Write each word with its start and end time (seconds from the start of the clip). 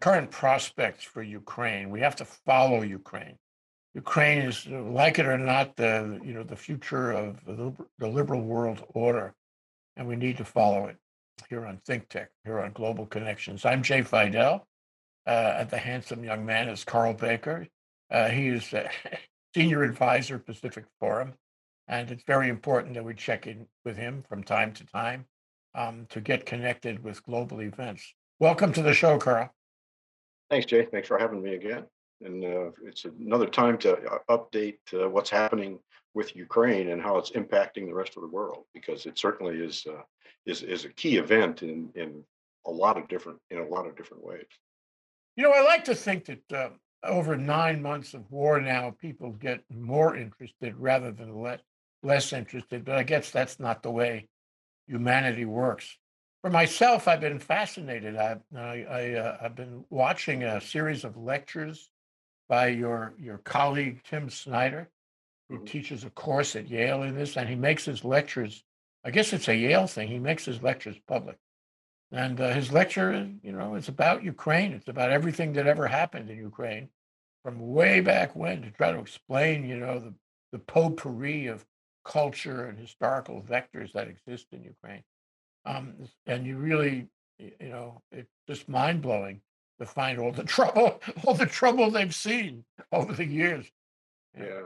Current 0.00 0.30
prospects 0.30 1.04
for 1.04 1.22
Ukraine, 1.22 1.90
we 1.90 2.00
have 2.00 2.16
to 2.16 2.24
follow 2.24 2.82
Ukraine. 2.82 3.36
Ukraine 3.94 4.38
is, 4.38 4.66
uh, 4.70 4.80
like 4.82 5.18
it 5.18 5.26
or 5.26 5.38
not, 5.38 5.74
the 5.76 6.20
you 6.22 6.32
know 6.32 6.44
the 6.44 6.56
future 6.56 7.10
of 7.10 7.44
the, 7.44 7.74
liberal 8.06 8.42
world 8.42 8.84
order, 8.94 9.34
and 9.96 10.06
we 10.06 10.14
need 10.14 10.36
to 10.36 10.44
follow 10.44 10.86
it 10.86 10.96
here 11.48 11.66
on 11.66 11.78
Think 11.78 12.08
Tech, 12.08 12.30
here 12.44 12.60
on 12.60 12.72
Global 12.72 13.06
Connections. 13.06 13.64
I'm 13.64 13.82
Jay 13.82 14.02
Fidel, 14.02 14.66
uh, 15.26 15.56
and 15.58 15.70
the 15.70 15.78
handsome 15.78 16.22
young 16.22 16.46
man 16.46 16.68
is 16.68 16.84
Carl 16.84 17.14
Baker. 17.14 17.66
Uh, 18.10 18.28
he 18.28 18.48
is 18.48 18.72
senior 19.54 19.82
advisor, 19.82 20.38
Pacific 20.38 20.84
Forum, 21.00 21.32
and 21.88 22.10
it's 22.12 22.24
very 22.24 22.48
important 22.48 22.94
that 22.94 23.04
we 23.04 23.14
check 23.14 23.48
in 23.48 23.66
with 23.84 23.96
him 23.96 24.22
from 24.28 24.44
time 24.44 24.72
to 24.74 24.86
time 24.86 25.26
um, 25.74 26.06
to 26.10 26.20
get 26.20 26.46
connected 26.46 27.02
with 27.02 27.24
global 27.24 27.62
events. 27.62 28.14
Welcome 28.38 28.72
to 28.74 28.82
the 28.82 28.94
show, 28.94 29.18
Carl. 29.18 29.52
Thanks, 30.50 30.66
Jay. 30.66 30.86
Thanks 30.90 31.08
for 31.08 31.18
having 31.18 31.42
me 31.42 31.54
again. 31.54 31.84
And 32.22 32.44
uh, 32.44 32.70
it's 32.84 33.04
another 33.04 33.46
time 33.46 33.78
to 33.78 33.96
uh, 33.96 34.18
update 34.30 34.78
uh, 34.92 35.08
what's 35.08 35.30
happening 35.30 35.78
with 36.14 36.34
Ukraine 36.34 36.88
and 36.88 37.00
how 37.00 37.18
it's 37.18 37.30
impacting 37.32 37.86
the 37.86 37.94
rest 37.94 38.16
of 38.16 38.22
the 38.22 38.28
world, 38.28 38.64
because 38.74 39.06
it 39.06 39.18
certainly 39.18 39.58
is 39.58 39.86
uh, 39.88 40.02
is 40.46 40.62
is 40.62 40.84
a 40.84 40.88
key 40.88 41.16
event 41.16 41.62
in 41.62 41.90
in 41.94 42.24
a 42.66 42.70
lot 42.70 42.96
of 42.98 43.06
different 43.08 43.38
in 43.50 43.58
a 43.58 43.66
lot 43.66 43.86
of 43.86 43.96
different 43.96 44.24
ways. 44.24 44.46
You 45.36 45.44
know, 45.44 45.52
I 45.52 45.62
like 45.62 45.84
to 45.84 45.94
think 45.94 46.24
that 46.24 46.52
uh, 46.52 46.70
over 47.04 47.36
nine 47.36 47.80
months 47.80 48.14
of 48.14 48.28
war 48.30 48.60
now, 48.60 48.96
people 49.00 49.30
get 49.32 49.62
more 49.70 50.16
interested 50.16 50.74
rather 50.76 51.12
than 51.12 51.40
le- 51.40 51.60
less 52.02 52.32
interested. 52.32 52.84
But 52.84 52.96
I 52.96 53.04
guess 53.04 53.30
that's 53.30 53.60
not 53.60 53.82
the 53.82 53.90
way 53.92 54.28
humanity 54.88 55.44
works. 55.44 55.96
For 56.42 56.50
myself, 56.50 57.08
I've 57.08 57.20
been 57.20 57.40
fascinated. 57.40 58.16
I, 58.16 58.38
I, 58.56 58.84
I 58.84 59.12
uh, 59.14 59.38
I've 59.40 59.56
been 59.56 59.84
watching 59.90 60.44
a 60.44 60.60
series 60.60 61.04
of 61.04 61.16
lectures 61.16 61.90
by 62.48 62.68
your 62.68 63.14
your 63.18 63.38
colleague 63.38 64.02
Tim 64.04 64.30
Snyder, 64.30 64.88
who 65.48 65.58
Mhm. 65.58 65.66
teaches 65.66 66.04
a 66.04 66.10
course 66.10 66.54
at 66.54 66.68
Yale 66.68 67.02
in 67.02 67.14
this, 67.16 67.36
and 67.36 67.48
he 67.48 67.56
makes 67.56 67.84
his 67.84 68.04
lectures. 68.04 68.64
I 69.04 69.10
guess 69.10 69.32
it's 69.32 69.48
a 69.48 69.56
Yale 69.56 69.86
thing. 69.88 70.08
He 70.08 70.18
makes 70.20 70.44
his 70.44 70.62
lectures 70.62 70.98
public, 71.08 71.38
and 72.12 72.40
uh, 72.40 72.52
his 72.52 72.72
lecture, 72.72 73.28
you 73.42 73.52
know, 73.52 73.74
is 73.74 73.88
about 73.88 74.22
Ukraine. 74.22 74.72
It's 74.72 74.88
about 74.88 75.10
everything 75.10 75.54
that 75.54 75.66
ever 75.66 75.88
happened 75.88 76.30
in 76.30 76.38
Ukraine, 76.38 76.88
from 77.42 77.72
way 77.72 78.00
back 78.00 78.36
when, 78.36 78.62
to 78.62 78.70
try 78.70 78.92
to 78.92 79.00
explain, 79.00 79.64
you 79.68 79.78
know, 79.78 79.98
the 79.98 80.14
the 80.52 80.58
potpourri 80.60 81.48
of 81.48 81.66
culture 82.04 82.66
and 82.66 82.78
historical 82.78 83.42
vectors 83.42 83.92
that 83.92 84.08
exist 84.08 84.46
in 84.52 84.62
Ukraine. 84.62 85.04
Um, 85.64 85.94
and 86.26 86.46
you 86.46 86.56
really, 86.56 87.08
you 87.38 87.68
know, 87.68 88.00
it's 88.12 88.30
just 88.48 88.68
mind 88.68 89.02
blowing 89.02 89.40
to 89.78 89.86
find 89.86 90.18
all 90.18 90.32
the 90.32 90.44
trouble, 90.56 91.00
all 91.24 91.34
the 91.34 91.46
trouble 91.46 91.90
they've 91.90 92.14
seen 92.14 92.64
over 92.92 93.12
the 93.12 93.26
years. 93.26 93.66
Yeah. 94.36 94.44
Yeah, 94.44 94.60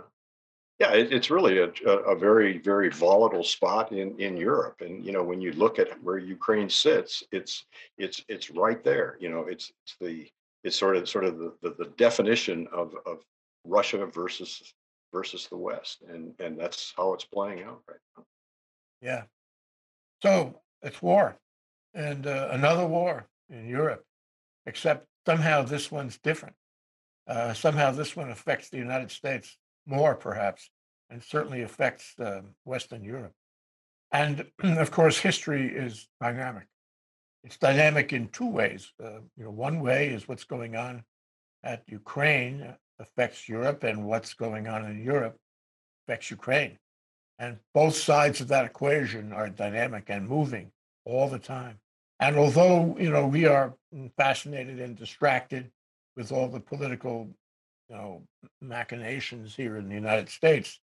yeah. 0.78 0.92
It, 0.92 1.12
it's 1.12 1.30
really 1.30 1.58
a, 1.58 1.72
a 1.86 1.96
a 2.12 2.16
very 2.16 2.58
very 2.58 2.90
volatile 2.90 3.44
spot 3.44 3.92
in 3.92 4.18
in 4.20 4.36
Europe. 4.36 4.80
And 4.80 5.04
you 5.04 5.12
know, 5.12 5.22
when 5.22 5.40
you 5.40 5.52
look 5.52 5.78
at 5.78 6.02
where 6.02 6.18
Ukraine 6.18 6.68
sits, 6.68 7.22
it's 7.32 7.64
it's 7.98 8.24
it's 8.28 8.50
right 8.50 8.82
there. 8.82 9.16
You 9.20 9.30
know, 9.30 9.42
it's 9.42 9.72
it's 9.84 9.96
the 10.00 10.28
it's 10.64 10.76
sort 10.76 10.96
of 10.96 11.08
sort 11.08 11.24
of 11.24 11.38
the 11.38 11.54
the, 11.62 11.74
the 11.78 11.90
definition 11.96 12.66
of 12.72 12.94
of 13.06 13.20
Russia 13.64 14.06
versus 14.06 14.74
versus 15.12 15.46
the 15.48 15.56
West, 15.56 16.02
and 16.08 16.34
and 16.40 16.58
that's 16.58 16.92
how 16.96 17.12
it's 17.12 17.24
playing 17.24 17.62
out 17.62 17.82
right 17.88 17.98
now. 18.16 18.24
Yeah. 19.00 19.22
So 20.22 20.61
it's 20.82 21.00
war 21.00 21.38
and 21.94 22.26
uh, 22.26 22.48
another 22.50 22.86
war 22.86 23.28
in 23.50 23.68
Europe, 23.68 24.04
except 24.66 25.06
somehow 25.26 25.62
this 25.62 25.90
one's 25.90 26.18
different. 26.18 26.54
Uh, 27.26 27.52
somehow 27.52 27.90
this 27.90 28.16
one 28.16 28.30
affects 28.30 28.68
the 28.68 28.78
United 28.78 29.10
States 29.10 29.56
more, 29.86 30.14
perhaps, 30.14 30.70
and 31.10 31.22
certainly 31.22 31.62
affects 31.62 32.14
um 32.18 32.54
Western 32.64 33.04
Europe. 33.04 33.32
And 34.10 34.46
of 34.62 34.90
course, 34.90 35.18
history 35.18 35.68
is 35.68 36.08
dynamic. 36.20 36.66
It's 37.44 37.58
dynamic 37.58 38.12
in 38.12 38.28
two 38.28 38.48
ways. 38.48 38.92
Uh, 39.02 39.20
you 39.36 39.44
know, 39.44 39.50
one 39.50 39.80
way 39.80 40.08
is 40.08 40.28
what's 40.28 40.44
going 40.44 40.76
on 40.76 41.02
at 41.64 41.82
Ukraine 41.86 42.74
affects 42.98 43.48
Europe, 43.48 43.84
and 43.84 44.04
what's 44.04 44.34
going 44.34 44.68
on 44.68 44.84
in 44.90 45.02
Europe 45.02 45.36
affects 46.04 46.30
Ukraine. 46.30 46.78
And 47.42 47.58
both 47.74 47.96
sides 47.96 48.40
of 48.40 48.46
that 48.48 48.66
equation 48.66 49.32
are 49.32 49.48
dynamic 49.48 50.04
and 50.06 50.28
moving 50.28 50.70
all 51.04 51.28
the 51.28 51.40
time. 51.40 51.80
And 52.20 52.36
although, 52.36 52.96
you 52.96 53.10
know, 53.10 53.26
we 53.26 53.46
are 53.46 53.74
fascinated 54.16 54.78
and 54.78 54.94
distracted 54.94 55.72
with 56.16 56.30
all 56.30 56.46
the 56.46 56.60
political, 56.60 57.28
you 57.88 57.96
know, 57.96 58.22
machinations 58.60 59.56
here 59.56 59.76
in 59.76 59.88
the 59.88 59.94
United 59.96 60.28
States, 60.28 60.78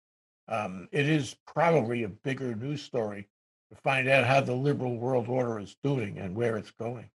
um, 0.48 0.88
it 0.92 1.06
is 1.06 1.36
probably 1.46 2.04
a 2.04 2.08
bigger 2.08 2.54
news 2.54 2.80
story 2.80 3.28
to 3.70 3.76
find 3.82 4.08
out 4.08 4.24
how 4.24 4.40
the 4.40 4.54
liberal 4.54 4.96
world 4.96 5.28
order 5.28 5.58
is 5.58 5.76
doing 5.84 6.16
and 6.16 6.34
where 6.34 6.56
it's 6.56 6.70
going. 6.70 7.10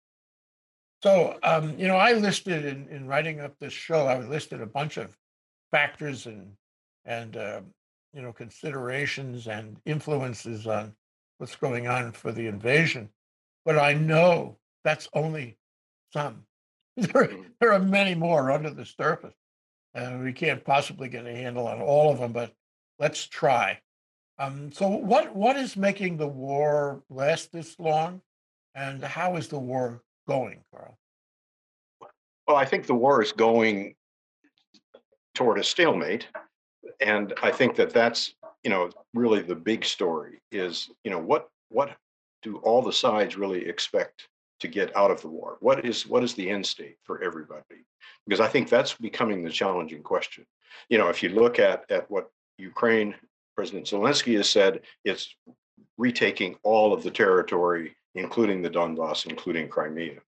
So, 1.01 1.39
um, 1.41 1.79
you 1.79 1.87
know, 1.87 1.97
I 1.97 2.13
listed 2.13 2.63
in, 2.63 2.87
in 2.89 3.07
writing 3.07 3.39
up 3.39 3.55
this 3.59 3.73
show, 3.73 4.05
I 4.05 4.19
listed 4.19 4.61
a 4.61 4.67
bunch 4.67 4.97
of 4.97 5.17
factors 5.71 6.27
and 6.27 6.51
and 7.05 7.35
uh, 7.35 7.61
you 8.13 8.21
know 8.21 8.33
considerations 8.33 9.47
and 9.47 9.77
influences 9.85 10.67
on 10.67 10.95
what's 11.37 11.55
going 11.55 11.87
on 11.87 12.11
for 12.11 12.31
the 12.31 12.47
invasion. 12.47 13.09
But 13.65 13.77
I 13.77 13.93
know 13.93 14.57
that's 14.83 15.07
only 15.13 15.57
some. 16.13 16.45
There, 16.97 17.27
Mhm. 17.27 17.45
there 17.59 17.71
are 17.73 17.79
many 17.79 18.15
more 18.15 18.51
under 18.51 18.69
the 18.69 18.85
surface, 18.85 19.33
and 19.93 20.23
we 20.23 20.33
can't 20.33 20.63
possibly 20.63 21.07
get 21.07 21.25
a 21.25 21.33
handle 21.33 21.65
on 21.67 21.81
all 21.81 22.11
of 22.11 22.19
them. 22.19 22.33
But 22.33 22.53
let's 22.99 23.25
try. 23.27 23.79
Um, 24.37 24.71
so, 24.73 24.87
what 24.89 25.33
what 25.33 25.55
is 25.55 25.77
making 25.77 26.17
the 26.17 26.27
war 26.27 27.01
last 27.09 27.51
this 27.53 27.79
long, 27.79 28.21
and 28.75 29.01
how 29.03 29.37
is 29.37 29.47
the 29.47 29.57
war 29.59 30.03
going, 30.27 30.63
Carl? 30.73 30.97
Well, 32.47 32.57
I 32.57 32.65
think 32.65 32.87
the 32.87 32.93
war 32.95 33.21
is 33.21 33.31
going 33.31 33.95
toward 35.33 35.59
a 35.59 35.63
stalemate, 35.63 36.27
and 36.99 37.33
I 37.41 37.51
think 37.51 37.75
that 37.75 37.91
that's 37.91 38.33
you 38.63 38.69
know 38.69 38.89
really 39.13 39.41
the 39.41 39.55
big 39.55 39.85
story 39.85 40.39
is 40.51 40.89
you 41.03 41.11
know 41.11 41.19
what 41.19 41.49
what 41.69 41.95
do 42.41 42.57
all 42.57 42.81
the 42.81 42.93
sides 42.93 43.37
really 43.37 43.67
expect 43.67 44.27
to 44.59 44.67
get 44.67 44.95
out 44.95 45.11
of 45.11 45.21
the 45.21 45.27
war? 45.27 45.57
What 45.59 45.85
is 45.85 46.07
what 46.07 46.23
is 46.23 46.33
the 46.33 46.49
end 46.49 46.65
state 46.65 46.97
for 47.03 47.23
everybody? 47.23 47.85
Because 48.25 48.39
I 48.39 48.47
think 48.47 48.69
that's 48.69 48.93
becoming 48.93 49.43
the 49.43 49.49
challenging 49.49 50.03
question. 50.03 50.45
You 50.89 50.97
know, 50.97 51.09
if 51.09 51.23
you 51.23 51.29
look 51.29 51.59
at 51.59 51.85
at 51.89 52.09
what 52.09 52.29
Ukraine 52.57 53.15
President 53.55 53.87
Zelensky 53.87 54.35
has 54.37 54.49
said, 54.49 54.81
it's 55.03 55.35
retaking 55.97 56.55
all 56.63 56.93
of 56.93 57.03
the 57.03 57.11
territory, 57.11 57.95
including 58.15 58.61
the 58.61 58.69
Donbass, 58.69 59.25
including 59.25 59.67
Crimea 59.67 60.21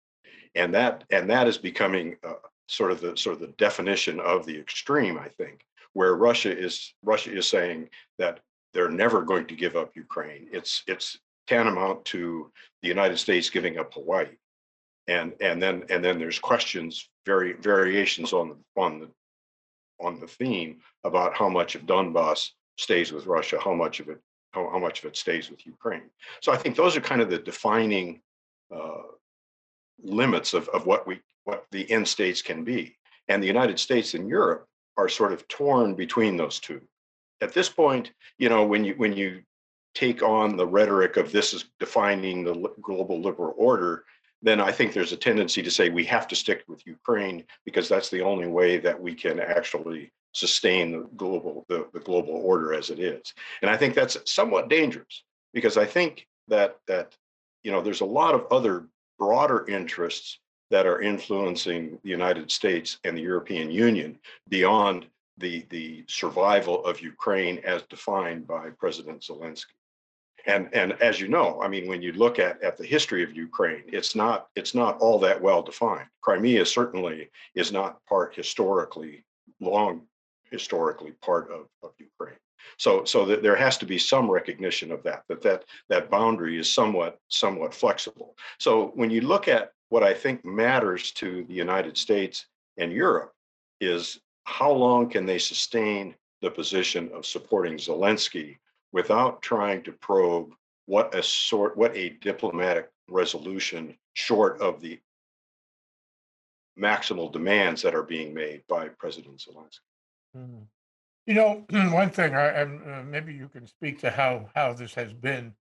and 0.56 0.74
that 0.74 1.04
and 1.10 1.30
that 1.30 1.48
is 1.48 1.58
becoming 1.58 2.18
uh, 2.24 2.34
sort 2.68 2.92
of 2.92 3.02
the 3.02 3.16
sort 3.16 3.36
of 3.36 3.42
the 3.42 3.54
definition 3.58 4.20
of 4.20 4.46
the 4.46 4.58
extreme 4.58 5.18
i 5.18 5.28
think 5.28 5.66
where 5.94 6.16
russia 6.16 6.56
is 6.56 6.94
russia 7.04 7.36
is 7.36 7.48
saying 7.48 7.90
that 8.18 8.40
they're 8.74 8.90
never 8.90 9.22
going 9.22 9.46
to 9.48 9.56
give 9.56 9.76
up 9.76 9.96
ukraine. 9.96 10.48
It's 10.52 10.84
it's 10.88 11.20
tantamount 11.48 12.06
to 12.06 12.52
the 12.82 12.88
united 12.88 13.18
states 13.18 13.50
giving 13.50 13.78
up 13.78 13.94
hawaii. 13.94 14.38
And 15.08 15.34
and 15.42 15.62
then 15.62 15.84
and 15.90 16.04
then 16.04 16.20
there's 16.20 16.40
questions 16.40 17.10
very 17.26 17.54
variations 17.54 18.34
on 18.34 18.50
the 18.50 18.82
on 18.82 19.00
the 19.00 19.10
on 20.00 20.20
the 20.20 20.28
theme 20.28 20.80
about 21.04 21.36
how 21.36 21.50
much 21.50 21.76
of 21.76 21.86
donbass 21.86 22.50
stays 22.78 23.12
with 23.12 23.26
russia 23.26 23.60
how 23.60 23.74
much 23.74 24.00
of 24.00 24.10
it 24.10 24.20
how, 24.52 24.70
how 24.70 24.80
much 24.80 25.00
of 25.00 25.06
it 25.06 25.18
stays 25.18 25.50
with 25.50 25.66
ukraine. 25.66 26.10
So 26.42 26.52
i 26.52 26.58
think 26.58 26.76
those 26.76 26.96
are 26.96 27.02
kind 27.02 27.22
of 27.22 27.30
the 27.30 27.40
defining 27.40 28.22
uh, 28.74 29.04
limits 30.02 30.54
of, 30.54 30.68
of 30.70 30.86
what 30.86 31.06
we 31.06 31.20
what 31.44 31.66
the 31.72 31.90
end 31.92 32.08
states 32.08 32.42
can 32.42 32.64
be. 32.64 32.96
And 33.28 33.42
the 33.42 33.48
United 33.48 33.80
States 33.80 34.14
and 34.14 34.28
Europe 34.28 34.68
are 34.98 35.10
sort 35.10 35.34
of 35.34 35.48
torn 35.48 35.96
between 35.96 36.38
those 36.38 36.60
two. 36.60 36.82
At 37.42 37.54
this 37.54 37.70
point, 37.70 38.12
you 38.38 38.50
know, 38.50 38.66
when 38.66 38.84
you 38.84 38.94
when 38.96 39.14
you 39.14 39.42
take 39.94 40.24
on 40.24 40.56
the 40.56 40.68
rhetoric 40.68 41.18
of 41.18 41.32
this 41.32 41.54
is 41.54 41.66
defining 41.80 42.44
the 42.44 42.72
global 42.82 43.22
liberal 43.22 43.54
order, 43.58 44.06
then 44.42 44.60
I 44.60 44.72
think 44.72 44.94
there's 44.94 45.12
a 45.12 45.18
tendency 45.18 45.62
to 45.62 45.72
say 45.72 45.90
we 45.90 46.06
have 46.06 46.28
to 46.30 46.36
stick 46.36 46.64
with 46.68 46.86
Ukraine 46.86 47.44
because 47.66 47.90
that's 47.90 48.10
the 48.10 48.22
only 48.22 48.48
way 48.48 48.78
that 48.78 49.00
we 49.00 49.14
can 49.14 49.40
actually 49.40 50.12
sustain 50.34 50.92
the 50.92 51.10
global 51.18 51.66
the, 51.68 51.88
the 51.94 52.00
global 52.00 52.36
order 52.36 52.74
as 52.74 52.90
it 52.90 53.00
is. 53.00 53.34
And 53.62 53.70
I 53.70 53.78
think 53.78 53.94
that's 53.94 54.18
somewhat 54.26 54.70
dangerous 54.70 55.24
because 55.54 55.78
I 55.78 55.86
think 55.86 56.28
that 56.48 56.78
that 56.88 57.16
you 57.64 57.72
know 57.72 57.82
there's 57.82 58.02
a 58.02 58.06
lot 58.06 58.36
of 58.36 58.48
other 58.52 58.88
broader 59.20 59.68
interests 59.68 60.40
that 60.72 60.88
are 60.88 61.02
influencing 61.02 62.00
the 62.04 62.10
United 62.10 62.50
States 62.50 62.98
and 63.04 63.16
the 63.16 63.22
European 63.22 63.70
Union 63.70 64.18
beyond 64.50 65.06
the, 65.38 65.66
the 65.70 66.04
survival 66.08 66.84
of 66.86 67.02
Ukraine 67.02 67.60
as 67.64 67.84
defined 67.84 68.48
by 68.48 68.70
President 68.80 69.22
Zelensky. 69.22 69.76
And, 70.48 70.70
and 70.74 70.94
as 70.94 71.20
you 71.20 71.28
know, 71.28 71.62
I 71.62 71.68
mean, 71.68 71.88
when 71.88 72.02
you 72.02 72.14
look 72.14 72.40
at, 72.40 72.62
at 72.64 72.78
the 72.78 72.86
history 72.86 73.22
of 73.24 73.36
Ukraine, 73.36 73.84
it's 73.88 74.16
not, 74.16 74.48
it's 74.56 74.74
not 74.74 74.98
all 75.00 75.20
that 75.20 75.40
well 75.40 75.62
defined. 75.62 76.08
Crimea 76.22 76.66
certainly 76.66 77.30
is 77.54 77.72
not 77.72 78.04
part 78.06 78.36
historically, 78.36 79.24
long 79.60 80.02
historically 80.50 81.12
part 81.22 81.52
of, 81.52 81.68
of 81.84 81.92
Ukraine. 82.00 82.38
So, 82.78 83.04
so 83.06 83.26
that 83.26 83.44
there 83.44 83.56
has 83.56 83.78
to 83.80 83.86
be 83.86 83.98
some 83.98 84.30
recognition 84.30 84.92
of 84.92 85.04
that, 85.04 85.24
that 85.28 85.42
that 85.42 85.66
that 85.90 86.10
boundary 86.10 86.60
is 86.60 86.72
somewhat 86.72 87.20
somewhat 87.28 87.74
flexible. 87.74 88.36
So 88.60 88.92
when 88.96 89.10
you 89.10 89.22
look 89.22 89.48
at 89.48 89.72
what 89.92 90.04
I 90.04 90.14
think 90.14 90.46
matters 90.46 91.12
to 91.12 91.44
the 91.44 91.54
United 91.54 91.98
States 91.98 92.46
and 92.78 92.94
Europe 92.94 93.34
is 93.82 94.22
how 94.46 94.72
long 94.72 95.10
can 95.10 95.26
they 95.26 95.38
sustain 95.38 96.16
the 96.42 96.50
position 96.50 97.12
of 97.14 97.26
supporting 97.26 97.76
Zelensky 97.76 98.58
without 98.94 99.42
trying 99.42 99.84
to 99.84 99.92
probe 99.92 100.54
what 100.86 101.14
a 101.14 101.22
sort 101.22 101.76
what 101.76 101.96
a 101.96 102.18
diplomatic 102.22 102.90
resolution 103.10 103.98
short 104.14 104.62
of 104.62 104.80
the 104.80 104.98
maximal 106.80 107.30
demands 107.30 107.82
that 107.82 107.94
are 107.94 108.04
being 108.04 108.34
made 108.34 108.64
by 108.70 108.88
President 108.88 109.46
Zelensky. 109.46 109.82
Mhm. 110.38 110.68
You 111.26 111.34
know, 111.34 111.66
one 111.92 112.12
thing, 112.12 112.34
I, 112.34 112.48
and 112.62 112.82
uh, 112.90 113.04
maybe 113.04 113.34
you 113.34 113.50
can 113.50 113.68
speak 113.68 114.00
to 114.00 114.10
how 114.10 114.50
how 114.56 114.72
this 114.72 114.94
has 114.94 115.12
been 115.12 115.54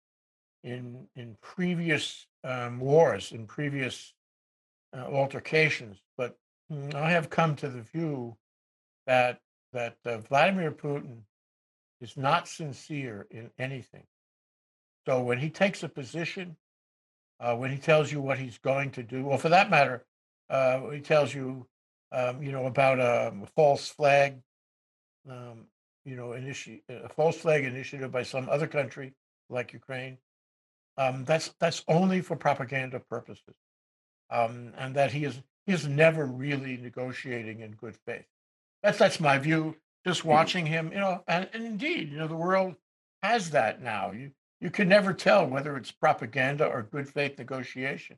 in 0.63 1.09
in 1.17 1.37
previous 1.43 2.29
um, 2.45 2.79
wars, 2.79 3.33
in 3.33 3.49
previous 3.49 4.15
uh, 4.97 5.03
altercations, 5.03 5.99
but 6.17 6.37
mm, 6.73 6.95
I 6.95 7.11
have 7.11 7.31
come 7.31 7.57
to 7.57 7.69
the 7.69 7.83
view 7.83 8.37
that 9.07 9.41
that 9.73 9.97
uh, 10.05 10.19
Vladimir 10.19 10.73
Putin 10.73 11.23
is 12.01 12.17
not 12.17 12.49
sincere 12.49 13.27
in 13.31 13.51
anything. 13.59 14.05
So 15.07 15.23
when 15.23 15.39
he 15.39 15.49
takes 15.49 15.83
a 15.83 15.89
position, 15.89 16.57
uh, 17.39 17.55
when 17.57 17.71
he 17.71 17.79
tells 17.79 18.11
you 18.11 18.21
what 18.21 18.39
he's 18.39 18.59
going 18.59 18.91
to 18.93 19.03
do, 19.03 19.27
or 19.27 19.39
for 19.39 19.49
that 19.49 19.71
matter, 19.71 20.05
uh, 20.49 20.89
he 20.91 21.01
tells 21.01 21.33
you, 21.33 21.67
um, 22.13 22.43
you 22.43 22.51
know, 22.51 22.67
about 22.67 23.01
um, 23.01 23.43
a 23.45 23.47
false 23.47 23.89
flag 23.89 24.43
um, 25.29 25.67
you 26.05 26.17
know, 26.17 26.29
initi- 26.29 26.83
a 26.89 27.09
false 27.09 27.37
flag 27.37 27.65
initiative 27.65 28.11
by 28.11 28.23
some 28.23 28.49
other 28.49 28.67
country 28.67 29.15
like 29.49 29.73
Ukraine. 29.73 30.19
Um, 30.97 31.25
that's 31.25 31.55
that's 31.61 31.85
only 31.89 32.21
for 32.21 32.37
propaganda 32.37 33.01
purposes, 33.01 33.55
um, 34.31 34.73
and 34.79 34.95
that 34.95 35.13
he 35.13 35.25
is 35.25 35.41
he 35.67 35.73
is 35.73 35.87
never 35.87 36.25
really 36.25 36.77
negotiating 36.77 37.61
in 37.61 37.73
good 37.73 37.97
faith. 38.07 38.27
That's 38.83 38.99
that's 38.99 39.21
my 39.21 39.39
view. 39.39 39.77
Just 40.07 40.25
watching 40.25 40.65
him, 40.65 40.91
you 40.93 40.99
know, 40.99 41.23
and, 41.29 41.49
and 41.53 41.65
indeed, 41.65 42.11
you 42.11 42.19
know, 42.19 42.27
the 42.27 42.37
world 42.37 42.75
has 43.23 43.51
that 43.51 43.83
now. 43.83 44.13
You 44.13 44.31
you 44.61 44.71
can 44.71 44.89
never 44.89 45.13
tell 45.13 45.47
whether 45.47 45.77
it's 45.77 45.91
propaganda 45.91 46.67
or 46.67 46.83
good 46.83 47.09
faith 47.09 47.39
negotiation. 47.39 48.17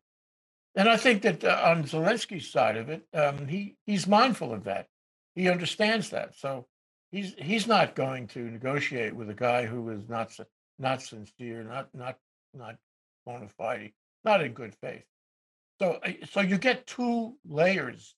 And 0.74 0.88
I 0.88 0.96
think 0.96 1.22
that 1.22 1.44
uh, 1.44 1.60
on 1.64 1.84
Zelensky's 1.84 2.50
side 2.50 2.76
of 2.76 2.88
it, 2.88 3.06
um, 3.12 3.46
he 3.48 3.76
he's 3.86 4.06
mindful 4.06 4.52
of 4.52 4.64
that. 4.64 4.86
He 5.34 5.48
understands 5.48 6.10
that. 6.10 6.34
So 6.36 6.66
He's 7.12 7.34
he's 7.34 7.66
not 7.66 7.94
going 7.94 8.26
to 8.28 8.40
negotiate 8.40 9.14
with 9.14 9.28
a 9.28 9.34
guy 9.34 9.66
who 9.66 9.90
is 9.90 10.08
not 10.08 10.34
not 10.78 11.02
sincere, 11.02 11.62
not 11.62 11.94
not 11.94 12.16
not 12.54 12.76
bona 13.26 13.48
fide, 13.50 13.92
not 14.24 14.42
in 14.42 14.54
good 14.54 14.74
faith. 14.74 15.04
So 15.82 15.98
so 16.30 16.40
you 16.42 16.58
get 16.58 16.86
two 16.86 17.34
layers. 17.44 18.14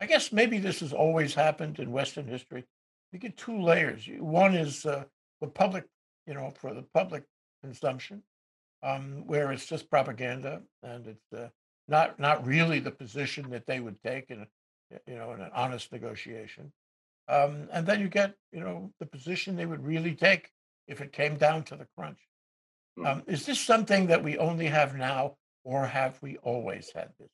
I 0.00 0.06
guess 0.06 0.32
maybe 0.32 0.58
this 0.58 0.80
has 0.80 0.94
always 0.94 1.34
happened 1.34 1.78
in 1.80 1.92
Western 1.92 2.26
history. 2.26 2.64
You 3.12 3.18
get 3.18 3.36
two 3.36 3.60
layers. 3.60 4.08
One 4.18 4.54
is 4.54 4.86
uh, 4.86 5.04
the 5.42 5.48
public, 5.48 5.84
you 6.26 6.32
know, 6.32 6.50
for 6.58 6.72
the 6.72 6.86
public 6.94 7.24
consumption, 7.62 8.22
um, 8.82 9.26
where 9.26 9.52
it's 9.52 9.66
just 9.66 9.90
propaganda 9.90 10.62
and 10.82 11.06
it's 11.08 11.32
uh, 11.36 11.48
not 11.88 12.18
not 12.18 12.46
really 12.46 12.78
the 12.78 12.90
position 12.90 13.50
that 13.50 13.66
they 13.66 13.80
would 13.80 14.02
take 14.02 14.30
in 14.30 14.40
a, 14.40 14.46
you 15.06 15.16
know 15.16 15.32
in 15.32 15.42
an 15.42 15.50
honest 15.54 15.92
negotiation. 15.92 16.72
Um, 17.28 17.68
and 17.70 17.86
then 17.86 18.00
you 18.00 18.08
get, 18.08 18.32
you 18.50 18.60
know, 18.60 18.90
the 18.98 19.04
position 19.04 19.56
they 19.56 19.66
would 19.66 19.84
really 19.84 20.14
take 20.14 20.48
if 20.86 21.02
it 21.02 21.12
came 21.12 21.36
down 21.36 21.64
to 21.64 21.76
the 21.76 21.86
crunch. 21.94 22.20
Mm. 22.98 23.06
Um, 23.06 23.22
is 23.26 23.44
this 23.44 23.60
something 23.60 24.06
that 24.06 24.24
we 24.24 24.38
only 24.38 24.68
have 24.68 24.96
now, 24.96 25.36
or 25.68 25.84
have 25.84 26.18
we 26.22 26.38
always 26.38 26.90
had 26.94 27.10
this? 27.20 27.28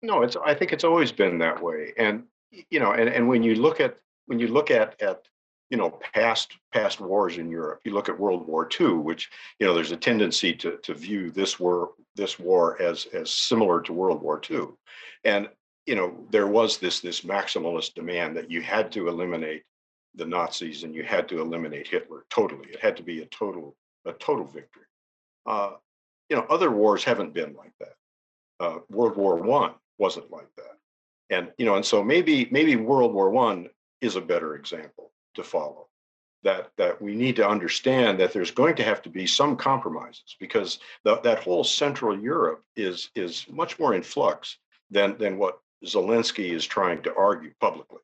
No, 0.00 0.22
it's 0.22 0.36
I 0.36 0.54
think 0.54 0.72
it's 0.72 0.84
always 0.84 1.10
been 1.10 1.38
that 1.38 1.60
way. 1.60 1.92
And 1.98 2.22
you 2.70 2.78
know, 2.78 2.92
and, 2.92 3.08
and 3.08 3.28
when 3.28 3.42
you 3.42 3.56
look 3.56 3.80
at 3.80 3.96
when 4.26 4.38
you 4.38 4.46
look 4.46 4.70
at 4.70 5.02
at 5.02 5.26
you 5.68 5.76
know 5.76 5.98
past 6.14 6.56
past 6.72 7.00
wars 7.00 7.36
in 7.36 7.50
Europe, 7.50 7.80
you 7.84 7.92
look 7.92 8.08
at 8.08 8.18
World 8.18 8.46
War 8.46 8.68
II, 8.80 8.92
which 8.98 9.28
you 9.58 9.66
know 9.66 9.74
there's 9.74 9.90
a 9.90 9.96
tendency 9.96 10.54
to 10.54 10.76
to 10.84 10.94
view 10.94 11.32
this 11.32 11.58
war 11.58 11.90
this 12.14 12.38
war 12.38 12.80
as 12.80 13.06
as 13.06 13.28
similar 13.28 13.80
to 13.82 13.92
World 13.92 14.22
War 14.22 14.40
II. 14.48 14.68
And 15.24 15.48
you 15.84 15.96
know, 15.96 16.14
there 16.30 16.46
was 16.46 16.78
this 16.78 17.00
this 17.00 17.22
maximalist 17.22 17.94
demand 17.94 18.36
that 18.36 18.52
you 18.52 18.62
had 18.62 18.92
to 18.92 19.08
eliminate 19.08 19.64
the 20.14 20.26
Nazis 20.26 20.84
and 20.84 20.94
you 20.94 21.02
had 21.02 21.28
to 21.30 21.40
eliminate 21.40 21.88
Hitler 21.88 22.24
totally. 22.30 22.68
It 22.70 22.78
had 22.78 22.96
to 22.98 23.02
be 23.02 23.22
a 23.22 23.26
total 23.26 23.74
a 24.04 24.12
total 24.12 24.44
victory. 24.44 24.84
Uh, 25.44 25.72
you 26.28 26.36
know, 26.36 26.46
other 26.48 26.70
wars 26.70 27.04
haven't 27.04 27.34
been 27.34 27.54
like 27.54 27.72
that. 27.80 27.94
Uh, 28.60 28.78
World 28.90 29.16
War 29.16 29.36
One 29.36 29.72
wasn't 29.98 30.30
like 30.30 30.48
that, 30.56 30.76
and 31.30 31.52
you 31.58 31.66
know, 31.66 31.76
and 31.76 31.84
so 31.84 32.02
maybe 32.02 32.48
maybe 32.50 32.76
World 32.76 33.12
War 33.14 33.30
One 33.30 33.68
is 34.00 34.16
a 34.16 34.20
better 34.20 34.54
example 34.54 35.12
to 35.34 35.44
follow. 35.44 35.88
That 36.44 36.70
that 36.76 37.00
we 37.02 37.14
need 37.14 37.36
to 37.36 37.48
understand 37.48 38.20
that 38.20 38.32
there's 38.32 38.50
going 38.50 38.76
to 38.76 38.84
have 38.84 39.02
to 39.02 39.10
be 39.10 39.26
some 39.26 39.56
compromises 39.56 40.36
because 40.38 40.78
the, 41.04 41.20
that 41.20 41.42
whole 41.42 41.64
Central 41.64 42.18
Europe 42.18 42.62
is 42.76 43.10
is 43.14 43.46
much 43.50 43.78
more 43.78 43.94
in 43.94 44.02
flux 44.02 44.58
than 44.90 45.18
than 45.18 45.38
what 45.38 45.60
Zelensky 45.84 46.52
is 46.52 46.66
trying 46.66 47.02
to 47.02 47.14
argue 47.14 47.52
publicly. 47.60 47.98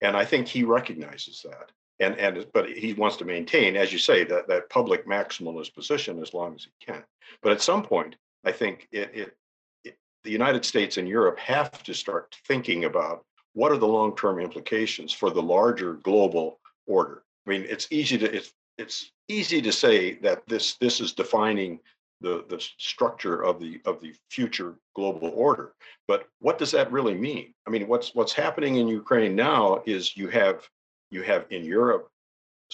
And 0.00 0.16
I 0.16 0.24
think 0.24 0.46
he 0.46 0.62
recognizes 0.62 1.44
that. 1.44 1.70
And 2.00 2.16
and 2.18 2.46
but 2.52 2.68
he 2.68 2.92
wants 2.92 3.16
to 3.18 3.24
maintain, 3.24 3.76
as 3.76 3.92
you 3.92 3.98
say, 3.98 4.24
that 4.24 4.48
that 4.48 4.68
public 4.70 5.06
maximalist 5.06 5.74
position 5.74 6.20
as 6.20 6.34
long 6.34 6.54
as 6.54 6.64
he 6.64 6.70
can. 6.84 7.02
But 7.42 7.52
at 7.52 7.62
some 7.62 7.82
point, 7.82 8.16
I 8.44 8.52
think 8.52 8.88
it, 8.92 9.10
it, 9.14 9.36
it 9.84 9.98
the 10.22 10.30
United 10.30 10.64
States 10.64 10.98
and 10.98 11.08
Europe 11.08 11.38
have 11.38 11.82
to 11.84 11.94
start 11.94 12.36
thinking 12.46 12.84
about 12.84 13.24
what 13.54 13.72
are 13.72 13.78
the 13.78 13.88
long-term 13.88 14.38
implications 14.38 15.12
for 15.12 15.30
the 15.30 15.42
larger 15.42 15.94
global 15.94 16.60
order. 16.86 17.22
I 17.46 17.50
mean, 17.50 17.66
it's 17.68 17.88
easy 17.90 18.18
to 18.18 18.34
it's 18.34 18.52
it's 18.76 19.10
easy 19.28 19.62
to 19.62 19.72
say 19.72 20.14
that 20.16 20.46
this 20.46 20.76
this 20.76 21.00
is 21.00 21.12
defining 21.14 21.80
the 22.20 22.44
the 22.48 22.60
structure 22.78 23.42
of 23.42 23.60
the 23.60 23.80
of 23.84 24.00
the 24.00 24.14
future 24.30 24.76
global 24.94 25.30
order. 25.34 25.72
But 26.08 26.28
what 26.40 26.58
does 26.58 26.70
that 26.72 26.92
really 26.92 27.14
mean? 27.14 27.54
I 27.66 27.70
mean, 27.70 27.88
what's 27.88 28.14
what's 28.14 28.32
happening 28.32 28.76
in 28.76 28.88
Ukraine 28.88 29.34
now 29.34 29.82
is 29.86 30.16
you 30.16 30.28
have 30.28 30.68
you 31.16 31.22
have 31.32 31.42
in 31.56 31.64
Europe 31.64 32.06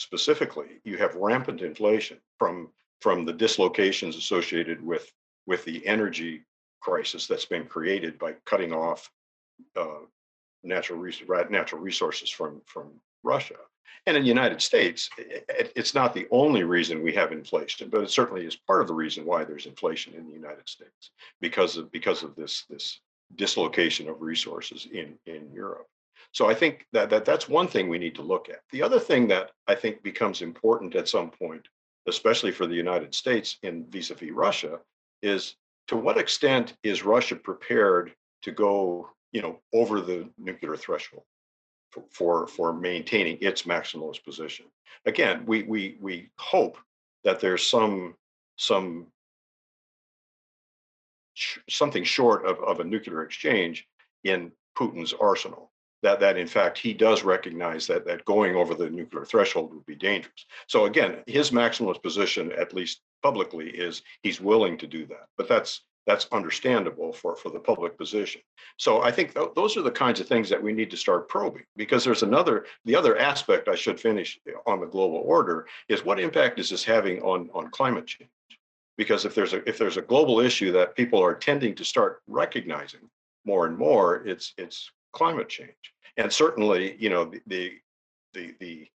specifically, 0.06 0.70
you 0.84 0.96
have 1.02 1.14
rampant 1.28 1.61
inflation 1.70 2.18
from 2.40 2.54
from 3.04 3.25
the 3.28 3.37
dislocations 3.44 4.14
associated 4.16 4.78
with 4.92 5.04
with 5.50 5.62
the 5.64 5.78
energy 5.94 6.32
crisis 6.87 7.22
that's 7.28 7.50
been 7.54 7.66
created 7.75 8.12
by 8.25 8.30
cutting 8.50 8.72
off 8.84 9.00
uh, 9.82 10.02
natural 10.75 10.99
res- 11.06 11.22
natural 11.61 11.80
resources 11.90 12.28
from 12.38 12.52
from 12.75 12.87
Russia. 13.22 13.61
And 14.06 14.16
in 14.16 14.22
the 14.25 14.34
United 14.38 14.61
States, 14.70 15.00
i- 15.18 15.42
i- 15.61 15.72
it's 15.80 15.94
not 16.00 16.11
the 16.14 16.26
only 16.42 16.64
reason 16.76 17.02
we 17.08 17.14
have 17.20 17.30
inflation, 17.40 17.84
but 17.92 18.02
it 18.04 18.11
certainly 18.11 18.44
is 18.50 18.56
part 18.68 18.80
of 18.82 18.88
the 18.88 18.99
reason 19.04 19.25
why 19.30 19.40
there's 19.44 19.66
inflation 19.75 20.11
in 20.18 20.25
the 20.26 20.37
United 20.42 20.66
States 20.76 21.02
because 21.46 21.72
of 21.80 21.84
because 21.99 22.20
of 22.26 22.32
this 22.40 22.54
this 22.72 22.87
dislocation 23.44 24.08
of 24.08 24.16
resources 24.32 24.80
in 25.00 25.08
in 25.34 25.42
Europe. 25.64 25.88
So 26.32 26.48
I 26.48 26.54
think 26.54 26.86
that, 26.92 27.10
that 27.10 27.24
that's 27.26 27.48
one 27.48 27.68
thing 27.68 27.88
we 27.88 27.98
need 27.98 28.14
to 28.14 28.22
look 28.22 28.48
at. 28.48 28.60
The 28.70 28.82
other 28.82 28.98
thing 28.98 29.28
that 29.28 29.50
I 29.68 29.74
think 29.74 30.02
becomes 30.02 30.40
important 30.40 30.94
at 30.94 31.08
some 31.08 31.30
point, 31.30 31.68
especially 32.08 32.52
for 32.52 32.66
the 32.66 32.74
United 32.74 33.14
States 33.14 33.58
in 33.62 33.86
vis-a-vis 33.90 34.30
Russia, 34.30 34.80
is 35.22 35.56
to 35.88 35.96
what 35.96 36.18
extent 36.18 36.74
is 36.82 37.04
Russia 37.04 37.36
prepared 37.36 38.14
to 38.42 38.50
go, 38.50 39.10
you 39.32 39.42
know, 39.42 39.60
over 39.74 40.00
the 40.00 40.28
nuclear 40.38 40.76
threshold 40.76 41.24
for 41.90 42.04
for, 42.10 42.46
for 42.46 42.72
maintaining 42.72 43.36
its 43.40 43.62
maximalist 43.62 44.24
position? 44.24 44.66
Again, 45.04 45.44
we 45.46 45.64
we 45.64 45.98
we 46.00 46.30
hope 46.38 46.78
that 47.24 47.40
there's 47.40 47.66
some 47.66 48.14
some 48.56 49.06
something 51.68 52.04
short 52.04 52.46
of, 52.46 52.58
of 52.60 52.80
a 52.80 52.84
nuclear 52.84 53.22
exchange 53.22 53.86
in 54.24 54.52
Putin's 54.78 55.12
arsenal. 55.12 55.72
That, 56.02 56.21
that 56.21 56.37
in 56.37 56.49
fact 56.49 56.78
he 56.78 56.92
does 56.92 57.23
recognize 57.23 57.87
that 57.87 58.04
that 58.06 58.25
going 58.25 58.56
over 58.56 58.75
the 58.75 58.90
nuclear 58.90 59.25
threshold 59.25 59.73
would 59.73 59.87
be 59.87 59.94
dangerous. 59.94 60.47
So 60.66 60.87
again, 60.87 61.23
his 61.26 61.50
maximalist 61.50 62.02
position, 62.02 62.52
at 62.52 62.75
least 62.75 63.00
publicly, 63.23 63.71
is 63.71 64.02
he's 64.23 64.40
willing 64.40 64.76
to 64.78 64.87
do 64.87 65.06
that. 65.06 65.26
But 65.37 65.49
that's 65.49 65.82
that's 66.06 66.26
understandable 66.32 67.12
for, 67.12 67.37
for 67.37 67.50
the 67.50 67.61
public 67.61 67.97
position. 67.97 68.40
So 68.76 69.02
I 69.02 69.12
think 69.12 69.35
tho- 69.35 69.52
those 69.54 69.76
are 69.76 69.82
the 69.82 69.90
kinds 69.90 70.21
of 70.21 70.26
things 70.26 70.49
that 70.49 70.62
we 70.62 70.73
need 70.73 70.90
to 70.90 70.97
start 70.97 71.28
probing 71.28 71.64
because 71.76 72.04
there's 72.04 72.25
another, 72.25 72.66
the 72.85 72.97
other 72.97 73.16
aspect 73.18 73.68
I 73.68 73.76
should 73.76 74.00
finish 74.00 74.38
on 74.66 74.80
the 74.80 74.87
global 74.87 75.23
order 75.25 75.66
is 75.88 76.04
what 76.04 76.18
impact 76.18 76.59
is 76.59 76.71
this 76.71 76.85
having 76.85 77.23
on, 77.23 77.50
on 77.54 77.71
climate 77.71 78.06
change? 78.06 78.30
Because 78.99 79.25
if 79.25 79.35
there's 79.35 79.52
a, 79.52 79.66
if 79.68 79.78
there's 79.78 79.97
a 79.97 80.02
global 80.02 80.40
issue 80.40 80.73
that 80.73 80.97
people 80.97 81.23
are 81.23 81.35
tending 81.35 81.75
to 81.76 81.85
start 81.85 82.21
recognizing 82.26 83.09
more 83.44 83.66
and 83.66 83.78
more, 83.78 84.26
it's, 84.26 84.54
it's 84.59 84.90
climate 85.12 85.49
change. 85.49 85.71
And 86.16 86.33
certainly, 86.33 86.97
you 86.99 87.11
know, 87.11 87.25
the, 87.25 87.40
the, 87.47 87.73
the, 88.35 88.54
the 88.61 88.88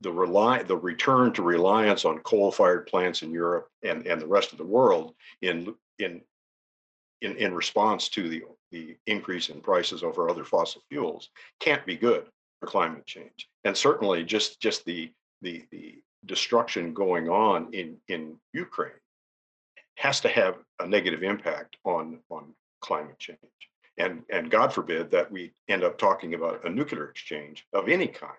the- 0.00 0.12
rely, 0.12 0.62
the 0.62 0.76
return 0.76 1.32
to 1.32 1.42
reliance 1.42 2.04
on 2.04 2.18
coal-fired 2.20 2.86
plants 2.86 3.22
in 3.22 3.30
Europe 3.30 3.68
and, 3.82 4.06
and 4.06 4.20
the 4.20 4.26
rest 4.26 4.52
of 4.52 4.58
the 4.58 4.64
world 4.64 5.14
in, 5.42 5.74
in, 5.98 6.20
in, 7.22 7.36
in 7.36 7.54
response 7.54 8.08
to 8.10 8.28
the, 8.28 8.42
the 8.70 8.96
increase 9.06 9.48
in 9.48 9.60
prices 9.60 10.02
over 10.02 10.28
other 10.28 10.44
fossil 10.44 10.82
fuels 10.88 11.30
can't 11.60 11.86
be 11.86 11.96
good 11.96 12.26
for 12.60 12.66
climate 12.66 13.06
change. 13.06 13.48
And 13.64 13.76
certainly 13.76 14.24
just, 14.24 14.60
just 14.60 14.84
the, 14.84 15.12
the, 15.42 15.64
the 15.70 15.98
destruction 16.26 16.92
going 16.92 17.28
on 17.28 17.72
in, 17.72 17.96
in 18.08 18.36
Ukraine 18.52 18.92
has 19.96 20.20
to 20.20 20.28
have 20.28 20.56
a 20.80 20.86
negative 20.86 21.22
impact 21.22 21.76
on, 21.84 22.18
on 22.30 22.52
climate 22.80 23.18
change. 23.18 23.38
And, 23.98 24.22
and 24.30 24.50
God 24.50 24.72
forbid 24.72 25.10
that 25.10 25.30
we 25.30 25.52
end 25.68 25.82
up 25.82 25.98
talking 25.98 26.34
about 26.34 26.64
a 26.64 26.70
nuclear 26.70 27.08
exchange 27.08 27.66
of 27.72 27.88
any 27.88 28.06
kind 28.06 28.32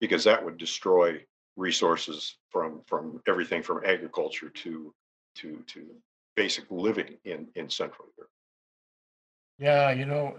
because 0.00 0.24
that 0.24 0.44
would 0.44 0.58
destroy 0.58 1.24
resources 1.56 2.36
from 2.50 2.82
from 2.86 3.22
everything 3.28 3.62
from 3.62 3.84
agriculture 3.84 4.48
to 4.48 4.92
to 5.36 5.62
to 5.66 5.86
basic 6.36 6.64
living 6.70 7.16
in 7.24 7.46
in 7.54 7.70
Central 7.70 8.08
Europe. 8.16 8.30
Yeah, 9.58 9.92
you 9.92 10.04
know, 10.06 10.36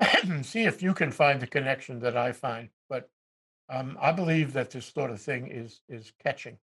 um, 0.00 0.42
see 0.42 0.62
if 0.64 0.82
you 0.82 0.92
can 0.92 1.12
find 1.12 1.40
the 1.40 1.46
connection 1.46 2.00
that 2.00 2.16
I 2.16 2.32
find. 2.32 2.68
But 2.88 3.08
um, 3.68 3.96
I 4.00 4.12
believe 4.12 4.52
that 4.54 4.70
this 4.70 4.86
sort 4.86 5.10
of 5.10 5.20
thing 5.20 5.46
is 5.46 5.80
is 5.88 6.12
catching. 6.22 6.58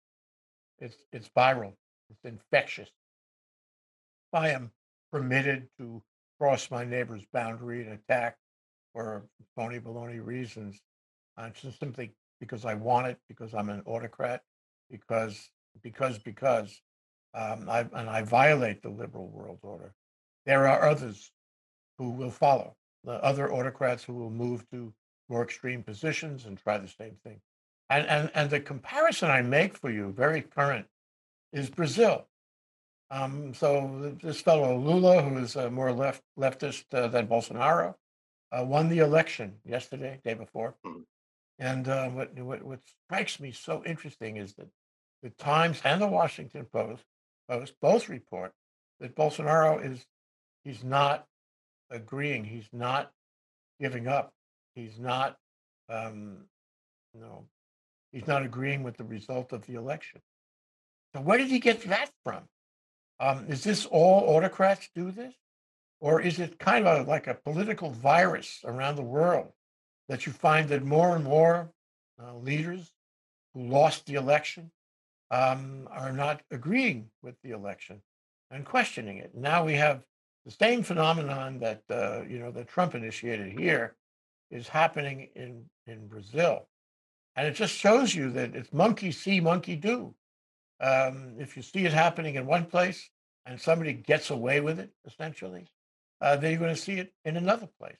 It's 0.79 0.97
it's 1.11 1.29
viral. 1.29 1.73
It's 2.09 2.25
infectious. 2.25 2.89
I 4.33 4.49
am 4.49 4.71
permitted 5.11 5.69
to 5.79 6.03
cross 6.39 6.69
my 6.71 6.83
neighbor's 6.83 7.23
boundary 7.33 7.83
and 7.83 7.93
attack 7.93 8.37
for 8.93 9.25
phony 9.55 9.79
baloney 9.79 10.25
reasons, 10.25 10.79
just 11.53 11.79
simply 11.79 12.11
because 12.39 12.65
I 12.65 12.75
want 12.75 13.07
it, 13.07 13.17
because 13.27 13.53
I'm 13.53 13.69
an 13.69 13.81
autocrat, 13.85 14.41
because 14.89 15.49
because 15.81 16.17
because 16.19 16.81
um, 17.33 17.69
I 17.69 17.81
and 17.93 18.09
I 18.09 18.21
violate 18.21 18.81
the 18.81 18.89
liberal 18.89 19.27
world 19.27 19.59
order. 19.61 19.93
There 20.45 20.67
are 20.67 20.89
others 20.89 21.31
who 21.97 22.11
will 22.11 22.31
follow, 22.31 22.75
the 23.03 23.23
other 23.23 23.51
autocrats 23.51 24.03
who 24.03 24.13
will 24.13 24.29
move 24.29 24.69
to 24.71 24.93
more 25.29 25.43
extreme 25.43 25.83
positions 25.83 26.45
and 26.45 26.57
try 26.57 26.77
the 26.77 26.87
same 26.87 27.17
thing. 27.23 27.39
And 27.89 28.07
and 28.07 28.31
and 28.33 28.49
the 28.49 28.59
comparison 28.59 29.29
I 29.29 29.41
make 29.41 29.77
for 29.77 29.91
you, 29.91 30.11
very 30.11 30.41
current, 30.41 30.87
is 31.51 31.69
Brazil. 31.69 32.27
Um, 33.11 33.53
so 33.53 34.15
this 34.21 34.41
fellow 34.41 34.77
Lula, 34.77 35.21
who 35.21 35.37
is 35.37 35.55
uh, 35.55 35.69
more 35.69 35.91
left 35.91 36.23
leftist 36.39 36.85
uh, 36.93 37.07
than 37.07 37.27
Bolsonaro, 37.27 37.95
uh, 38.51 38.63
won 38.63 38.89
the 38.89 38.99
election 38.99 39.55
yesterday, 39.65 40.19
day 40.23 40.33
before. 40.33 40.75
Mhm. 40.85 41.03
And 41.59 41.87
uh, 41.87 42.09
what, 42.09 42.33
what 42.39 42.63
what 42.63 42.79
strikes 43.05 43.39
me 43.39 43.51
so 43.51 43.83
interesting 43.85 44.37
is 44.37 44.53
that 44.55 44.67
the 45.23 45.29
Times 45.29 45.81
and 45.83 46.01
the 46.01 46.07
Washington 46.07 46.65
Post 46.65 47.03
Post 47.47 47.73
both 47.81 48.09
report 48.09 48.53
that 48.99 49.15
Bolsonaro 49.15 49.83
is 49.83 50.05
he's 50.63 50.83
not 50.83 51.25
agreeing, 51.89 52.43
he's 52.43 52.67
not 52.73 53.11
giving 53.79 54.07
up, 54.07 54.33
he's 54.75 54.99
not 54.99 55.37
um, 55.89 56.45
you 57.13 57.21
know 57.21 57.45
he's 58.11 58.27
not 58.27 58.43
agreeing 58.43 58.83
with 58.83 58.97
the 58.97 59.03
result 59.03 59.53
of 59.53 59.65
the 59.67 59.75
election. 59.75 60.21
So 61.13 61.21
where 61.21 61.37
did 61.37 61.49
he 61.49 61.59
get 61.59 61.81
that 61.83 62.09
from? 62.23 62.43
Um, 63.19 63.45
is 63.47 63.63
this 63.63 63.85
all 63.85 64.35
autocrats 64.35 64.89
do 64.93 65.11
this, 65.11 65.33
or 65.99 66.21
is 66.21 66.39
it 66.39 66.59
kind 66.59 66.87
of 66.87 67.07
a, 67.07 67.09
like 67.09 67.27
a 67.27 67.35
political 67.35 67.91
virus 67.91 68.59
around 68.65 68.95
the 68.95 69.01
world 69.01 69.51
that 70.09 70.25
you 70.25 70.31
find 70.31 70.69
that 70.69 70.83
more 70.83 71.15
and 71.15 71.23
more 71.23 71.71
uh, 72.21 72.35
leaders 72.35 72.91
who 73.53 73.63
lost 73.67 74.05
the 74.05 74.15
election 74.15 74.71
um, 75.31 75.87
are 75.91 76.11
not 76.11 76.41
agreeing 76.51 77.09
with 77.21 77.35
the 77.41 77.51
election 77.51 78.01
and 78.51 78.65
questioning 78.65 79.17
it. 79.17 79.33
Now 79.33 79.65
we 79.65 79.73
have 79.73 80.03
the 80.45 80.51
same 80.51 80.83
phenomenon 80.83 81.59
that 81.59 81.81
uh, 81.89 82.21
you 82.29 82.39
know 82.39 82.51
that 82.51 82.67
Trump 82.67 82.93
initiated 82.95 83.57
here 83.57 83.95
is 84.51 84.67
happening 84.67 85.29
in 85.35 85.65
in 85.87 86.07
Brazil, 86.07 86.67
and 87.35 87.47
it 87.47 87.55
just 87.55 87.73
shows 87.73 88.13
you 88.13 88.29
that 88.31 88.55
it's 88.55 88.71
monkey 88.71 89.11
see, 89.11 89.39
monkey 89.39 89.75
do. 89.75 90.13
Um, 90.79 91.35
if 91.39 91.55
you 91.55 91.63
see 91.63 91.85
it 91.85 91.93
happening 91.93 92.35
in 92.35 92.45
one 92.45 92.65
place 92.65 93.09
and 93.45 93.59
somebody 93.59 93.93
gets 93.93 94.29
away 94.29 94.59
with 94.59 94.79
it, 94.79 94.91
essentially, 95.05 95.67
uh, 96.21 96.35
then 96.35 96.51
you're 96.51 96.59
going 96.59 96.75
to 96.75 96.81
see 96.81 96.99
it 96.99 97.13
in 97.23 97.37
another 97.37 97.67
place. 97.79 97.97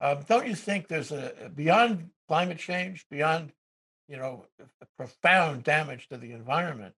Um, 0.00 0.18
don't 0.28 0.46
you 0.46 0.54
think 0.54 0.88
there's 0.88 1.12
a 1.12 1.50
beyond 1.54 2.10
climate 2.26 2.58
change, 2.58 3.06
beyond 3.08 3.52
you 4.08 4.16
know 4.16 4.46
profound 4.96 5.62
damage 5.62 6.08
to 6.08 6.16
the 6.16 6.32
environment? 6.32 6.94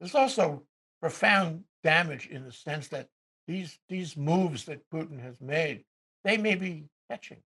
There's 0.00 0.14
also 0.14 0.62
profound 1.00 1.64
damage 1.84 2.26
in 2.26 2.44
the 2.44 2.52
sense 2.52 2.88
that 2.88 3.08
these 3.46 3.78
these 3.88 4.16
moves 4.16 4.64
that 4.64 4.88
Putin 4.90 5.20
has 5.22 5.40
made, 5.40 5.84
they 6.24 6.38
may 6.38 6.54
be 6.54 6.84
catching. 7.10 7.42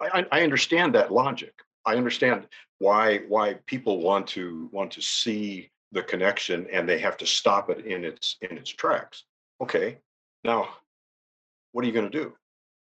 I 0.00 0.26
I 0.30 0.42
understand 0.42 0.94
that 0.94 1.12
logic. 1.12 1.54
I 1.84 1.96
understand 1.96 2.46
why 2.78 3.18
why 3.28 3.54
people 3.66 4.00
want 4.00 4.26
to 4.28 4.68
want 4.72 4.90
to 4.92 5.02
see 5.02 5.70
the 5.92 6.02
connection 6.02 6.66
and 6.72 6.88
they 6.88 6.98
have 6.98 7.16
to 7.18 7.26
stop 7.26 7.70
it 7.70 7.84
in 7.86 8.04
its 8.04 8.36
in 8.42 8.56
its 8.56 8.70
tracks. 8.70 9.24
Okay, 9.60 9.98
now 10.44 10.68
what 11.72 11.84
are 11.84 11.88
you 11.88 11.92
going 11.92 12.10
to 12.10 12.18
do? 12.18 12.32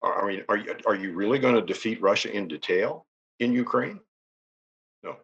I 0.03 0.27
mean, 0.27 0.43
are 0.49 0.57
you 0.57 0.77
are 0.87 0.95
you 0.95 1.13
really 1.13 1.39
going 1.39 1.55
to 1.55 1.63
defeat 1.63 2.01
Russia 2.01 2.31
in 2.31 2.49
detail 2.49 3.07
in 3.41 3.53
Ukraine? 3.53 4.01
No, 5.03 5.17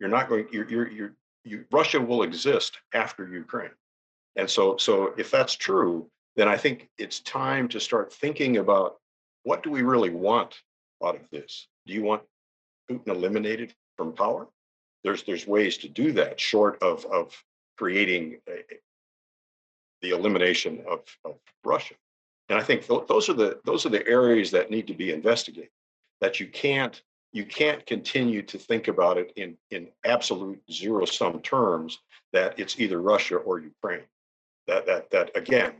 you're 0.00 0.08
not 0.08 0.28
going. 0.28 0.46
You're 0.52 0.68
you're 0.68 0.90
you're 0.90 1.14
you, 1.44 1.64
Russia 1.70 2.00
will 2.00 2.22
exist 2.22 2.78
after 2.94 3.28
Ukraine, 3.28 3.70
and 4.36 4.48
so 4.48 4.76
so 4.76 5.14
if 5.16 5.30
that's 5.30 5.54
true, 5.54 6.08
then 6.36 6.48
I 6.48 6.56
think 6.56 6.88
it's 6.98 7.20
time 7.20 7.68
to 7.68 7.80
start 7.80 8.12
thinking 8.12 8.56
about 8.56 8.96
what 9.44 9.62
do 9.62 9.70
we 9.70 9.82
really 9.82 10.10
want 10.10 10.56
out 11.04 11.16
of 11.16 11.22
this. 11.30 11.68
Do 11.86 11.94
you 11.94 12.02
want 12.02 12.22
Putin 12.90 13.08
eliminated 13.08 13.74
from 13.96 14.12
power? 14.12 14.48
There's 15.04 15.22
there's 15.24 15.46
ways 15.46 15.78
to 15.78 15.88
do 15.88 16.12
that, 16.12 16.38
short 16.38 16.82
of 16.82 17.04
of 17.06 17.42
creating 17.76 18.38
a, 18.48 18.62
the 20.02 20.10
elimination 20.10 20.82
of, 20.88 21.00
of 21.24 21.36
Russia. 21.64 21.94
And 22.48 22.58
I 22.58 22.62
think 22.62 22.86
th- 22.86 23.06
those 23.08 23.28
are 23.28 23.34
the 23.34 23.60
those 23.64 23.86
are 23.86 23.90
the 23.90 24.06
areas 24.06 24.50
that 24.50 24.70
need 24.70 24.86
to 24.88 24.94
be 24.94 25.12
investigated. 25.12 25.70
That 26.20 26.38
you 26.38 26.46
can't 26.48 27.00
you 27.32 27.46
can't 27.46 27.84
continue 27.86 28.42
to 28.42 28.58
think 28.58 28.88
about 28.88 29.16
it 29.16 29.32
in 29.36 29.56
in 29.70 29.88
absolute 30.04 30.60
zero 30.70 31.04
sum 31.04 31.40
terms 31.40 31.98
that 32.32 32.58
it's 32.58 32.78
either 32.78 33.00
Russia 33.00 33.36
or 33.36 33.58
Ukraine. 33.58 34.04
That 34.66 34.86
that 34.86 35.10
that 35.10 35.36
again, 35.36 35.72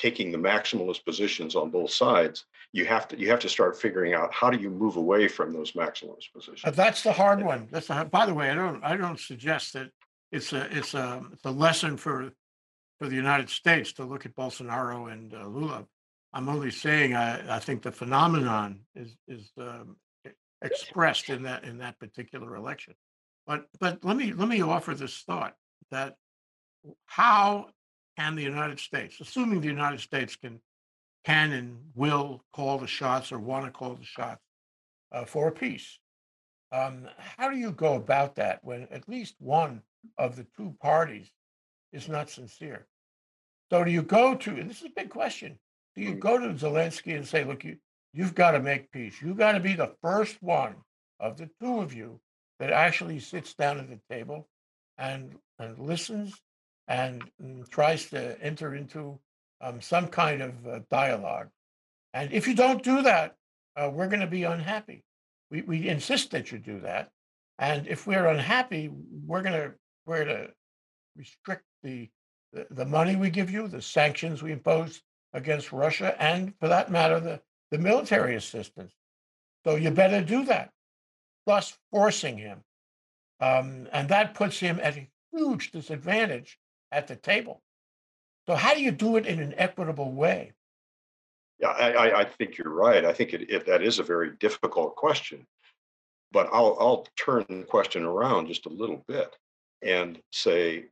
taking 0.00 0.32
the 0.32 0.38
maximalist 0.38 1.04
positions 1.04 1.54
on 1.54 1.70
both 1.70 1.90
sides, 1.90 2.46
you 2.72 2.84
have 2.86 3.06
to 3.08 3.18
you 3.18 3.28
have 3.28 3.40
to 3.40 3.48
start 3.48 3.80
figuring 3.84 4.14
out 4.14 4.32
how 4.32 4.48
do 4.50 4.58
you 4.58 4.70
move 4.70 4.96
away 4.96 5.28
from 5.28 5.52
those 5.52 5.72
maximalist 5.72 6.28
Uh, 6.34 6.38
positions. 6.38 6.76
That's 6.76 7.02
the 7.02 7.12
hard 7.12 7.40
one. 7.52 7.68
That's 7.70 7.88
the, 7.88 8.08
by 8.18 8.24
the 8.26 8.34
way, 8.34 8.50
I 8.50 8.54
don't 8.54 8.82
I 8.82 8.96
don't 8.96 9.20
suggest 9.20 9.74
that 9.74 9.90
it's 10.32 10.52
a 10.52 10.62
it's 10.76 10.94
a 10.94 11.22
it's 11.32 11.44
a 11.44 11.50
lesson 11.50 11.96
for 11.96 12.32
for 12.98 13.08
the 13.08 13.16
United 13.16 13.50
States 13.50 13.92
to 13.94 14.04
look 14.04 14.24
at 14.26 14.34
Bolsonaro 14.34 15.12
and 15.12 15.34
uh, 15.34 15.46
Lula. 15.46 15.86
I'm 16.32 16.48
only 16.48 16.70
saying 16.70 17.14
I, 17.14 17.56
I 17.56 17.58
think 17.58 17.82
the 17.82 17.92
phenomenon 17.92 18.80
is 18.94 19.10
is 19.28 19.50
um, 19.58 19.96
expressed 20.62 21.28
in 21.28 21.42
that 21.42 21.64
in 21.64 21.78
that 21.78 21.98
particular 21.98 22.56
election. 22.56 22.94
But 23.46 23.66
but 23.80 24.04
let 24.04 24.16
me 24.16 24.32
let 24.32 24.48
me 24.48 24.62
offer 24.62 24.94
this 24.94 25.16
thought 25.28 25.54
that 25.90 26.14
how 27.06 27.68
can 28.20 28.36
the 28.36 28.42
United 28.42 28.78
States, 28.78 29.18
assuming 29.20 29.60
the 29.60 29.66
United 29.66 30.00
States 30.00 30.36
can 30.36 30.60
can 31.24 31.52
and 31.52 31.78
will 31.94 32.42
call 32.52 32.78
the 32.78 32.86
shots 32.86 33.30
or 33.32 33.38
want 33.38 33.64
to 33.64 33.70
call 33.70 33.94
the 33.94 34.04
shots 34.04 34.42
uh, 35.12 35.24
for 35.24 35.48
a 35.48 35.52
peace, 35.52 35.98
um, 36.72 37.06
how 37.18 37.50
do 37.50 37.56
you 37.56 37.72
go 37.72 37.94
about 37.94 38.36
that 38.36 38.58
when 38.62 38.86
at 38.90 39.08
least 39.08 39.34
one 39.38 39.82
of 40.16 40.34
the 40.36 40.46
two 40.56 40.74
parties 40.80 41.30
is 41.92 42.08
not 42.08 42.30
sincere? 42.30 42.86
So 43.70 43.84
do 43.84 43.90
you 43.90 44.02
go 44.02 44.34
to, 44.34 44.50
and 44.50 44.68
this 44.68 44.80
is 44.80 44.86
a 44.86 45.00
big 45.00 45.10
question, 45.10 45.58
do 45.94 46.02
you 46.02 46.14
Mm. 46.14 46.20
go 46.20 46.38
to 46.38 46.48
Zelensky 46.54 47.16
and 47.16 47.26
say, 47.26 47.44
look, 47.44 47.64
you, 47.64 47.76
you've 48.14 48.34
got 48.34 48.52
to 48.52 48.60
make 48.60 48.90
peace. 48.90 49.20
You've 49.20 49.36
got 49.36 49.52
to 49.52 49.60
be 49.60 49.74
the 49.74 49.94
first 50.02 50.42
one 50.42 50.76
of 51.18 51.36
the 51.36 51.50
two 51.60 51.80
of 51.80 51.92
you 51.92 52.20
that 52.58 52.70
actually 52.72 53.20
sits 53.20 53.52
down 53.54 53.78
at 53.78 53.88
the 53.90 54.00
table 54.08 54.48
and, 54.96 55.36
and 55.58 55.78
listens 55.78 56.40
and 56.90 57.22
mm, 57.40 57.66
tries 57.70 58.10
to 58.10 58.36
enter 58.42 58.74
into 58.74 59.18
um, 59.62 59.80
some 59.80 60.08
kind 60.08 60.42
of 60.42 60.66
uh, 60.66 60.80
dialogue. 60.90 61.48
And 62.12 62.32
if 62.32 62.48
you 62.48 62.54
don't 62.54 62.82
do 62.82 63.02
that, 63.02 63.36
uh, 63.76 63.88
we're 63.92 64.08
going 64.08 64.20
to 64.20 64.26
be 64.26 64.42
unhappy. 64.42 65.04
We, 65.50 65.62
we 65.62 65.88
insist 65.88 66.32
that 66.32 66.50
you 66.50 66.58
do 66.58 66.80
that. 66.80 67.10
And 67.60 67.86
if 67.86 68.06
we're 68.06 68.26
unhappy, 68.26 68.90
we're 69.24 69.42
going 69.42 69.54
to 69.54 69.72
we're 70.04 70.24
to 70.24 70.48
restrict 71.16 71.64
the, 71.82 72.08
the 72.52 72.66
the 72.70 72.86
money 72.86 73.14
we 73.14 73.30
give 73.30 73.50
you, 73.50 73.68
the 73.68 73.82
sanctions 73.82 74.42
we 74.42 74.50
impose 74.50 75.02
against 75.32 75.72
Russia, 75.72 76.20
and 76.20 76.54
for 76.58 76.68
that 76.68 76.90
matter, 76.90 77.20
the 77.20 77.40
the 77.70 77.78
military 77.78 78.34
assistance. 78.34 78.92
So 79.64 79.76
you 79.76 79.90
better 79.90 80.22
do 80.22 80.44
that. 80.46 80.70
Thus, 81.46 81.76
forcing 81.92 82.38
him, 82.38 82.64
um, 83.40 83.88
and 83.92 84.08
that 84.08 84.34
puts 84.34 84.58
him 84.58 84.80
at 84.82 84.96
a 84.96 85.08
huge 85.32 85.70
disadvantage 85.70 86.58
at 86.92 87.06
the 87.06 87.16
table. 87.16 87.62
So 88.48 88.54
how 88.54 88.74
do 88.74 88.82
you 88.82 88.90
do 88.90 89.16
it 89.16 89.26
in 89.26 89.38
an 89.40 89.54
equitable 89.56 90.12
way? 90.12 90.52
Yeah, 91.60 91.68
I, 91.68 92.20
I, 92.20 92.24
think 92.24 92.56
you're 92.56 92.72
right. 92.72 93.04
I 93.04 93.12
think 93.12 93.34
it, 93.34 93.50
it, 93.50 93.66
that 93.66 93.82
is 93.82 93.98
a 93.98 94.02
very 94.02 94.30
difficult 94.40 94.96
question. 94.96 95.46
But 96.32 96.48
I'll, 96.52 96.76
I'll 96.80 97.06
turn 97.22 97.44
the 97.48 97.64
question 97.64 98.04
around 98.04 98.46
just 98.46 98.66
a 98.66 98.70
little 98.70 99.04
bit 99.06 99.36
and 99.82 100.18
say 100.32 100.86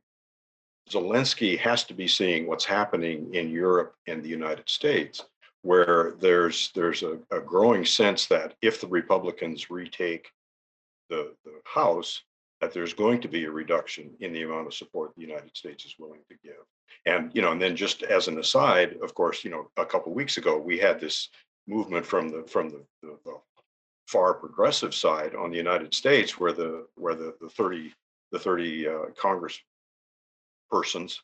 Zelensky 0.89 1.57
has 1.59 1.83
to 1.85 1.93
be 1.93 2.07
seeing 2.07 2.47
what's 2.47 2.65
happening 2.65 3.33
in 3.33 3.49
Europe 3.49 3.95
and 4.07 4.21
the 4.21 4.29
United 4.29 4.69
States, 4.69 5.25
where 5.61 6.15
there's 6.19 6.71
there's 6.73 7.03
a, 7.03 7.19
a 7.31 7.39
growing 7.39 7.85
sense 7.85 8.25
that 8.27 8.55
if 8.61 8.81
the 8.81 8.87
Republicans 8.87 9.69
retake 9.69 10.31
the, 11.09 11.33
the 11.45 11.61
House, 11.65 12.23
that 12.61 12.73
there's 12.73 12.93
going 12.93 13.21
to 13.21 13.27
be 13.27 13.45
a 13.45 13.51
reduction 13.51 14.11
in 14.19 14.33
the 14.33 14.43
amount 14.43 14.67
of 14.67 14.73
support 14.73 15.13
the 15.15 15.21
United 15.21 15.55
States 15.55 15.85
is 15.85 15.95
willing 15.97 16.21
to 16.29 16.35
give. 16.43 16.63
And 17.05 17.31
you 17.33 17.41
know, 17.41 17.51
and 17.51 17.61
then 17.61 17.75
just 17.75 18.03
as 18.03 18.27
an 18.27 18.37
aside, 18.39 18.97
of 19.01 19.13
course, 19.13 19.43
you 19.43 19.49
know, 19.49 19.69
a 19.77 19.85
couple 19.85 20.13
weeks 20.13 20.37
ago 20.37 20.57
we 20.57 20.77
had 20.77 20.99
this 20.99 21.29
movement 21.67 22.05
from 22.05 22.29
the 22.29 22.43
from 22.43 22.69
the, 22.69 22.83
the, 23.01 23.17
the 23.25 23.33
far 24.07 24.33
progressive 24.33 24.93
side 24.93 25.35
on 25.35 25.51
the 25.51 25.57
United 25.57 25.93
States, 25.93 26.39
where 26.39 26.53
the 26.53 26.87
where 26.95 27.15
the, 27.15 27.35
the 27.39 27.49
30 27.49 27.93
the 28.31 28.39
30 28.39 28.87
uh, 28.87 28.93
Congress 29.17 29.59
persons 30.69 31.21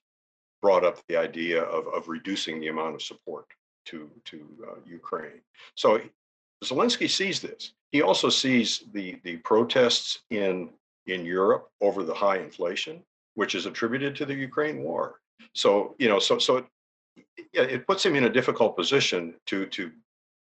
brought 0.62 0.84
up 0.84 1.06
the 1.08 1.18
idea 1.18 1.62
of, 1.62 1.88
of 1.88 2.08
reducing 2.08 2.60
the 2.60 2.68
amount 2.70 2.96
of 2.96 3.02
support 3.02 3.46
to 3.86 4.10
to 4.26 4.48
uh, 4.68 4.76
Ukraine. 4.86 5.42
So 5.76 6.00
Zelensky 6.64 7.10
sees 7.10 7.42
this. 7.42 7.74
He 7.92 8.02
also 8.02 8.30
sees 8.30 8.84
the 8.94 9.20
the 9.24 9.38
protests 9.38 10.20
in 10.30 10.70
in 11.08 11.26
Europe 11.26 11.70
over 11.82 12.04
the 12.04 12.14
high 12.14 12.38
inflation, 12.38 13.04
which 13.36 13.56
is 13.56 13.66
attributed 13.66 14.16
to 14.16 14.26
the 14.26 14.34
Ukraine 14.34 14.84
war. 14.84 15.20
So 15.54 15.96
you 16.00 16.10
know, 16.10 16.20
so 16.20 16.38
so 16.40 16.58
it, 16.58 16.66
yeah, 17.54 17.64
it 17.64 17.88
puts 17.88 18.06
him 18.06 18.16
in 18.16 18.26
a 18.26 18.30
difficult 18.30 18.76
position 18.76 19.36
to 19.48 19.66
to 19.68 19.92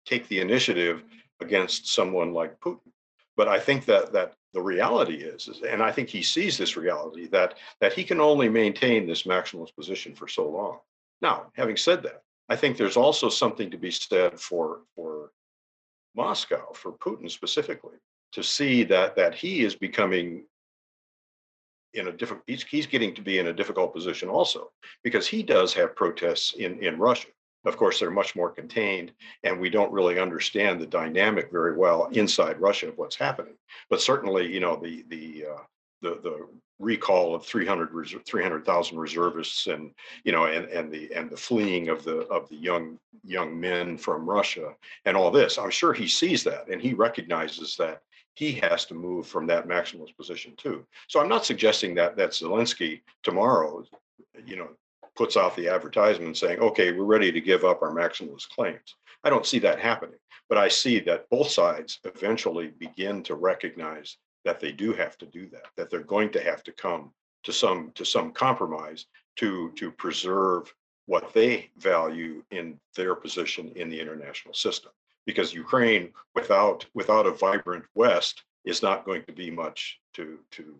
take 0.04 0.28
the 0.28 0.40
initiative 0.40 1.02
against 1.40 1.88
someone 1.88 2.32
like 2.32 2.58
Putin. 2.60 2.92
But 3.36 3.48
I 3.48 3.58
think 3.58 3.84
that 3.86 4.12
that 4.12 4.34
the 4.52 4.62
reality 4.62 5.16
is, 5.16 5.48
is, 5.48 5.62
and 5.62 5.82
I 5.82 5.90
think 5.90 6.08
he 6.08 6.22
sees 6.22 6.56
this 6.56 6.76
reality 6.76 7.26
that 7.28 7.58
that 7.80 7.92
he 7.92 8.04
can 8.04 8.20
only 8.20 8.48
maintain 8.48 9.06
this 9.06 9.24
maximalist 9.24 9.74
position 9.74 10.14
for 10.14 10.28
so 10.28 10.48
long. 10.48 10.78
Now, 11.20 11.50
having 11.54 11.76
said 11.76 12.02
that, 12.04 12.22
I 12.48 12.56
think 12.56 12.76
there's 12.76 12.96
also 12.96 13.28
something 13.28 13.70
to 13.70 13.76
be 13.76 13.90
said 13.90 14.38
for 14.38 14.80
for 14.94 15.30
Moscow, 16.14 16.72
for 16.72 16.92
Putin 16.92 17.30
specifically, 17.30 17.98
to 18.32 18.42
see 18.42 18.84
that 18.84 19.16
that 19.16 19.34
he 19.34 19.64
is 19.64 19.74
becoming 19.74 20.44
in 21.94 22.08
a 22.08 22.12
different 22.12 22.42
he's, 22.46 22.62
he's 22.64 22.86
getting 22.86 23.14
to 23.14 23.22
be 23.22 23.38
in 23.38 23.48
a 23.48 23.52
difficult 23.52 23.94
position 23.94 24.28
also 24.28 24.70
because 25.02 25.26
he 25.26 25.42
does 25.42 25.72
have 25.74 25.96
protests 25.96 26.54
in 26.54 26.82
in 26.82 26.98
Russia. 26.98 27.28
Of 27.64 27.78
course, 27.78 27.98
they're 27.98 28.10
much 28.10 28.36
more 28.36 28.50
contained, 28.50 29.12
and 29.42 29.58
we 29.58 29.70
don't 29.70 29.92
really 29.92 30.18
understand 30.18 30.80
the 30.80 30.86
dynamic 30.86 31.50
very 31.50 31.74
well 31.76 32.08
inside 32.12 32.60
Russia 32.60 32.88
of 32.88 32.98
what's 32.98 33.16
happening. 33.16 33.54
But 33.88 34.02
certainly, 34.02 34.52
you 34.52 34.60
know, 34.60 34.76
the 34.76 35.04
the 35.08 35.46
uh, 35.50 35.62
the 36.02 36.20
the 36.22 36.48
recall 36.80 37.34
of 37.34 37.46
300 37.46 37.90
300,000 38.26 38.98
reservists 38.98 39.68
and 39.68 39.92
you 40.24 40.32
know 40.32 40.46
and 40.46 40.66
and 40.66 40.90
the 40.92 41.12
and 41.14 41.30
the 41.30 41.36
fleeing 41.36 41.88
of 41.88 42.02
the 42.04 42.26
of 42.28 42.48
the 42.48 42.56
young 42.56 42.98
young 43.22 43.58
men 43.58 43.96
from 43.96 44.28
Russia 44.28 44.74
and 45.04 45.16
all 45.16 45.30
this 45.30 45.56
I'm 45.56 45.70
sure 45.70 45.92
he 45.92 46.08
sees 46.08 46.42
that 46.44 46.68
and 46.68 46.82
he 46.82 46.92
recognizes 46.92 47.76
that 47.76 48.02
he 48.34 48.52
has 48.54 48.84
to 48.86 48.94
move 48.94 49.26
from 49.26 49.46
that 49.46 49.68
maximalist 49.68 50.16
position 50.16 50.54
too. 50.56 50.84
So 51.08 51.20
I'm 51.20 51.28
not 51.28 51.46
suggesting 51.46 51.94
that 51.94 52.16
that 52.16 52.30
Zelensky 52.30 53.02
tomorrow, 53.22 53.84
you 54.44 54.56
know, 54.56 54.70
puts 55.16 55.36
out 55.36 55.54
the 55.54 55.68
advertisement 55.68 56.36
saying, 56.36 56.58
okay, 56.58 56.92
we're 56.92 57.04
ready 57.04 57.30
to 57.30 57.40
give 57.40 57.64
up 57.64 57.82
our 57.82 57.94
maximalist 57.94 58.48
claims. 58.48 58.96
I 59.22 59.30
don't 59.30 59.46
see 59.46 59.60
that 59.60 59.78
happening, 59.78 60.18
but 60.48 60.58
I 60.58 60.68
see 60.68 60.98
that 61.00 61.30
both 61.30 61.50
sides 61.50 62.00
eventually 62.04 62.72
begin 62.78 63.22
to 63.24 63.36
recognize 63.36 64.16
that 64.44 64.60
they 64.60 64.72
do 64.72 64.92
have 64.92 65.16
to 65.18 65.26
do 65.26 65.46
that, 65.50 65.66
that 65.76 65.88
they're 65.88 66.00
going 66.00 66.30
to 66.32 66.42
have 66.42 66.62
to 66.64 66.72
come 66.72 67.12
to 67.44 67.52
some 67.52 67.92
to 67.94 68.04
some 68.04 68.32
compromise 68.32 69.06
to 69.36 69.70
to 69.76 69.90
preserve 69.92 70.74
what 71.06 71.32
they 71.34 71.70
value 71.76 72.42
in 72.50 72.78
their 72.96 73.14
position 73.14 73.70
in 73.76 73.88
the 73.90 74.00
international 74.00 74.54
system 74.54 74.90
because 75.26 75.54
Ukraine 75.54 76.12
without 76.34 76.86
without 76.94 77.26
a 77.26 77.30
vibrant 77.30 77.84
West 77.94 78.42
is 78.64 78.82
not 78.82 79.04
going 79.04 79.24
to 79.24 79.32
be 79.32 79.50
much 79.50 79.98
to 80.14 80.38
to 80.52 80.76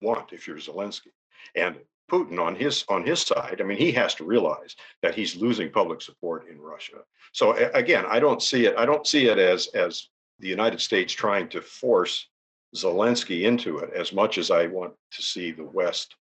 want 0.00 0.32
if 0.32 0.46
you're 0.46 0.56
Zelensky. 0.56 1.12
And 1.54 1.76
Putin 2.10 2.38
on 2.38 2.54
his 2.54 2.84
on 2.88 3.04
his 3.04 3.20
side, 3.20 3.60
I 3.60 3.64
mean, 3.64 3.78
he 3.78 3.92
has 3.92 4.14
to 4.16 4.24
realize 4.24 4.76
that 5.02 5.14
he's 5.14 5.36
losing 5.36 5.70
public 5.70 6.02
support 6.02 6.48
in 6.48 6.60
Russia. 6.60 6.98
So 7.32 7.52
again, 7.74 8.04
I 8.08 8.20
don't 8.20 8.42
see 8.42 8.66
it. 8.66 8.74
I 8.76 8.84
don't 8.84 9.06
see 9.06 9.26
it 9.26 9.38
as 9.38 9.68
as 9.68 10.08
the 10.38 10.48
United 10.48 10.80
States 10.80 11.12
trying 11.12 11.48
to 11.50 11.62
force 11.62 12.28
Zelensky 12.74 13.42
into 13.42 13.78
it 13.78 13.90
as 13.94 14.12
much 14.12 14.38
as 14.38 14.50
I 14.50 14.66
want 14.66 14.94
to 15.12 15.22
see 15.22 15.52
the 15.52 15.64
West 15.64 16.16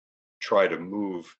try 0.40 0.66
to 0.66 0.79
move 0.79 1.35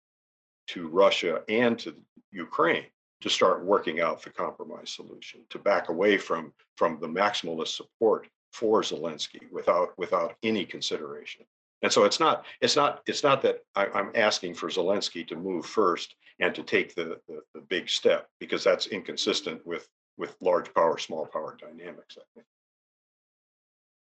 to 0.69 0.89
Russia 0.89 1.43
and 1.49 1.79
to 1.79 1.95
Ukraine 2.33 2.87
to 3.27 3.31
start 3.31 3.65
working 3.65 4.01
out 4.01 4.23
the 4.23 4.31
compromise 4.31 4.89
solution, 4.89 5.41
to 5.51 5.59
back 5.59 5.89
away 5.89 6.17
from 6.17 6.53
from 6.77 7.01
the 7.01 7.09
maximalist 7.09 7.75
support 7.75 8.29
for 8.53 8.83
Zelensky 8.83 9.51
without 9.51 9.89
without 9.99 10.37
any 10.45 10.65
consideration. 10.65 11.45
And 11.83 11.93
so 11.93 12.05
it's 12.05 12.21
not 12.21 12.45
it's 12.61 12.77
not 12.77 13.03
it's 13.05 13.25
not 13.25 13.43
that 13.43 13.65
I, 13.75 13.87
am 13.99 14.13
asking 14.15 14.55
for 14.55 14.69
Zelensky 14.69 15.27
to 15.27 15.35
move 15.35 15.67
first 15.67 16.15
and 16.39 16.55
to 16.55 16.63
take 16.63 16.95
the, 16.95 17.19
the 17.27 17.41
the 17.53 17.63
big 17.63 17.89
step 17.89 18.29
because 18.39 18.63
that's 18.63 18.87
inconsistent 18.87 19.67
with 19.67 19.89
with 20.17 20.37
large 20.41 20.73
power 20.73 20.97
small 20.97 21.27
power 21.27 21.57
dynamics. 21.61 22.17
I 22.17 22.23
think 22.33 22.47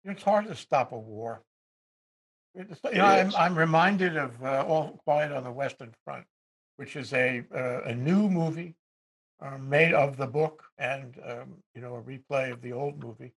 It's 0.04 0.22
hard 0.22 0.48
to 0.48 0.54
stop 0.54 0.92
a 0.92 0.98
war. 0.98 1.40
It's, 2.54 2.78
you 2.84 2.98
know, 2.98 3.06
I'm. 3.06 3.34
I'm 3.34 3.56
reminded 3.56 4.18
of 4.18 4.32
uh, 4.44 4.66
All 4.68 5.00
Quiet 5.04 5.32
on 5.32 5.44
the 5.44 5.52
Western 5.52 5.94
Front, 6.04 6.26
which 6.76 6.94
is 6.94 7.14
a 7.14 7.42
uh, 7.54 7.80
a 7.84 7.94
new 7.94 8.28
movie 8.28 8.74
uh, 9.40 9.58
made 9.58 9.94
of 9.94 10.16
the 10.16 10.26
book 10.26 10.64
and 10.78 11.16
um, 11.24 11.54
you 11.74 11.80
know 11.80 11.96
a 11.96 12.02
replay 12.02 12.52
of 12.52 12.60
the 12.60 12.72
old 12.72 13.02
movie, 13.02 13.32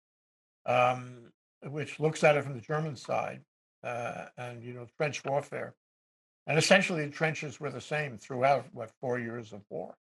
um, 0.66 1.32
which 1.64 2.00
looks 2.00 2.24
at 2.24 2.36
it 2.36 2.44
from 2.44 2.56
the 2.56 2.62
German 2.62 2.96
side 2.96 3.42
uh, 3.84 4.26
and 4.38 4.64
you 4.64 4.74
know 4.74 4.88
trench 4.98 5.24
warfare, 5.26 5.74
and 6.48 6.58
essentially 6.58 7.06
the 7.06 7.12
trenches 7.12 7.60
were 7.60 7.70
the 7.70 7.82
same 7.82 8.18
throughout 8.18 8.66
what 8.74 8.92
four 9.00 9.20
years 9.20 9.54
of 9.54 9.62
war. 9.70 9.96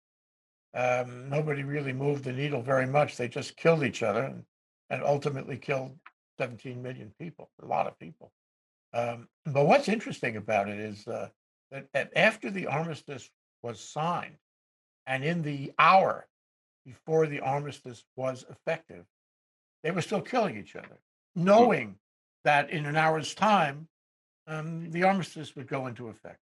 Um, 0.73 1.29
nobody 1.29 1.63
really 1.63 1.93
moved 1.93 2.23
the 2.23 2.31
needle 2.31 2.62
very 2.62 2.85
much. 2.85 3.17
They 3.17 3.27
just 3.27 3.57
killed 3.57 3.83
each 3.83 4.03
other 4.03 4.23
and, 4.23 4.43
and 4.91 5.03
ultimately 5.03 5.57
killed 5.57 5.97
17 6.38 6.81
million 6.81 7.12
people, 7.19 7.49
a 7.62 7.65
lot 7.65 7.88
of 7.88 7.97
people. 7.97 8.31
Um, 8.93 9.27
but 9.45 9.65
what's 9.65 9.89
interesting 9.89 10.38
about 10.38 10.69
it 10.69 10.79
is 10.79 11.07
uh, 11.07 11.29
that 11.71 12.12
after 12.15 12.49
the 12.49 12.67
armistice 12.67 13.29
was 13.62 13.79
signed, 13.79 14.38
and 15.10 15.24
in 15.26 15.41
the 15.41 15.74
hour 15.80 16.28
before 16.86 17.26
the 17.26 17.39
armistice 17.39 18.06
was 18.15 18.45
effective, 18.50 19.06
they 19.84 19.91
were 19.91 20.04
still 20.04 20.22
killing 20.22 20.56
each 20.56 20.76
other, 20.76 21.00
knowing 21.36 21.95
that 22.43 22.69
in 22.69 22.86
an 22.86 22.95
hour's 22.95 23.34
time, 23.34 23.88
um, 24.48 24.89
the 24.91 25.04
armistice 25.04 25.56
would 25.56 25.67
go 25.67 25.88
into 25.88 26.10
effect. 26.10 26.39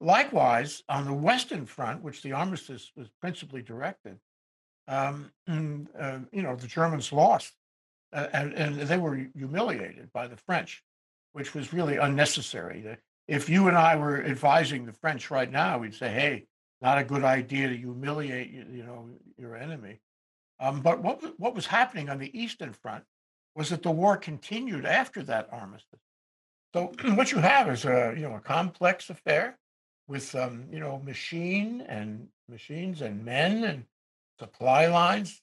Likewise, 0.00 0.82
on 0.88 1.06
the 1.06 1.14
Western 1.14 1.64
Front, 1.64 2.02
which 2.02 2.22
the 2.22 2.32
armistice 2.32 2.92
was 2.94 3.08
principally 3.20 3.62
directed, 3.62 4.18
um, 4.86 5.30
mm, 5.48 5.86
uh, 5.98 6.18
you 6.30 6.42
know, 6.42 6.56
the 6.56 6.66
Germans 6.66 7.10
lost, 7.10 7.54
uh, 8.12 8.26
and, 8.34 8.52
and 8.52 8.80
they 8.80 8.98
were 8.98 9.26
humiliated 9.34 10.12
by 10.12 10.26
the 10.26 10.36
French, 10.36 10.82
which 11.32 11.54
was 11.54 11.72
really 11.72 11.96
unnecessary. 11.96 12.98
If 13.28 13.48
you 13.48 13.68
and 13.68 13.78
I 13.78 13.96
were 13.96 14.22
advising 14.22 14.84
the 14.84 14.92
French 14.92 15.30
right 15.30 15.50
now, 15.50 15.78
we'd 15.78 15.94
say, 15.94 16.10
"Hey, 16.10 16.46
not 16.84 16.98
a 16.98 17.04
good 17.04 17.24
idea 17.24 17.68
to 17.68 17.76
humiliate 17.76 18.50
you, 18.50 18.64
you 18.70 18.84
know 18.84 19.08
your 19.36 19.56
enemy." 19.56 20.00
Um, 20.60 20.82
but 20.82 21.02
what 21.02 21.18
what 21.40 21.54
was 21.56 21.66
happening 21.66 22.08
on 22.08 22.18
the 22.18 22.38
Eastern 22.38 22.72
Front 22.72 23.04
was 23.56 23.70
that 23.70 23.82
the 23.82 23.90
war 23.90 24.16
continued 24.16 24.84
after 24.84 25.22
that 25.24 25.48
armistice. 25.50 26.00
So 26.74 26.92
what 27.14 27.32
you 27.32 27.38
have 27.38 27.68
is 27.68 27.84
a 27.84 28.14
you 28.16 28.22
know 28.28 28.36
a 28.36 28.40
complex 28.40 29.10
affair 29.10 29.58
with, 30.06 30.34
um, 30.34 30.66
you 30.70 30.80
know, 30.80 30.98
machine 30.98 31.80
and 31.88 32.28
machines 32.48 33.00
and 33.00 33.24
men 33.24 33.64
and 33.64 33.84
supply 34.38 34.86
lines, 34.86 35.42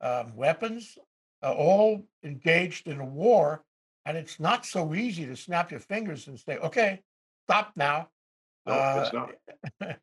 um, 0.00 0.36
weapons, 0.36 0.96
uh, 1.42 1.52
all 1.52 2.06
engaged 2.22 2.86
in 2.86 3.00
a 3.00 3.04
war. 3.04 3.64
And 4.04 4.16
it's 4.16 4.38
not 4.38 4.64
so 4.64 4.94
easy 4.94 5.26
to 5.26 5.36
snap 5.36 5.70
your 5.70 5.80
fingers 5.80 6.28
and 6.28 6.38
say, 6.38 6.58
okay, 6.58 7.00
stop 7.48 7.72
now. 7.76 8.08
No, 8.66 8.72
Uh. 8.74 9.26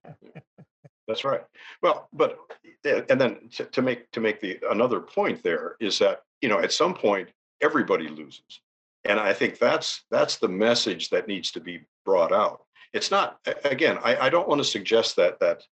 That's 1.07 1.23
right. 1.23 1.41
Well, 1.81 2.07
but 2.13 2.37
uh, 2.85 3.01
and 3.09 3.19
then 3.19 3.49
to, 3.55 3.65
to 3.65 3.81
make 3.81 4.09
to 4.11 4.19
make 4.19 4.39
the 4.39 4.59
another 4.69 4.99
point 4.99 5.43
there 5.43 5.75
is 5.79 5.99
that 5.99 6.21
you 6.41 6.49
know 6.49 6.59
at 6.59 6.71
some 6.71 6.93
point 6.93 7.29
everybody 7.61 8.07
loses, 8.07 8.61
and 9.03 9.19
I 9.19 9.33
think 9.33 9.59
that's 9.59 10.03
that's 10.09 10.37
the 10.37 10.47
message 10.47 11.09
that 11.09 11.27
needs 11.27 11.51
to 11.51 11.59
be 11.59 11.81
brought 12.05 12.31
out. 12.31 12.63
It's 12.93 13.11
not 13.11 13.39
again. 13.65 13.97
I, 14.03 14.27
I 14.27 14.29
don't 14.29 14.47
want 14.47 14.59
to 14.59 14.65
suggest 14.65 15.15
that 15.17 15.39
that 15.39 15.63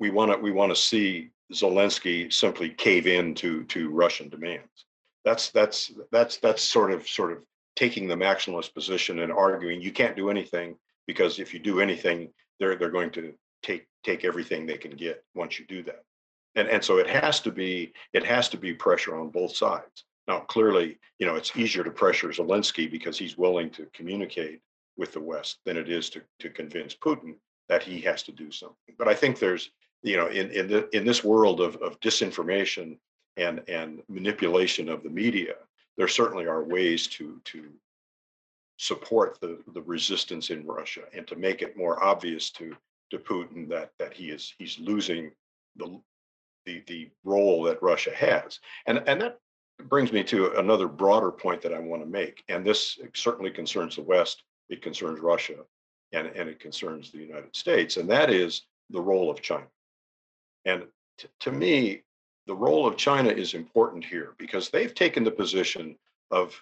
we 0.00 0.10
want 0.10 0.32
to 0.32 0.38
we 0.38 0.50
want 0.50 0.70
to 0.70 0.76
see 0.76 1.30
Zelensky 1.52 2.32
simply 2.32 2.70
cave 2.70 3.06
in 3.06 3.34
to 3.36 3.64
to 3.64 3.90
Russian 3.90 4.28
demands. 4.28 4.86
That's 5.24 5.50
that's 5.50 5.92
that's 6.10 6.38
that's 6.38 6.62
sort 6.62 6.90
of 6.90 7.06
sort 7.06 7.32
of 7.32 7.38
taking 7.76 8.08
the 8.08 8.16
maximalist 8.16 8.74
position 8.74 9.20
and 9.20 9.32
arguing 9.32 9.80
you 9.80 9.92
can't 9.92 10.16
do 10.16 10.30
anything 10.30 10.76
because 11.06 11.38
if 11.38 11.54
you 11.54 11.60
do 11.60 11.80
anything 11.80 12.28
they're 12.58 12.76
they're 12.76 12.90
going 12.90 13.10
to 13.10 13.32
take 13.62 13.86
take 14.04 14.24
everything 14.24 14.66
they 14.66 14.78
can 14.78 14.92
get 14.92 15.24
once 15.34 15.58
you 15.58 15.66
do 15.66 15.82
that. 15.84 16.04
And 16.54 16.68
and 16.68 16.82
so 16.82 16.98
it 16.98 17.08
has 17.08 17.40
to 17.40 17.52
be 17.52 17.92
it 18.12 18.24
has 18.24 18.48
to 18.50 18.56
be 18.56 18.74
pressure 18.74 19.18
on 19.18 19.30
both 19.30 19.54
sides. 19.56 20.04
Now 20.26 20.40
clearly 20.40 20.98
you 21.18 21.26
know 21.26 21.36
it's 21.36 21.56
easier 21.56 21.84
to 21.84 21.90
pressure 21.90 22.28
zelensky 22.28 22.90
because 22.90 23.18
he's 23.18 23.38
willing 23.38 23.70
to 23.70 23.86
communicate 23.92 24.60
with 24.96 25.12
the 25.12 25.20
west 25.20 25.58
than 25.64 25.76
it 25.76 25.88
is 25.88 26.10
to 26.10 26.22
to 26.40 26.50
convince 26.50 26.94
putin 26.94 27.34
that 27.68 27.82
he 27.82 28.00
has 28.00 28.22
to 28.24 28.32
do 28.32 28.50
something. 28.50 28.94
But 28.98 29.08
i 29.08 29.14
think 29.14 29.38
there's 29.38 29.70
you 30.02 30.16
know 30.16 30.28
in 30.28 30.50
in 30.50 30.68
the 30.68 30.88
in 30.96 31.04
this 31.04 31.22
world 31.24 31.60
of 31.60 31.76
of 31.76 32.00
disinformation 32.00 32.98
and 33.36 33.62
and 33.68 34.02
manipulation 34.08 34.88
of 34.88 35.02
the 35.02 35.10
media 35.10 35.54
there 35.96 36.08
certainly 36.08 36.46
are 36.46 36.64
ways 36.64 37.06
to 37.06 37.40
to 37.44 37.68
support 38.78 39.38
the 39.40 39.58
the 39.74 39.82
resistance 39.82 40.50
in 40.50 40.66
russia 40.66 41.02
and 41.14 41.26
to 41.26 41.36
make 41.36 41.62
it 41.62 41.76
more 41.76 42.02
obvious 42.02 42.50
to 42.50 42.74
to 43.10 43.18
Putin 43.18 43.68
that 43.68 43.92
that 43.98 44.12
he 44.12 44.30
is 44.30 44.54
he's 44.58 44.78
losing 44.78 45.30
the 45.76 46.00
the 46.66 46.82
the 46.86 47.10
role 47.24 47.62
that 47.64 47.82
Russia 47.82 48.14
has, 48.14 48.60
and 48.86 49.02
and 49.06 49.20
that 49.20 49.38
brings 49.88 50.12
me 50.12 50.22
to 50.24 50.58
another 50.58 50.88
broader 50.88 51.30
point 51.30 51.62
that 51.62 51.74
I 51.74 51.78
want 51.78 52.02
to 52.02 52.08
make, 52.08 52.44
and 52.48 52.64
this 52.64 52.98
certainly 53.14 53.50
concerns 53.50 53.96
the 53.96 54.02
West, 54.02 54.42
it 54.68 54.82
concerns 54.82 55.20
Russia, 55.20 55.56
and 56.12 56.26
and 56.28 56.48
it 56.48 56.60
concerns 56.60 57.10
the 57.10 57.18
United 57.18 57.54
States, 57.54 57.96
and 57.96 58.08
that 58.10 58.30
is 58.30 58.62
the 58.90 59.00
role 59.00 59.30
of 59.30 59.40
China, 59.40 59.66
and 60.64 60.86
t- 61.18 61.28
to 61.40 61.52
me. 61.52 62.02
The 62.46 62.56
role 62.56 62.84
of 62.84 62.96
China 62.96 63.28
is 63.28 63.54
important 63.54 64.04
here 64.04 64.34
because 64.36 64.70
they've 64.70 64.94
taken 64.94 65.22
the 65.22 65.30
position 65.30 65.96
of 66.32 66.60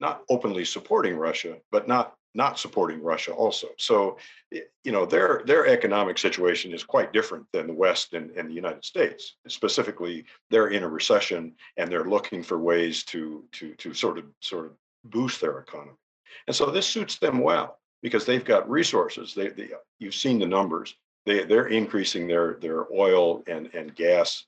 not 0.00 0.22
openly 0.30 0.64
supporting 0.64 1.16
Russia, 1.16 1.56
but 1.70 1.86
not 1.86 2.14
not 2.34 2.58
supporting 2.58 3.02
Russia 3.02 3.32
also. 3.32 3.68
So, 3.78 4.18
you 4.50 4.92
know, 4.92 5.06
their 5.06 5.42
their 5.46 5.66
economic 5.66 6.18
situation 6.18 6.72
is 6.72 6.82
quite 6.82 7.12
different 7.12 7.46
than 7.52 7.66
the 7.66 7.74
West 7.74 8.12
and, 8.12 8.30
and 8.32 8.48
the 8.48 8.54
United 8.54 8.84
States. 8.84 9.36
Specifically, 9.46 10.24
they're 10.50 10.68
in 10.68 10.82
a 10.82 10.88
recession 10.88 11.54
and 11.76 11.90
they're 11.90 12.04
looking 12.04 12.42
for 12.42 12.58
ways 12.58 13.04
to 13.04 13.44
to 13.52 13.74
to 13.74 13.94
sort 13.94 14.18
of 14.18 14.24
sort 14.40 14.66
of 14.66 14.72
boost 15.04 15.40
their 15.40 15.58
economy. 15.58 15.96
And 16.46 16.56
so 16.56 16.70
this 16.70 16.86
suits 16.86 17.18
them 17.18 17.38
well 17.38 17.78
because 18.02 18.26
they've 18.26 18.44
got 18.44 18.68
resources. 18.68 19.34
They, 19.34 19.48
they 19.48 19.70
you've 19.98 20.14
seen 20.14 20.38
the 20.38 20.46
numbers. 20.46 20.94
They 21.26 21.44
they're 21.44 21.68
increasing 21.68 22.26
their 22.26 22.54
their 22.54 22.92
oil 22.92 23.42
and 23.46 23.72
and 23.74 23.94
gas 23.94 24.44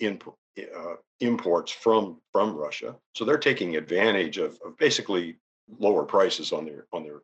input 0.00 0.34
uh, 0.58 0.94
imports 1.20 1.70
from 1.70 2.18
from 2.32 2.56
Russia. 2.56 2.96
So 3.14 3.24
they're 3.24 3.38
taking 3.38 3.76
advantage 3.76 4.38
of, 4.38 4.58
of 4.64 4.76
basically 4.78 5.36
lower 5.78 6.04
prices 6.04 6.52
on 6.52 6.64
their 6.64 6.86
on 6.92 7.02
their 7.02 7.20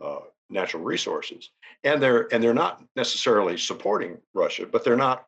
uh, 0.00 0.20
natural 0.50 0.82
resources, 0.82 1.50
and 1.84 2.02
they're 2.02 2.32
and 2.32 2.42
they're 2.42 2.54
not 2.54 2.82
necessarily 2.94 3.56
supporting 3.56 4.18
Russia, 4.34 4.66
but 4.66 4.84
they're 4.84 4.96
not 4.96 5.26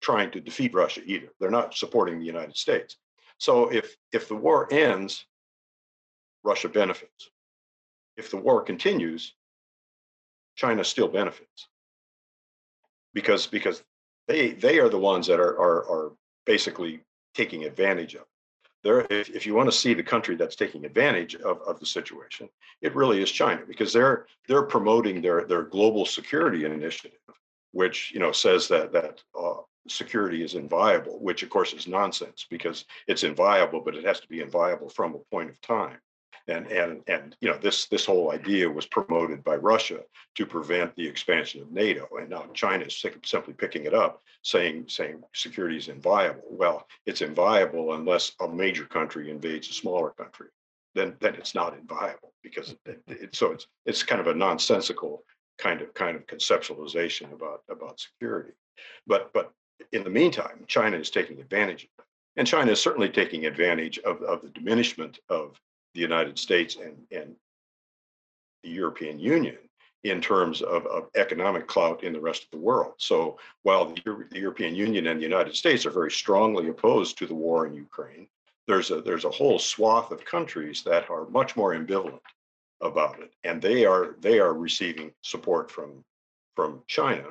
trying 0.00 0.30
to 0.30 0.40
defeat 0.40 0.74
Russia 0.74 1.02
either. 1.04 1.28
They're 1.38 1.50
not 1.50 1.74
supporting 1.74 2.18
the 2.18 2.24
United 2.26 2.56
States. 2.56 2.96
So 3.38 3.70
if 3.72 3.96
if 4.12 4.28
the 4.28 4.36
war 4.36 4.68
ends, 4.72 5.26
Russia 6.42 6.68
benefits. 6.68 7.30
If 8.16 8.30
the 8.30 8.36
war 8.36 8.62
continues, 8.62 9.34
China 10.56 10.84
still 10.84 11.08
benefits 11.08 11.68
because 13.14 13.46
because 13.46 13.82
they 14.28 14.52
they 14.52 14.78
are 14.78 14.88
the 14.88 14.98
ones 14.98 15.26
that 15.26 15.40
are 15.40 15.58
are, 15.58 15.90
are 15.90 16.12
basically 16.46 17.00
taking 17.34 17.64
advantage 17.64 18.14
of. 18.14 18.22
it. 18.22 18.26
There, 18.82 19.06
if, 19.10 19.28
if 19.30 19.46
you 19.46 19.54
want 19.54 19.70
to 19.70 19.76
see 19.76 19.92
the 19.92 20.02
country 20.02 20.36
that's 20.36 20.56
taking 20.56 20.84
advantage 20.84 21.34
of, 21.34 21.60
of 21.62 21.78
the 21.80 21.86
situation, 21.86 22.48
it 22.80 22.94
really 22.94 23.22
is 23.22 23.30
China 23.30 23.62
because 23.66 23.92
they're 23.92 24.26
they're 24.48 24.62
promoting 24.62 25.20
their 25.20 25.44
their 25.44 25.64
global 25.64 26.06
security 26.06 26.64
initiative, 26.64 27.18
which 27.72 28.10
you 28.12 28.20
know 28.20 28.32
says 28.32 28.68
that 28.68 28.92
that 28.92 29.22
uh, 29.38 29.56
security 29.88 30.42
is 30.42 30.54
inviolable, 30.54 31.18
which 31.20 31.42
of 31.42 31.50
course 31.50 31.72
is 31.72 31.86
nonsense 31.86 32.46
because 32.48 32.86
it's 33.06 33.24
inviolable, 33.24 33.82
but 33.82 33.94
it 33.94 34.04
has 34.04 34.20
to 34.20 34.28
be 34.28 34.40
inviolable 34.40 34.88
from 34.88 35.14
a 35.14 35.18
point 35.30 35.50
of 35.50 35.60
time. 35.60 35.98
And 36.48 36.66
and 36.68 37.02
and 37.06 37.36
you 37.40 37.48
know 37.48 37.58
this 37.58 37.86
this 37.86 38.06
whole 38.06 38.32
idea 38.32 38.68
was 38.68 38.86
promoted 38.86 39.44
by 39.44 39.56
Russia 39.56 40.00
to 40.36 40.46
prevent 40.46 40.94
the 40.96 41.06
expansion 41.06 41.62
of 41.62 41.70
NATO, 41.70 42.08
and 42.18 42.30
now 42.30 42.46
China 42.54 42.84
is 42.84 43.04
simply 43.24 43.54
picking 43.54 43.84
it 43.84 43.94
up, 43.94 44.22
saying 44.42 44.86
saying 44.88 45.22
security 45.34 45.76
is 45.76 45.88
inviolable. 45.88 46.42
Well, 46.50 46.86
it's 47.06 47.22
inviolable 47.22 47.94
unless 47.94 48.32
a 48.40 48.48
major 48.48 48.84
country 48.84 49.30
invades 49.30 49.68
a 49.68 49.72
smaller 49.72 50.10
country. 50.10 50.48
Then 50.94 51.16
then 51.20 51.34
it's 51.34 51.54
not 51.54 51.76
inviolable 51.78 52.32
because 52.42 52.74
it, 52.86 53.02
it, 53.06 53.34
so 53.34 53.52
it's 53.52 53.66
it's 53.86 54.02
kind 54.02 54.20
of 54.20 54.26
a 54.26 54.34
nonsensical 54.34 55.24
kind 55.58 55.82
of 55.82 55.92
kind 55.94 56.16
of 56.16 56.26
conceptualization 56.26 57.32
about 57.32 57.62
about 57.68 58.00
security. 58.00 58.52
But 59.06 59.32
but 59.32 59.52
in 59.92 60.04
the 60.04 60.10
meantime, 60.10 60.64
China 60.66 60.96
is 60.96 61.10
taking 61.10 61.40
advantage 61.40 61.84
of 61.98 62.04
and 62.36 62.46
China 62.46 62.72
is 62.72 62.80
certainly 62.80 63.08
taking 63.08 63.46
advantage 63.46 63.98
of 64.00 64.22
of 64.22 64.42
the 64.42 64.48
diminishment 64.48 65.18
of 65.28 65.60
the 65.94 66.00
United 66.00 66.38
States 66.38 66.76
and 66.76 66.96
and 67.10 67.34
the 68.62 68.70
European 68.70 69.18
Union 69.18 69.58
in 70.04 70.20
terms 70.20 70.62
of, 70.62 70.86
of 70.86 71.08
economic 71.14 71.66
clout 71.66 72.04
in 72.04 72.12
the 72.12 72.20
rest 72.20 72.44
of 72.44 72.50
the 72.50 72.58
world. 72.58 72.94
So 72.96 73.38
while 73.62 73.86
the, 73.86 74.00
Euro- 74.06 74.24
the 74.30 74.38
European 74.38 74.74
Union 74.74 75.06
and 75.08 75.20
the 75.20 75.24
United 75.24 75.54
States 75.54 75.84
are 75.84 75.90
very 75.90 76.10
strongly 76.10 76.68
opposed 76.68 77.18
to 77.18 77.26
the 77.26 77.34
war 77.34 77.66
in 77.66 77.74
Ukraine, 77.74 78.26
there's 78.66 78.90
a 78.90 79.00
there's 79.00 79.24
a 79.24 79.30
whole 79.30 79.58
swath 79.58 80.10
of 80.10 80.24
countries 80.24 80.82
that 80.84 81.10
are 81.10 81.26
much 81.28 81.56
more 81.56 81.74
ambivalent 81.74 82.20
about 82.80 83.18
it, 83.20 83.32
and 83.44 83.60
they 83.60 83.84
are 83.84 84.16
they 84.20 84.38
are 84.38 84.54
receiving 84.54 85.12
support 85.22 85.70
from 85.70 86.04
from 86.54 86.82
China 86.86 87.26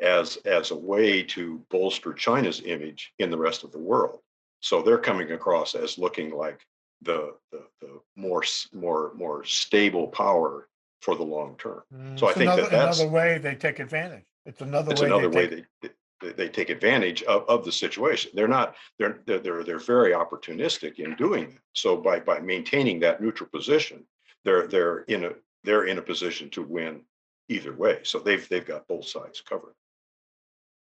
as 0.00 0.36
as 0.44 0.70
a 0.70 0.76
way 0.76 1.22
to 1.22 1.62
bolster 1.70 2.12
China's 2.12 2.62
image 2.64 3.12
in 3.18 3.30
the 3.30 3.38
rest 3.38 3.64
of 3.64 3.72
the 3.72 3.78
world. 3.78 4.20
So 4.60 4.82
they're 4.82 4.98
coming 4.98 5.32
across 5.32 5.74
as 5.74 5.98
looking 5.98 6.30
like 6.34 6.60
the 7.02 7.34
the, 7.52 7.62
the 7.80 8.00
more 8.16 8.42
more 8.72 9.12
more 9.14 9.44
stable 9.44 10.08
power 10.08 10.68
for 11.00 11.14
the 11.14 11.22
long 11.22 11.56
term. 11.58 11.82
Mm, 11.94 12.18
So 12.18 12.28
I 12.28 12.32
think 12.32 12.50
another, 12.50 12.62
that 12.62 12.70
that's 12.70 12.98
another 13.00 13.12
way 13.12 13.38
they 13.38 13.54
take 13.54 13.78
advantage. 13.78 14.24
It's 14.46 14.60
another 14.60 14.92
it's 14.92 15.00
way 15.00 15.08
they 15.08 15.14
another 15.14 15.30
way 15.30 15.48
take, 15.48 15.64
they, 15.82 15.88
they 16.20 16.32
they 16.32 16.48
take 16.48 16.70
advantage 16.70 17.22
of, 17.24 17.48
of 17.48 17.64
the 17.64 17.72
situation. 17.72 18.32
They're 18.34 18.48
not 18.48 18.74
they're 18.98 19.20
they're 19.26 19.38
they're 19.38 19.64
they're 19.64 19.78
very 19.78 20.12
opportunistic 20.12 20.98
in 20.98 21.14
doing 21.14 21.50
that. 21.50 21.60
So 21.74 21.96
by 21.96 22.20
by 22.20 22.40
maintaining 22.40 22.98
that 23.00 23.20
neutral 23.20 23.48
position, 23.50 24.04
they're 24.44 24.66
they're 24.66 25.00
in 25.02 25.24
a 25.24 25.32
they're 25.64 25.84
in 25.86 25.98
a 25.98 26.02
position 26.02 26.50
to 26.50 26.62
win 26.62 27.02
either 27.48 27.74
way. 27.74 28.00
So 28.02 28.18
they've 28.18 28.46
they've 28.48 28.66
got 28.66 28.88
both 28.88 29.06
sides 29.06 29.40
covered. 29.40 29.74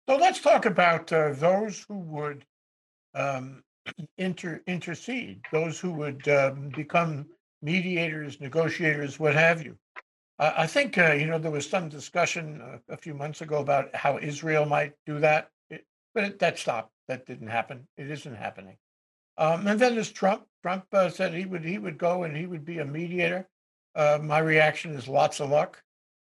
so 0.08 0.16
let's 0.16 0.40
talk 0.40 0.64
about 0.64 1.12
uh, 1.12 1.32
those 1.32 1.84
who 1.88 1.98
would 1.98 2.44
um, 3.14 3.62
inter, 4.18 4.62
intercede, 4.66 5.40
those 5.52 5.78
who 5.80 5.92
would 5.92 6.26
um, 6.28 6.70
become 6.70 7.26
mediators, 7.62 8.40
negotiators, 8.40 9.18
what 9.20 9.34
have 9.34 9.62
you. 9.64 9.76
I 10.38 10.64
I 10.64 10.66
think, 10.66 10.98
uh, 10.98 11.12
you 11.12 11.26
know, 11.26 11.38
there 11.38 11.50
was 11.50 11.68
some 11.68 11.88
discussion 11.88 12.60
uh, 12.60 12.78
a 12.88 12.96
few 12.96 13.14
months 13.14 13.40
ago 13.40 13.58
about 13.60 13.94
how 13.94 14.18
Israel 14.18 14.66
might 14.66 14.94
do 15.06 15.18
that, 15.20 15.50
it- 15.70 15.86
but 16.14 16.24
it, 16.24 16.38
that 16.40 16.58
stopped. 16.58 16.92
That 17.08 17.26
didn't 17.26 17.48
happen. 17.48 17.86
It 17.96 18.10
isn't 18.10 18.34
happening. 18.36 18.76
Um, 19.38 19.66
and 19.66 19.78
then 19.78 19.94
there's 19.94 20.10
Trump. 20.12 20.44
Trump 20.62 20.84
uh, 20.92 21.08
said 21.08 21.34
he 21.34 21.44
would 21.44 21.64
he 21.64 21.78
would 21.78 21.98
go 21.98 22.24
and 22.24 22.36
he 22.36 22.46
would 22.46 22.64
be 22.64 22.78
a 22.78 22.84
mediator. 22.84 23.48
Uh, 23.94 24.18
my 24.22 24.38
reaction 24.38 24.92
is 24.94 25.08
lots 25.08 25.40
of 25.40 25.50
luck. 25.50 25.82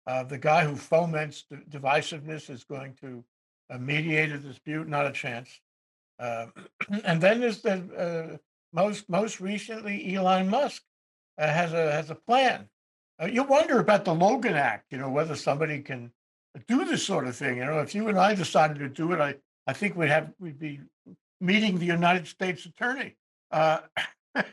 Uh, 0.08 0.24
the 0.24 0.38
guy 0.38 0.66
who 0.66 0.76
foments 0.76 1.46
divisiveness 1.70 2.50
is 2.50 2.64
going 2.64 2.96
to 3.02 3.24
uh, 3.70 3.78
mediate 3.78 4.32
a 4.32 4.38
dispute. 4.40 4.88
Not 4.88 5.08
a 5.08 5.12
chance. 5.12 5.62
Uh, 6.22 6.48
and 7.04 7.20
then 7.20 7.42
there's 7.42 7.62
the 7.62 7.74
uh, 7.98 8.38
most 8.74 9.10
most 9.10 9.42
recently 9.42 10.16
Elon 10.16 10.50
Musk 10.50 10.84
uh, 11.38 11.48
has 11.48 11.74
a 11.74 11.92
has 11.92 12.10
a 12.10 12.16
plan. 12.16 12.70
Uh, 13.22 13.26
you 13.26 13.44
wonder 13.44 13.80
about 13.80 14.06
the 14.06 14.14
Logan 14.14 14.56
Act. 14.56 14.86
You 14.92 15.00
know 15.00 15.10
whether 15.10 15.36
somebody 15.36 15.82
can 15.82 16.12
do 16.68 16.86
this 16.86 17.06
sort 17.06 17.28
of 17.28 17.36
thing. 17.36 17.58
You 17.58 17.66
know, 17.66 17.80
if 17.80 17.96
you 17.96 18.08
and 18.08 18.20
I 18.20 18.36
decided 18.36 18.80
to 18.80 18.90
do 18.90 19.12
it, 19.14 19.20
I, 19.20 19.36
I 19.68 19.74
think 19.74 19.96
we'd 19.96 20.10
have, 20.10 20.32
we'd 20.40 20.60
be 20.60 20.80
meeting 21.40 21.78
the 21.78 21.86
United 21.86 22.28
States 22.28 22.66
Attorney. 22.66 23.16
Uh, 23.52 23.80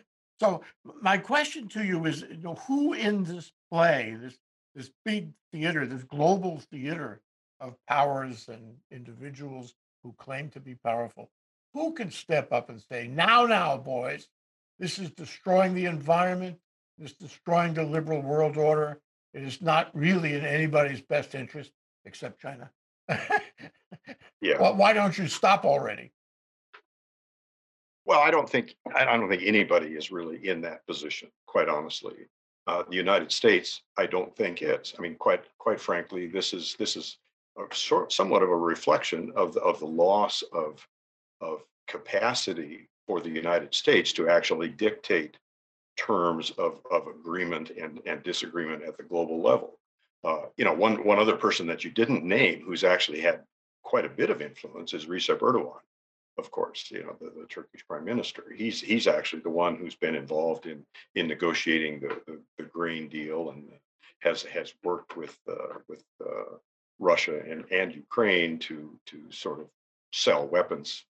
so 0.40 0.62
my 1.00 1.18
question 1.18 1.68
to 1.68 1.84
you 1.84 2.04
is, 2.06 2.22
you 2.22 2.42
know, 2.42 2.54
who 2.54 2.92
in 2.92 3.24
this 3.24 3.50
play, 3.70 4.16
this, 4.20 4.38
this 4.74 4.90
big 5.04 5.30
theater, 5.52 5.86
this 5.86 6.04
global 6.04 6.60
theater 6.70 7.20
of 7.60 7.74
powers 7.88 8.48
and 8.48 8.76
individuals 8.90 9.74
who 10.04 10.14
claim 10.18 10.48
to 10.50 10.60
be 10.60 10.76
powerful, 10.76 11.30
who 11.74 11.92
can 11.92 12.10
step 12.10 12.52
up 12.52 12.70
and 12.70 12.80
say, 12.80 13.08
now, 13.08 13.46
now, 13.46 13.76
boys, 13.76 14.26
this 14.78 14.98
is 14.98 15.10
destroying 15.10 15.74
the 15.74 15.86
environment, 15.86 16.56
this 16.98 17.10
is 17.10 17.16
destroying 17.16 17.74
the 17.74 17.84
liberal 17.84 18.22
world 18.22 18.56
order. 18.56 19.00
It 19.34 19.42
is 19.42 19.60
not 19.60 19.90
really 19.94 20.34
in 20.34 20.44
anybody's 20.44 21.02
best 21.02 21.34
interest 21.34 21.70
except 22.04 22.40
China. 22.40 22.70
Yeah. 24.40 24.60
Well, 24.60 24.76
why 24.76 24.92
don't 24.92 25.16
you 25.18 25.26
stop 25.26 25.64
already? 25.64 26.12
Well, 28.04 28.20
I 28.20 28.30
don't 28.30 28.48
think, 28.48 28.76
I 28.94 29.04
don't 29.04 29.28
think 29.28 29.42
anybody 29.44 29.88
is 29.88 30.10
really 30.10 30.48
in 30.48 30.60
that 30.62 30.86
position, 30.86 31.28
quite 31.46 31.68
honestly. 31.68 32.14
Uh, 32.66 32.84
the 32.88 32.96
United 32.96 33.32
States, 33.32 33.82
I 33.96 34.06
don't 34.06 34.34
think 34.36 34.62
is. 34.62 34.94
I 34.98 35.02
mean, 35.02 35.16
quite, 35.16 35.44
quite 35.58 35.80
frankly, 35.80 36.26
this 36.26 36.52
is, 36.52 36.76
this 36.78 36.96
is 36.96 37.18
a 37.58 37.74
sort, 37.74 38.12
somewhat 38.12 38.42
of 38.42 38.50
a 38.50 38.56
reflection 38.56 39.32
of, 39.36 39.54
the 39.54 39.60
of 39.60 39.80
the 39.80 39.86
loss 39.86 40.42
of, 40.52 40.86
of 41.40 41.62
capacity 41.86 42.88
for 43.06 43.20
the 43.20 43.30
United 43.30 43.74
States 43.74 44.12
to 44.12 44.28
actually 44.28 44.68
dictate 44.68 45.36
terms 45.96 46.50
of, 46.52 46.80
of 46.90 47.06
agreement 47.06 47.70
and, 47.70 48.00
and 48.06 48.22
disagreement 48.22 48.82
at 48.84 48.96
the 48.96 49.02
global 49.02 49.42
level. 49.42 49.78
Uh, 50.24 50.46
you 50.56 50.64
know, 50.64 50.74
one, 50.74 51.04
one 51.04 51.18
other 51.18 51.36
person 51.36 51.66
that 51.66 51.84
you 51.84 51.90
didn't 51.90 52.24
name 52.24 52.62
who's 52.64 52.84
actually 52.84 53.20
had 53.20 53.42
quite 53.82 54.04
a 54.04 54.08
bit 54.08 54.30
of 54.30 54.42
influence 54.42 54.92
is 54.92 55.06
Recep 55.06 55.38
Erdogan 55.38 55.80
of 56.38 56.50
course, 56.50 56.90
you 56.90 57.02
know, 57.02 57.16
the, 57.20 57.32
the 57.38 57.46
Turkish 57.48 57.86
prime 57.86 58.04
minister. 58.04 58.44
He's 58.56 58.80
he's 58.80 59.06
actually 59.06 59.42
the 59.42 59.50
one 59.50 59.76
who's 59.76 59.96
been 59.96 60.14
involved 60.14 60.66
in 60.66 60.84
in 61.16 61.26
negotiating 61.26 62.00
the 62.00 62.20
the, 62.26 62.40
the 62.56 62.64
grain 62.64 63.08
deal 63.08 63.50
and 63.50 63.68
has 64.20 64.44
has 64.44 64.72
worked 64.84 65.16
with 65.16 65.36
uh, 65.50 65.78
with 65.88 66.04
uh, 66.24 66.56
Russia 66.98 67.40
and 67.46 67.64
and 67.70 67.94
Ukraine 67.94 68.58
to 68.60 68.98
to 69.06 69.30
sort 69.30 69.60
of 69.60 69.66
sell 70.12 70.46
weapons 70.46 71.04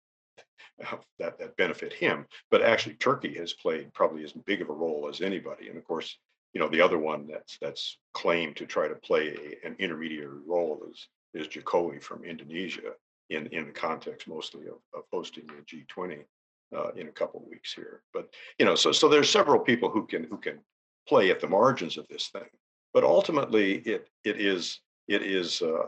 that 1.18 1.38
that 1.38 1.56
benefit 1.56 1.92
him. 1.92 2.26
But 2.50 2.62
actually, 2.62 2.94
Turkey 2.94 3.34
has 3.34 3.52
played 3.52 3.92
probably 3.94 4.24
as 4.24 4.32
big 4.32 4.60
of 4.60 4.70
a 4.70 4.74
role 4.74 5.08
as 5.08 5.20
anybody. 5.20 5.68
And 5.68 5.78
of 5.78 5.84
course, 5.84 6.18
you 6.52 6.60
know, 6.60 6.68
the 6.68 6.80
other 6.80 6.98
one 6.98 7.26
that's 7.26 7.58
that's 7.60 7.98
claimed 8.12 8.56
to 8.56 8.66
try 8.66 8.88
to 8.88 8.94
play 8.96 9.28
a, 9.28 9.66
an 9.66 9.76
intermediary 9.78 10.40
role 10.46 10.86
is 10.90 11.08
is 11.34 11.48
Jokowi 11.48 12.02
from 12.02 12.24
Indonesia 12.24 12.92
in, 13.30 13.46
in 13.46 13.66
the 13.66 13.72
context 13.72 14.28
mostly 14.28 14.66
of, 14.66 14.78
of 14.94 15.04
hosting 15.12 15.46
the 15.46 15.76
G20 15.94 16.24
uh, 16.76 16.90
in 16.92 17.08
a 17.08 17.12
couple 17.12 17.40
of 17.40 17.46
weeks 17.46 17.72
here. 17.72 18.02
But, 18.12 18.28
you 18.58 18.66
know, 18.66 18.74
so, 18.74 18.92
so 18.92 19.08
there's 19.08 19.30
several 19.30 19.58
people 19.58 19.90
who 19.90 20.06
can, 20.06 20.24
who 20.24 20.38
can 20.38 20.60
play 21.08 21.30
at 21.30 21.40
the 21.40 21.48
margins 21.48 21.98
of 21.98 22.06
this 22.08 22.28
thing. 22.28 22.48
But 22.92 23.04
ultimately, 23.04 23.78
it, 23.78 24.08
it 24.24 24.40
is, 24.40 24.80
it 25.08 25.22
is, 25.22 25.62
uh, 25.62 25.86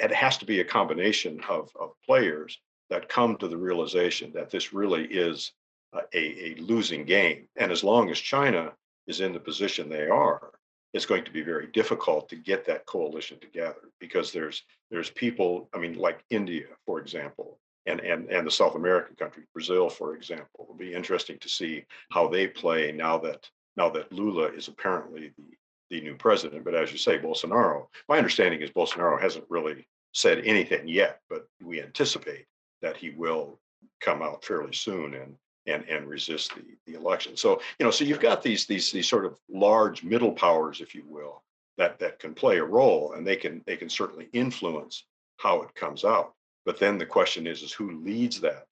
it 0.00 0.12
has 0.12 0.38
to 0.38 0.44
be 0.44 0.60
a 0.60 0.64
combination 0.64 1.40
of, 1.48 1.70
of 1.78 1.90
players 2.04 2.58
that 2.90 3.08
come 3.08 3.36
to 3.36 3.48
the 3.48 3.56
realization 3.56 4.32
that 4.34 4.50
this 4.50 4.72
really 4.72 5.04
is 5.04 5.52
a, 5.94 6.02
a 6.14 6.54
losing 6.58 7.04
game. 7.04 7.46
And 7.56 7.72
as 7.72 7.82
long 7.82 8.10
as 8.10 8.18
China 8.18 8.72
is 9.06 9.20
in 9.20 9.32
the 9.32 9.40
position 9.40 9.88
they 9.88 10.06
are, 10.06 10.52
it's 10.92 11.06
going 11.06 11.24
to 11.24 11.30
be 11.30 11.42
very 11.42 11.68
difficult 11.68 12.28
to 12.28 12.36
get 12.36 12.64
that 12.66 12.86
coalition 12.86 13.38
together 13.40 13.90
because 14.00 14.32
there's 14.32 14.64
there's 14.90 15.10
people 15.10 15.68
i 15.74 15.78
mean 15.78 15.94
like 15.94 16.24
india 16.30 16.66
for 16.86 17.00
example 17.00 17.58
and 17.86 18.00
and 18.00 18.28
and 18.30 18.46
the 18.46 18.50
south 18.50 18.74
american 18.74 19.14
countries 19.16 19.46
brazil 19.52 19.88
for 19.88 20.14
example 20.14 20.64
it'll 20.64 20.74
be 20.74 20.92
interesting 20.92 21.38
to 21.38 21.48
see 21.48 21.84
how 22.10 22.28
they 22.28 22.46
play 22.46 22.92
now 22.92 23.18
that 23.18 23.48
now 23.76 23.88
that 23.88 24.12
lula 24.12 24.46
is 24.48 24.68
apparently 24.68 25.32
the 25.38 25.56
the 25.90 26.00
new 26.00 26.14
president 26.14 26.64
but 26.64 26.74
as 26.74 26.92
you 26.92 26.98
say 26.98 27.18
bolsonaro 27.18 27.86
my 28.08 28.16
understanding 28.16 28.60
is 28.60 28.70
bolsonaro 28.70 29.20
hasn't 29.20 29.44
really 29.48 29.86
said 30.12 30.38
anything 30.44 30.86
yet 30.86 31.20
but 31.28 31.46
we 31.62 31.82
anticipate 31.82 32.46
that 32.82 32.96
he 32.96 33.10
will 33.10 33.58
come 34.00 34.22
out 34.22 34.44
fairly 34.44 34.72
soon 34.72 35.14
and 35.14 35.36
and 35.66 35.84
and 35.88 36.08
resist 36.08 36.54
the 36.54 36.62
the 36.86 36.98
election. 36.98 37.36
So 37.36 37.60
you 37.78 37.84
know, 37.84 37.90
so 37.90 38.04
you've 38.04 38.20
got 38.20 38.42
these 38.42 38.66
these 38.66 38.90
these 38.90 39.08
sort 39.08 39.24
of 39.24 39.38
large 39.48 40.02
middle 40.02 40.32
powers, 40.32 40.80
if 40.80 40.94
you 40.94 41.04
will, 41.06 41.42
that 41.76 41.98
that 41.98 42.18
can 42.18 42.34
play 42.34 42.58
a 42.58 42.64
role, 42.64 43.12
and 43.12 43.26
they 43.26 43.36
can 43.36 43.62
they 43.66 43.76
can 43.76 43.88
certainly 43.88 44.28
influence 44.32 45.04
how 45.38 45.62
it 45.62 45.74
comes 45.74 46.04
out. 46.04 46.34
But 46.64 46.78
then 46.78 46.98
the 46.98 47.06
question 47.06 47.46
is, 47.46 47.62
is 47.62 47.72
who 47.72 48.02
leads 48.02 48.40
that? 48.40 48.66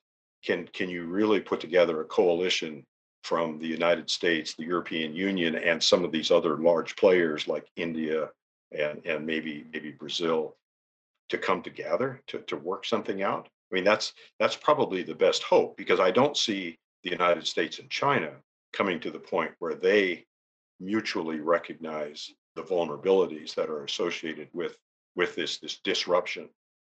Can 0.44 0.68
can 0.73 0.88
you 0.88 1.05
really 1.05 1.40
put 1.40 1.61
together 1.61 2.01
a 2.01 2.05
coalition 2.05 2.85
from 3.25 3.59
the 3.59 3.66
United 3.66 4.09
States, 4.09 4.55
the 4.55 4.64
European 4.64 5.14
Union, 5.14 5.57
and 5.57 5.83
some 5.83 6.05
of 6.05 6.12
these 6.12 6.31
other 6.31 6.57
large 6.57 6.97
players 6.97 7.49
like 7.49 7.66
India 7.77 8.31
and 8.73 9.05
and 9.05 9.27
maybe 9.27 9.66
maybe 9.73 9.90
Brazil 9.90 10.57
to 11.29 11.37
come 11.37 11.62
together 11.62 12.23
to, 12.27 12.38
to 12.40 12.57
work 12.57 12.87
something 12.87 13.23
out? 13.23 13.49
I 13.70 13.74
mean, 13.74 13.85
that's 13.85 14.12
that's 14.38 14.57
probably 14.57 15.02
the 15.02 15.14
best 15.14 15.42
hope 15.42 15.76
because 15.76 16.00
I 16.00 16.11
don't 16.11 16.37
see 16.37 16.78
the 17.04 17.11
United 17.11 17.46
States 17.46 17.78
and 17.78 17.90
China 17.90 18.33
coming 18.72 19.00
to 19.00 19.11
the 19.11 19.18
point 19.18 19.52
where 19.59 19.74
they 19.74 20.26
mutually 20.81 21.40
recognize 21.40 22.31
the 22.54 22.62
vulnerabilities 22.62 23.54
that 23.54 23.68
are 23.70 23.85
associated 23.85 24.48
with 24.52 24.78
with 25.16 25.35
this 25.35 25.59
this 25.59 25.78
disruption 25.85 26.48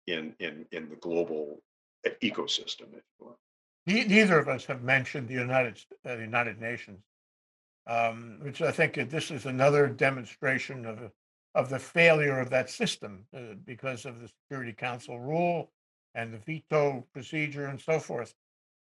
in 0.07 0.33
in 0.39 0.65
in 0.71 0.89
the 0.89 0.95
global 0.97 1.61
ecosystem. 2.21 2.93
If 2.93 3.03
you 3.19 3.25
will. 3.25 3.39
Ne- 3.87 4.05
Neither 4.05 4.39
of 4.39 4.47
us 4.47 4.65
have 4.65 4.83
mentioned 4.83 5.27
the 5.27 5.33
United, 5.33 5.79
uh, 6.05 6.15
the 6.15 6.21
United 6.21 6.59
Nations, 6.59 7.03
um, 7.87 8.39
which 8.41 8.61
I 8.61 8.71
think 8.71 8.95
this 9.09 9.31
is 9.31 9.45
another 9.45 9.87
demonstration 9.87 10.85
of, 10.85 11.11
of 11.55 11.69
the 11.69 11.79
failure 11.79 12.39
of 12.39 12.49
that 12.51 12.69
system 12.69 13.25
uh, 13.35 13.55
because 13.65 14.05
of 14.05 14.19
the 14.21 14.29
Security 14.29 14.73
Council 14.73 15.19
rule 15.19 15.71
and 16.15 16.33
the 16.33 16.37
veto 16.39 17.05
procedure 17.13 17.67
and 17.67 17.79
so 17.79 17.99
forth. 17.99 18.33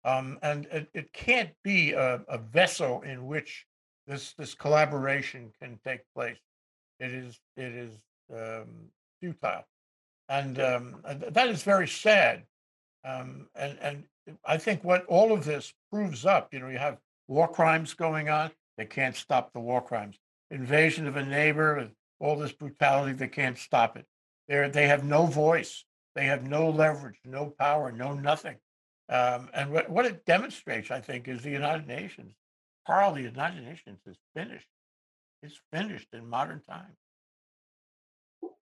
Um, 0.05 0.39
and 0.41 0.65
it, 0.67 0.89
it 0.93 1.13
can't 1.13 1.51
be 1.63 1.91
a, 1.91 2.21
a 2.27 2.37
vessel 2.37 3.01
in 3.01 3.27
which 3.27 3.65
this 4.07 4.33
this 4.33 4.53
collaboration 4.53 5.51
can 5.61 5.79
take 5.85 6.01
place. 6.15 6.39
It 6.99 7.11
is 7.11 7.39
it 7.57 7.71
is 7.73 7.91
um, 8.33 8.89
futile, 9.19 9.65
and, 10.29 10.59
um, 10.59 11.01
and 11.05 11.21
that 11.21 11.49
is 11.49 11.63
very 11.63 11.87
sad. 11.87 12.43
Um, 13.05 13.47
and 13.55 13.77
and 13.81 14.03
I 14.45 14.57
think 14.57 14.83
what 14.83 15.05
all 15.05 15.31
of 15.31 15.45
this 15.45 15.73
proves 15.91 16.25
up, 16.25 16.53
you 16.53 16.59
know, 16.59 16.69
you 16.69 16.77
have 16.77 16.97
war 17.27 17.47
crimes 17.47 17.93
going 17.93 18.29
on. 18.29 18.51
They 18.77 18.85
can't 18.85 19.15
stop 19.15 19.53
the 19.53 19.59
war 19.59 19.81
crimes. 19.81 20.17
Invasion 20.51 21.07
of 21.07 21.15
a 21.17 21.25
neighbor, 21.25 21.75
and 21.75 21.91
all 22.19 22.35
this 22.35 22.51
brutality, 22.51 23.13
they 23.13 23.27
can't 23.27 23.57
stop 23.57 23.97
it. 23.97 24.05
They 24.47 24.69
they 24.69 24.87
have 24.87 25.03
no 25.03 25.25
voice. 25.25 25.83
They 26.19 26.25
have 26.25 26.43
no 26.43 26.69
leverage, 26.69 27.17
no 27.23 27.53
power, 27.57 27.93
no 27.93 28.13
nothing. 28.13 28.57
Um, 29.07 29.47
and 29.53 29.71
what, 29.71 29.89
what 29.89 30.05
it 30.05 30.25
demonstrates, 30.25 30.91
I 30.91 30.99
think, 30.99 31.29
is 31.29 31.41
the 31.41 31.49
United 31.49 31.87
Nations. 31.87 32.35
Carl, 32.85 33.13
the 33.13 33.21
United 33.21 33.63
Nations 33.63 34.01
is 34.05 34.17
finished. 34.35 34.67
It's 35.43 35.57
finished 35.71 36.09
in 36.11 36.27
modern 36.27 36.61
times. 36.69 36.97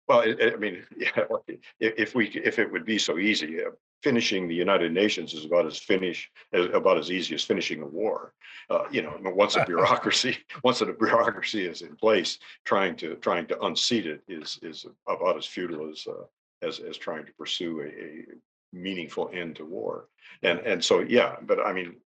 Well, 0.06 0.22
I 0.22 0.54
mean, 0.54 0.84
yeah, 0.96 1.24
if, 1.48 1.58
if 1.80 2.14
we 2.14 2.28
if 2.28 2.60
it 2.60 2.70
would 2.70 2.84
be 2.84 2.96
so 2.96 3.18
easy, 3.18 3.60
uh, 3.60 3.70
finishing 4.04 4.46
the 4.46 4.54
United 4.54 4.92
Nations 4.92 5.34
is 5.34 5.44
about 5.44 5.66
as 5.66 5.78
finish 5.78 6.30
as, 6.52 6.66
about 6.72 6.96
as 6.96 7.10
easy 7.10 7.34
as 7.34 7.42
finishing 7.42 7.82
a 7.82 7.86
war. 7.86 8.34
Uh, 8.70 8.84
you 8.92 9.02
know, 9.02 9.18
once 9.20 9.56
a 9.56 9.64
bureaucracy 9.66 10.38
once 10.62 10.80
a 10.80 10.86
bureaucracy 10.86 11.66
is 11.66 11.82
in 11.82 11.96
place, 11.96 12.38
trying 12.64 12.94
to 12.94 13.16
trying 13.16 13.48
to 13.48 13.60
unseat 13.62 14.06
it 14.06 14.22
is 14.28 14.60
is 14.62 14.86
about 15.08 15.36
as 15.36 15.44
futile 15.44 15.90
as 15.90 16.06
uh, 16.06 16.22
as 16.62 16.80
as 16.80 16.96
trying 16.96 17.24
to 17.26 17.32
pursue 17.34 17.80
a, 17.80 17.86
a 17.86 18.24
meaningful 18.72 19.30
end 19.32 19.56
to 19.56 19.64
war. 19.64 20.08
And 20.42 20.60
and 20.60 20.84
so 20.84 21.00
yeah, 21.00 21.36
but 21.42 21.64
I 21.64 21.72
mean, 21.72 21.96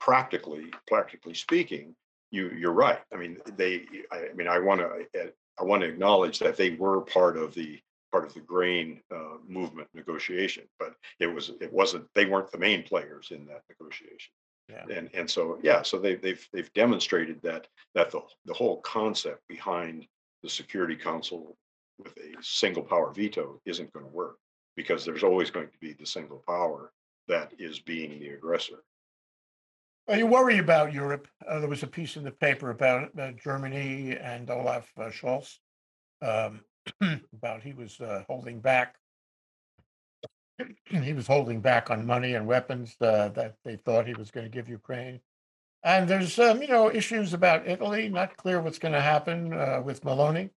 practically 0.00 0.72
practically 0.86 1.34
speaking, 1.34 1.94
you 2.30 2.50
you're 2.50 2.72
right. 2.72 3.00
I 3.12 3.16
mean, 3.16 3.38
they. 3.56 3.86
I, 4.10 4.28
I 4.30 4.32
mean, 4.34 4.48
I 4.48 4.58
want 4.58 4.80
to 4.80 5.32
I 5.60 5.64
want 5.64 5.82
to 5.82 5.88
acknowledge 5.88 6.38
that 6.38 6.56
they 6.56 6.70
were 6.70 7.00
part 7.00 7.36
of 7.36 7.54
the 7.54 7.80
part 8.10 8.24
of 8.24 8.32
the 8.34 8.40
grain 8.40 9.00
uh, 9.14 9.36
movement 9.46 9.88
negotiation, 9.94 10.64
but 10.78 10.94
it 11.20 11.26
was 11.26 11.50
it 11.60 11.72
wasn't 11.72 12.06
they 12.14 12.26
weren't 12.26 12.50
the 12.50 12.58
main 12.58 12.82
players 12.82 13.28
in 13.30 13.46
that 13.46 13.62
negotiation. 13.68 14.32
Yeah. 14.68 14.84
And 14.96 15.10
and 15.14 15.30
so 15.30 15.58
yeah, 15.62 15.82
so 15.82 15.98
they 15.98 16.16
they've 16.16 16.46
they've 16.52 16.72
demonstrated 16.74 17.40
that 17.42 17.66
that 17.94 18.10
the 18.10 18.20
the 18.44 18.54
whole 18.54 18.80
concept 18.80 19.42
behind 19.48 20.06
the 20.42 20.50
Security 20.50 20.96
Council 20.96 21.56
with 21.98 22.16
a 22.16 22.42
single 22.42 22.82
power 22.82 23.12
veto 23.12 23.60
isn't 23.64 23.92
going 23.92 24.04
to 24.04 24.12
work 24.12 24.38
because 24.76 25.04
there's 25.04 25.24
always 25.24 25.50
going 25.50 25.68
to 25.68 25.78
be 25.78 25.92
the 25.92 26.06
single 26.06 26.42
power 26.46 26.92
that 27.26 27.52
is 27.58 27.80
being 27.80 28.18
the 28.20 28.28
aggressor. 28.28 28.82
Well, 30.06 30.18
you 30.18 30.26
worry 30.26 30.58
about 30.58 30.92
Europe. 30.92 31.28
Uh, 31.46 31.60
there 31.60 31.68
was 31.68 31.82
a 31.82 31.86
piece 31.86 32.16
in 32.16 32.24
the 32.24 32.30
paper 32.30 32.70
about 32.70 33.10
uh, 33.18 33.32
Germany 33.32 34.16
and 34.16 34.48
Olaf 34.48 34.90
uh, 34.96 35.10
Scholz. 35.10 35.58
Um, 36.22 36.60
about 37.34 37.62
he 37.62 37.74
was 37.74 38.00
uh, 38.00 38.22
holding 38.26 38.60
back. 38.60 38.94
he 40.86 41.12
was 41.12 41.26
holding 41.26 41.60
back 41.60 41.90
on 41.90 42.06
money 42.06 42.34
and 42.34 42.46
weapons 42.46 42.96
uh, 43.02 43.28
that 43.30 43.56
they 43.64 43.76
thought 43.76 44.06
he 44.06 44.14
was 44.14 44.30
going 44.30 44.46
to 44.46 44.50
give 44.50 44.68
Ukraine. 44.68 45.20
And 45.82 46.08
there's, 46.08 46.38
um, 46.38 46.62
you 46.62 46.68
know, 46.68 46.90
issues 46.90 47.34
about 47.34 47.68
Italy. 47.68 48.08
Not 48.08 48.36
clear 48.36 48.60
what's 48.60 48.78
going 48.78 48.94
to 48.94 49.00
happen 49.00 49.52
uh, 49.52 49.82
with 49.84 50.02
Meloni. 50.02 50.50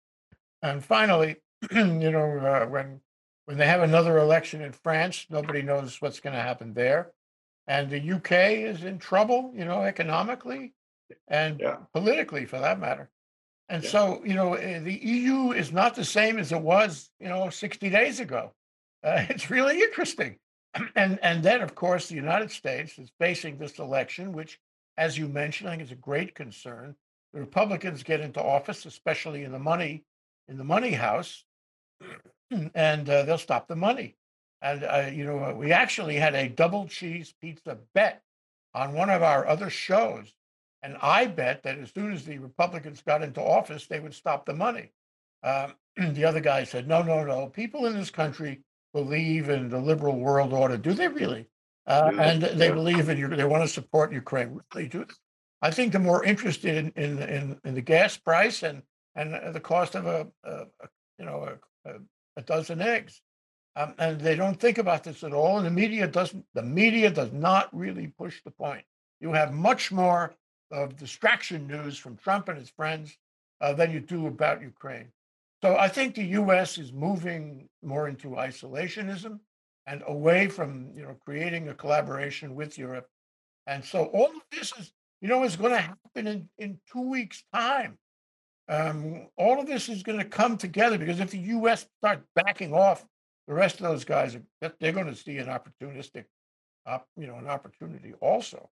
And 0.62 0.84
finally, 0.84 1.38
you 1.71 2.12
know, 2.12 2.38
uh, 2.39 2.65
when 2.67 3.02
when 3.45 3.58
they 3.58 3.67
have 3.67 3.82
another 3.82 4.17
election 4.19 4.62
in 4.62 4.71
France, 4.71 5.26
nobody 5.30 5.62
knows 5.62 6.02
what's 6.02 6.19
going 6.19 6.36
to 6.36 6.41
happen 6.41 6.74
there. 6.74 7.12
And 7.67 7.89
the 7.89 8.00
UK 8.15 8.32
is 8.32 8.84
in 8.84 9.00
trouble, 9.00 9.54
you 9.56 9.65
know, 9.65 9.82
economically 9.84 10.74
and 11.28 11.60
Yeah. 11.60 11.78
politically, 11.93 12.45
for 12.45 12.60
that 12.60 12.80
matter. 12.80 13.10
And 13.69 13.84
Yeah. 13.84 13.89
so, 13.89 14.24
you 14.26 14.34
know, 14.34 14.54
eh, 14.56 14.80
the 14.80 14.93
EU 14.93 15.52
is 15.52 15.71
not 15.71 15.95
the 15.95 16.06
same 16.06 16.38
as 16.38 16.52
it 16.52 16.62
was, 16.62 17.10
you 17.19 17.30
know, 17.30 17.50
60 17.50 17.89
days 17.89 18.19
ago. 18.19 18.54
Uh, 19.04 19.26
it's 19.30 19.50
really 19.50 19.82
interesting. 19.82 20.38
And 20.95 21.17
and 21.24 21.41
then, 21.41 21.62
of 21.62 21.74
course, 21.74 22.08
the 22.08 22.15
United 22.15 22.52
States 22.52 23.00
is 23.00 23.12
facing 23.19 23.58
this 23.58 23.80
election, 23.80 24.32
which, 24.32 24.60
as 24.95 25.17
you 25.17 25.28
mentioned, 25.28 25.69
I 25.69 25.71
think 25.71 25.82
is 25.82 25.91
a 25.91 25.95
great 25.95 26.36
concern. 26.36 26.95
The 27.34 27.39
Republicans 27.39 28.04
get 28.04 28.21
into 28.21 28.39
office, 28.43 28.86
especially 28.86 29.43
in 29.43 29.52
the 29.52 29.58
money 29.60 30.04
in 30.51 30.57
the 30.57 30.63
money 30.63 30.91
house, 30.91 31.45
and 32.75 33.09
uh, 33.09 33.23
they'll 33.23 33.37
stop 33.37 33.67
the 33.67 33.75
money. 33.75 34.17
And 34.61 34.83
uh, 34.83 35.09
you 35.11 35.23
know, 35.25 35.55
we 35.57 35.71
actually 35.71 36.15
had 36.17 36.35
a 36.35 36.49
double 36.49 36.87
cheese 36.87 37.33
pizza 37.41 37.77
bet 37.95 38.21
on 38.75 38.93
one 38.93 39.09
of 39.09 39.23
our 39.23 39.47
other 39.47 39.69
shows, 39.71 40.31
and 40.83 40.97
I 41.01 41.25
bet 41.25 41.63
that 41.63 41.79
as 41.79 41.91
soon 41.91 42.11
as 42.13 42.25
the 42.25 42.37
Republicans 42.37 43.01
got 43.01 43.23
into 43.23 43.41
office, 43.41 43.87
they 43.87 43.99
would 43.99 44.13
stop 44.13 44.45
the 44.45 44.53
money. 44.53 44.91
Um, 45.41 45.73
the 46.13 46.25
other 46.25 46.41
guy 46.41 46.63
said, 46.65 46.87
"No, 46.87 47.01
no, 47.01 47.23
no. 47.23 47.47
People 47.47 47.87
in 47.87 47.95
this 47.95 48.11
country 48.11 48.61
believe 48.93 49.49
in 49.49 49.69
the 49.69 49.79
liberal 49.79 50.19
world 50.19 50.53
order. 50.53 50.77
Do 50.77 50.93
they 50.93 51.07
really? 51.07 51.47
Uh, 51.87 52.11
they? 52.11 52.17
and 52.17 52.41
they 52.43 52.67
Yeah. 52.67 52.73
believe 52.73 53.09
in 53.09 53.17
you. 53.17 53.27
They 53.29 53.45
want 53.45 53.63
to 53.63 53.67
support 53.67 54.11
Ukraine. 54.13 54.59
Really 54.75 54.87
do. 54.89 55.05
they? 55.05 55.13
I 55.63 55.71
think 55.71 55.91
they're 55.91 56.01
more 56.01 56.23
interested 56.23 56.75
in 56.75 56.91
in 56.95 57.19
in, 57.23 57.59
in 57.63 57.73
the 57.73 57.81
gas 57.81 58.17
price 58.17 58.61
and 58.63 58.83
and 59.15 59.54
the 59.54 59.60
cost 59.60 59.95
of 59.95 60.06
a, 60.06 60.28
a, 60.43 60.52
a 60.52 60.88
you 61.19 61.26
know 61.26 61.58
a, 61.86 61.89
a, 61.89 61.93
a 62.38 62.41
dozen 62.41 62.82
eggs." 62.82 63.21
Um, 63.76 63.93
and 63.97 64.19
they 64.19 64.36
don't 64.36 64.60
think 64.60 64.80
about 64.80 65.04
this 65.04 65.24
at 65.24 65.34
all. 65.34 65.58
And 65.58 65.65
the 65.65 65.71
media 65.71 66.08
doesn't. 66.08 66.45
The 66.54 66.63
media 66.63 67.10
does 67.10 67.32
not 67.32 67.69
really 67.74 68.08
push 68.17 68.41
the 68.43 68.52
point. 68.52 68.84
You 69.19 69.32
have 69.34 69.54
much 69.54 69.91
more 69.91 70.36
of 70.71 70.97
distraction 70.97 71.67
news 71.67 71.97
from 71.97 72.17
Trump 72.17 72.50
and 72.50 72.58
his 72.58 72.69
friends 72.69 73.17
uh, 73.62 73.74
than 73.74 73.91
you 73.91 74.00
do 74.00 74.28
about 74.28 74.62
Ukraine. 74.62 75.12
So 75.62 75.78
I 75.78 75.88
think 75.88 76.15
the 76.15 76.24
U.S. 76.41 76.78
is 76.78 76.91
moving 76.91 77.69
more 77.84 78.08
into 78.08 78.30
isolationism 78.30 79.39
and 79.86 80.04
away 80.08 80.47
from 80.47 80.91
you 80.95 81.04
know 81.04 81.15
creating 81.24 81.69
a 81.69 81.74
collaboration 81.74 82.56
with 82.56 82.78
Europe. 82.78 83.08
And 83.67 83.86
so 83.86 84.06
all 84.06 84.28
of 84.28 84.41
this 84.52 84.74
is 84.78 84.91
you 85.21 85.28
know 85.28 85.43
is 85.43 85.56
going 85.56 85.71
to 85.71 85.82
happen 85.82 86.28
in 86.28 86.50
in 86.58 86.80
two 86.91 87.08
weeks' 87.10 87.43
time. 87.54 87.97
Um, 88.71 89.27
all 89.38 89.60
of 89.60 89.67
this 89.67 89.89
is 89.89 90.01
going 90.01 90.17
to 90.17 90.25
come 90.25 90.57
together 90.57 90.97
because 90.97 91.19
if 91.19 91.31
the 91.31 91.38
U.S. 91.38 91.86
starts 91.99 92.23
backing 92.36 92.73
off, 92.73 93.05
the 93.47 93.53
rest 93.53 93.81
of 93.81 93.81
those 93.81 94.05
guys 94.05 94.34
are 94.34 94.43
they're 94.79 94.93
going 94.93 95.07
to 95.07 95.15
see 95.15 95.38
an 95.39 95.47
opportunistic, 95.47 96.23
op, 96.86 97.05
you 97.17 97.27
know, 97.27 97.36
an 97.36 97.47
opportunity 97.47 98.13
also 98.21 98.69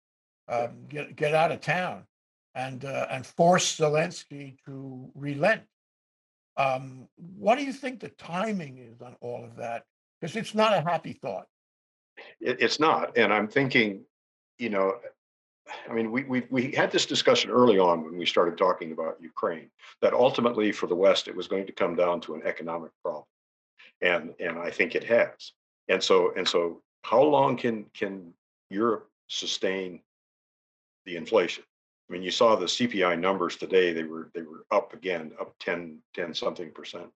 um, 0.50 0.86
get 0.90 1.16
get 1.16 1.34
out 1.34 1.54
of 1.54 1.62
town 1.62 2.04
and 2.56 2.84
uh, 2.84 3.08
and 3.10 3.26
force 3.26 3.78
Zelensky 3.78 4.58
to 4.66 5.10
relent. 5.16 5.62
Um, 6.58 7.08
what 7.38 7.58
do 7.58 7.64
you 7.64 7.74
think 7.74 8.02
the 8.02 8.10
timing 8.10 8.78
is 8.78 9.02
on 9.02 9.16
all 9.22 9.46
of 9.46 9.56
that? 9.56 9.84
Because 10.20 10.36
it's 10.36 10.54
not 10.54 10.74
a 10.74 10.82
happy 10.82 11.14
thought. 11.14 11.48
It, 12.42 12.58
it's 12.60 12.82
not. 12.82 13.18
And 13.18 13.34
I'm 13.34 13.48
thinking, 13.48 14.04
you 14.58 14.70
know, 14.70 14.96
I 15.90 15.94
mean, 15.94 16.12
we, 16.12 16.24
we, 16.24 16.44
we 16.50 16.72
had 16.72 16.92
this 16.92 17.06
discussion 17.06 17.50
early 17.50 17.80
on 17.80 18.04
when 18.04 18.18
we 18.18 18.26
started 18.26 18.58
talking 18.58 18.92
about 18.92 19.18
Ukraine, 19.22 19.70
that 20.02 20.14
ultimately 20.14 20.72
for 20.72 20.88
the 20.88 20.96
West, 20.96 21.28
it 21.28 21.36
was 21.36 21.48
going 21.48 21.66
to 21.66 21.72
come 21.72 21.96
down 21.96 22.22
to 22.22 22.36
an 22.36 22.42
economic 22.46 22.92
problem. 23.04 23.26
And, 24.02 24.34
and 24.40 24.60
I 24.60 24.70
think 24.70 24.96
it 24.96 25.04
has. 25.06 25.54
And 25.88 26.02
so, 26.02 26.34
and 26.36 26.48
so 26.48 26.82
how 27.04 27.22
long 27.22 27.58
can, 27.58 27.86
can 27.94 28.34
Europe 28.70 29.10
sustain 29.28 30.02
the 31.06 31.16
inflation? 31.16 31.64
I 32.10 32.14
mean, 32.14 32.22
you 32.22 32.32
saw 32.32 32.56
the 32.56 32.66
CPI 32.66 33.20
numbers 33.20 33.56
today, 33.56 33.92
they 33.92 34.04
were, 34.04 34.30
they 34.36 34.42
were 34.44 34.66
up 34.72 34.94
again, 34.94 35.32
up 35.40 35.56
10, 35.60 35.98
10 36.14 36.34
something 36.36 36.72
percent. 36.72 37.10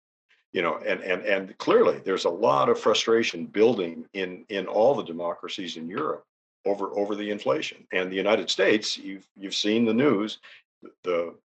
You 0.51 0.63
know, 0.63 0.77
and, 0.77 1.01
and, 1.01 1.23
and 1.23 1.55
clearly 1.59 1.99
there's 2.03 2.25
a 2.25 2.29
lot 2.29 2.69
of 2.69 2.79
frustration 2.79 3.45
building 3.45 4.05
in, 4.13 4.45
in 4.49 4.65
all 4.65 4.95
the 4.95 5.03
democracies 5.03 5.77
in 5.77 5.87
Europe 5.87 6.23
over 6.69 6.97
over 6.97 7.15
the 7.15 7.29
inflation. 7.29 7.85
And 7.91 8.11
the 8.11 8.15
United 8.15 8.49
States, 8.49 8.97
you've 8.97 9.27
you've 9.35 9.55
seen 9.55 9.85
the 9.85 9.93
news. 9.93 10.39
The, 11.03 11.35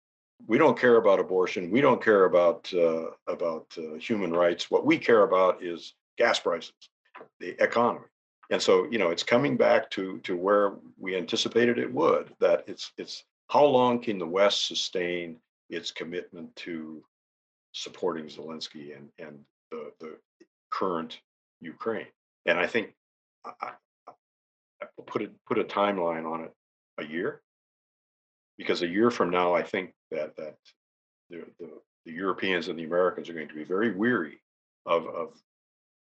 we 0.46 0.58
don't 0.58 0.78
care 0.78 0.96
about 0.96 1.20
abortion. 1.20 1.70
We 1.70 1.80
don't 1.80 2.02
care 2.02 2.24
about 2.24 2.72
uh, 2.74 3.10
about 3.26 3.66
uh, 3.78 3.94
human 3.98 4.32
rights. 4.32 4.70
What 4.70 4.86
we 4.86 4.98
care 4.98 5.22
about 5.22 5.62
is 5.62 5.94
gas 6.18 6.38
prices, 6.38 6.72
the 7.40 7.50
economy. 7.62 8.06
And 8.50 8.60
so 8.60 8.86
you 8.90 8.98
know 8.98 9.10
it's 9.10 9.22
coming 9.22 9.56
back 9.56 9.90
to 9.90 10.18
to 10.20 10.36
where 10.36 10.74
we 10.98 11.16
anticipated 11.16 11.78
it 11.78 11.92
would. 11.92 12.32
That 12.40 12.64
it's 12.66 12.92
it's 12.98 13.24
how 13.48 13.64
long 13.64 14.00
can 14.00 14.18
the 14.18 14.26
West 14.26 14.66
sustain 14.66 15.36
its 15.70 15.90
commitment 15.90 16.54
to 16.56 17.02
supporting 17.72 18.26
Zelensky 18.26 18.96
and 18.96 19.08
and 19.18 19.38
the 19.70 19.92
the 20.00 20.16
current 20.70 21.20
Ukraine. 21.60 22.06
And 22.46 22.58
I 22.58 22.66
think 22.66 22.92
put 25.02 25.22
it 25.22 25.32
put 25.46 25.58
a 25.58 25.64
timeline 25.64 26.30
on 26.30 26.42
it 26.42 26.52
a 26.98 27.04
year 27.04 27.42
because 28.56 28.82
a 28.82 28.86
year 28.86 29.10
from 29.10 29.30
now 29.30 29.54
I 29.54 29.62
think 29.62 29.92
that 30.10 30.36
that 30.36 30.56
the, 31.30 31.44
the 31.58 31.70
the 32.06 32.12
Europeans 32.12 32.68
and 32.68 32.78
the 32.78 32.84
Americans 32.84 33.28
are 33.28 33.34
going 33.34 33.48
to 33.48 33.54
be 33.54 33.64
very 33.64 33.94
weary 33.94 34.40
of 34.86 35.06
of 35.06 35.32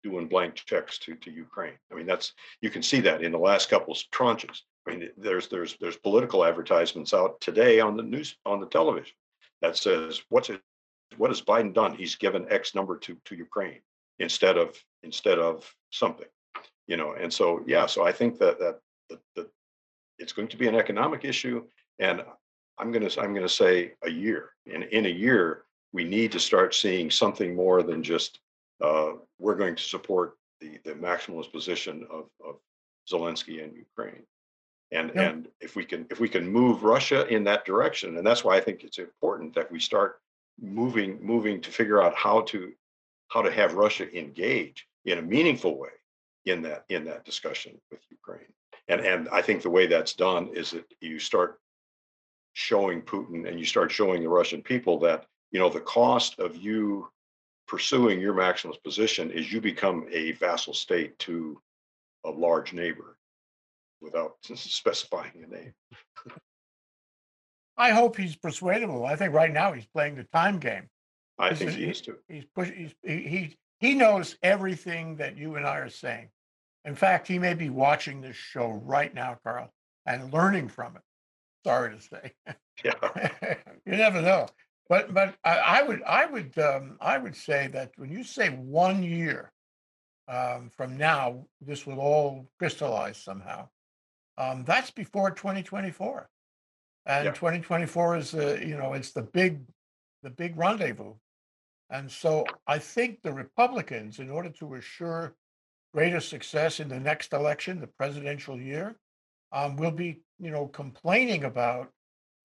doing 0.04 0.28
blank 0.28 0.56
checks 0.56 0.98
to 1.00 1.16
to 1.16 1.32
Ukraine. 1.32 1.78
I 1.92 1.96
mean 1.96 2.06
that's 2.06 2.34
you 2.62 2.70
can 2.70 2.84
see 2.84 3.02
that 3.02 3.24
in 3.24 3.32
the 3.32 3.38
last 3.38 3.70
couple 3.70 3.94
of 3.94 4.00
tranches. 4.14 4.60
I 4.88 4.92
mean 4.92 5.10
there's 5.18 5.48
there's 5.48 5.76
there's 5.82 5.98
political 5.98 6.46
advertisements 6.46 7.14
out 7.14 7.40
today 7.42 7.80
on 7.80 7.98
the 7.98 8.04
news 8.04 8.36
on 8.46 8.60
the 8.60 8.68
television 8.68 9.14
that 9.62 9.76
says 9.76 10.22
what's 10.30 10.50
it 10.50 10.62
what 11.18 11.30
has 11.30 11.42
Biden 11.42 11.74
done? 11.74 11.96
He's 11.96 12.16
given 12.16 12.52
X 12.52 12.76
number 12.76 12.98
to 13.00 13.18
to 13.26 13.36
Ukraine 13.36 13.82
instead 14.20 14.58
of 14.58 14.78
instead 15.04 15.40
of 15.40 15.70
something 15.92 16.28
you 16.88 16.98
know 16.98 17.14
and 17.14 17.32
so 17.32 17.62
yeah 17.68 17.86
so 17.86 18.06
i 18.06 18.12
think 18.12 18.38
that 18.40 18.58
that 18.60 18.80
that, 19.10 19.20
that 19.36 19.48
it's 20.20 20.34
going 20.34 20.48
to 20.48 20.58
be 20.58 20.68
an 20.68 20.76
economic 20.76 21.26
issue 21.26 21.64
and 22.00 22.24
i'm 22.80 22.92
going 22.92 23.08
to 23.08 23.22
i'm 23.22 23.34
going 23.34 23.46
to 23.46 23.50
say 23.64 23.94
a 24.04 24.10
year. 24.10 24.52
And 24.74 24.84
in 24.84 25.06
a 25.06 25.10
year 25.26 25.64
we 25.94 26.04
need 26.04 26.32
to 26.34 26.40
start 26.40 26.76
seeing 26.76 27.10
something 27.10 27.56
more 27.56 27.82
than 27.84 28.04
just 28.04 28.40
uh, 28.84 29.14
we're 29.40 29.56
going 29.56 29.76
to 29.76 29.84
support 29.84 30.38
the 30.62 30.78
the 30.84 30.94
maximalist 30.94 31.52
position 31.52 32.06
of 32.10 32.26
of 32.46 32.56
zelensky 33.12 33.64
and 33.64 33.74
ukraine. 33.76 34.24
And 34.92 35.12
Yeah. 35.16 35.30
and 35.30 35.48
if 35.62 35.76
we 35.76 35.86
can 35.86 36.06
if 36.10 36.20
we 36.20 36.30
can 36.30 36.46
move 36.48 36.84
russia 36.84 37.26
in 37.36 37.44
that 37.46 37.66
direction 37.66 38.18
and 38.18 38.26
that's 38.28 38.44
why 38.44 38.56
i 38.58 38.62
think 38.62 38.84
it's 38.84 39.00
important 39.00 39.54
that 39.56 39.72
we 39.72 39.80
start 39.80 40.12
moving 40.60 41.12
moving 41.34 41.62
to 41.62 41.70
figure 41.80 42.02
out 42.02 42.16
how 42.16 42.42
to 42.52 42.74
how 43.34 43.42
to 43.42 43.52
have 43.52 43.74
russia 43.86 44.06
engage 44.18 44.88
in 45.06 45.18
a 45.20 45.22
meaningful 45.22 45.78
way 45.78 45.96
in 46.46 46.62
that 46.64 46.86
in 46.90 47.06
that 47.06 47.26
discussion 47.26 47.80
with 47.92 48.00
Ukraine. 48.10 48.54
And 48.88 49.02
and 49.02 49.30
I 49.30 49.42
think 49.42 49.62
the 49.62 49.70
way 49.70 49.88
that's 49.88 50.14
done 50.14 50.50
is 50.54 50.72
that 50.72 50.86
you 51.02 51.20
start 51.20 51.60
showing 52.54 53.02
Putin 53.02 53.48
and 53.48 53.60
you 53.60 53.66
start 53.66 53.92
showing 53.92 54.24
the 54.24 54.30
Russian 54.30 54.62
people 54.62 55.00
that 55.00 55.26
you 55.52 55.60
know 55.60 55.70
the 55.70 55.82
cost 55.82 56.40
of 56.40 56.56
you 56.56 57.10
pursuing 57.68 58.20
your 58.20 58.34
maximalist 58.34 58.82
position 58.84 59.30
is 59.30 59.52
you 59.52 59.60
become 59.60 60.08
a 60.12 60.32
vassal 60.34 60.74
state 60.74 61.20
to 61.20 61.62
a 62.26 62.30
large 62.30 62.74
neighbor 62.74 63.18
without 64.02 64.36
specifying 64.44 65.44
a 65.44 65.48
name. 65.48 65.74
I 67.78 67.92
hope 67.92 68.18
he's 68.18 68.36
persuadable. 68.36 69.06
I 69.06 69.16
think 69.16 69.34
right 69.34 69.52
now 69.52 69.72
he's 69.72 69.86
playing 69.86 70.16
the 70.16 70.24
time 70.24 70.58
game. 70.58 70.90
I 71.38 71.54
think 71.54 71.72
he 71.72 71.84
is 71.86 72.02
too. 72.02 72.18
He's 72.28 72.46
push, 72.56 72.72
he's, 72.72 72.96
he, 73.04 73.18
he 73.18 73.58
he 73.80 73.94
knows 73.96 74.36
everything 74.42 75.18
that 75.18 75.38
you 75.38 75.56
and 75.56 75.66
I 75.66 75.78
are 75.80 75.90
saying. 75.90 76.30
In 76.86 76.96
fact, 76.96 77.28
he 77.28 77.38
may 77.40 77.54
be 77.54 77.70
watching 77.70 78.22
this 78.22 78.36
show 78.36 78.82
right 78.86 79.14
now, 79.14 79.38
Carl, 79.44 79.72
and 80.06 80.34
learning 80.34 80.70
from 80.70 80.96
it. 80.96 81.02
Sorry 81.66 81.96
to 81.96 82.02
say. 82.02 82.34
Yeah. 82.84 83.56
you 83.86 83.94
never 83.98 84.22
know. 84.22 84.48
But 84.90 85.14
but 85.14 85.36
I, 85.44 85.58
I 85.58 85.82
would 85.84 86.02
I 86.04 86.26
would 86.26 86.58
um, 86.60 86.98
I 87.02 87.18
would 87.18 87.36
say 87.36 87.68
that 87.74 87.92
when 87.98 88.12
you 88.12 88.24
say 88.24 88.50
one 88.50 89.04
year 89.04 89.52
um, 90.30 90.70
from 90.78 90.98
now, 90.98 91.46
this 91.60 91.86
will 91.86 92.00
all 92.00 92.48
crystallize 92.60 93.18
somehow. 93.18 93.68
Um, 94.38 94.64
that's 94.66 94.92
before 94.92 95.32
2024, 95.32 96.30
and 97.08 97.26
Yeah. 97.26 97.32
2024 97.32 98.18
is 98.18 98.34
uh, 98.36 98.60
you 98.62 98.78
know 98.78 98.94
it's 98.94 99.12
the 99.12 99.24
big 99.24 99.62
the 100.24 100.30
big 100.30 100.58
rendezvous. 100.58 101.16
And 101.90 102.12
so 102.12 102.46
I 102.68 102.80
think 102.80 103.22
the 103.22 103.32
Republicans, 103.34 104.20
in 104.20 104.30
order 104.30 104.50
to 104.50 104.76
assure 104.76 105.36
greater 105.94 106.20
success 106.20 106.80
in 106.80 106.90
the 106.90 107.00
next 107.00 107.34
election, 107.34 107.80
the 107.80 107.88
presidential 107.88 108.60
year, 108.60 108.98
um, 109.52 109.78
will 109.78 109.92
be, 109.92 110.22
you 110.40 110.52
know, 110.52 110.68
complaining 110.68 111.46
about 111.46 111.92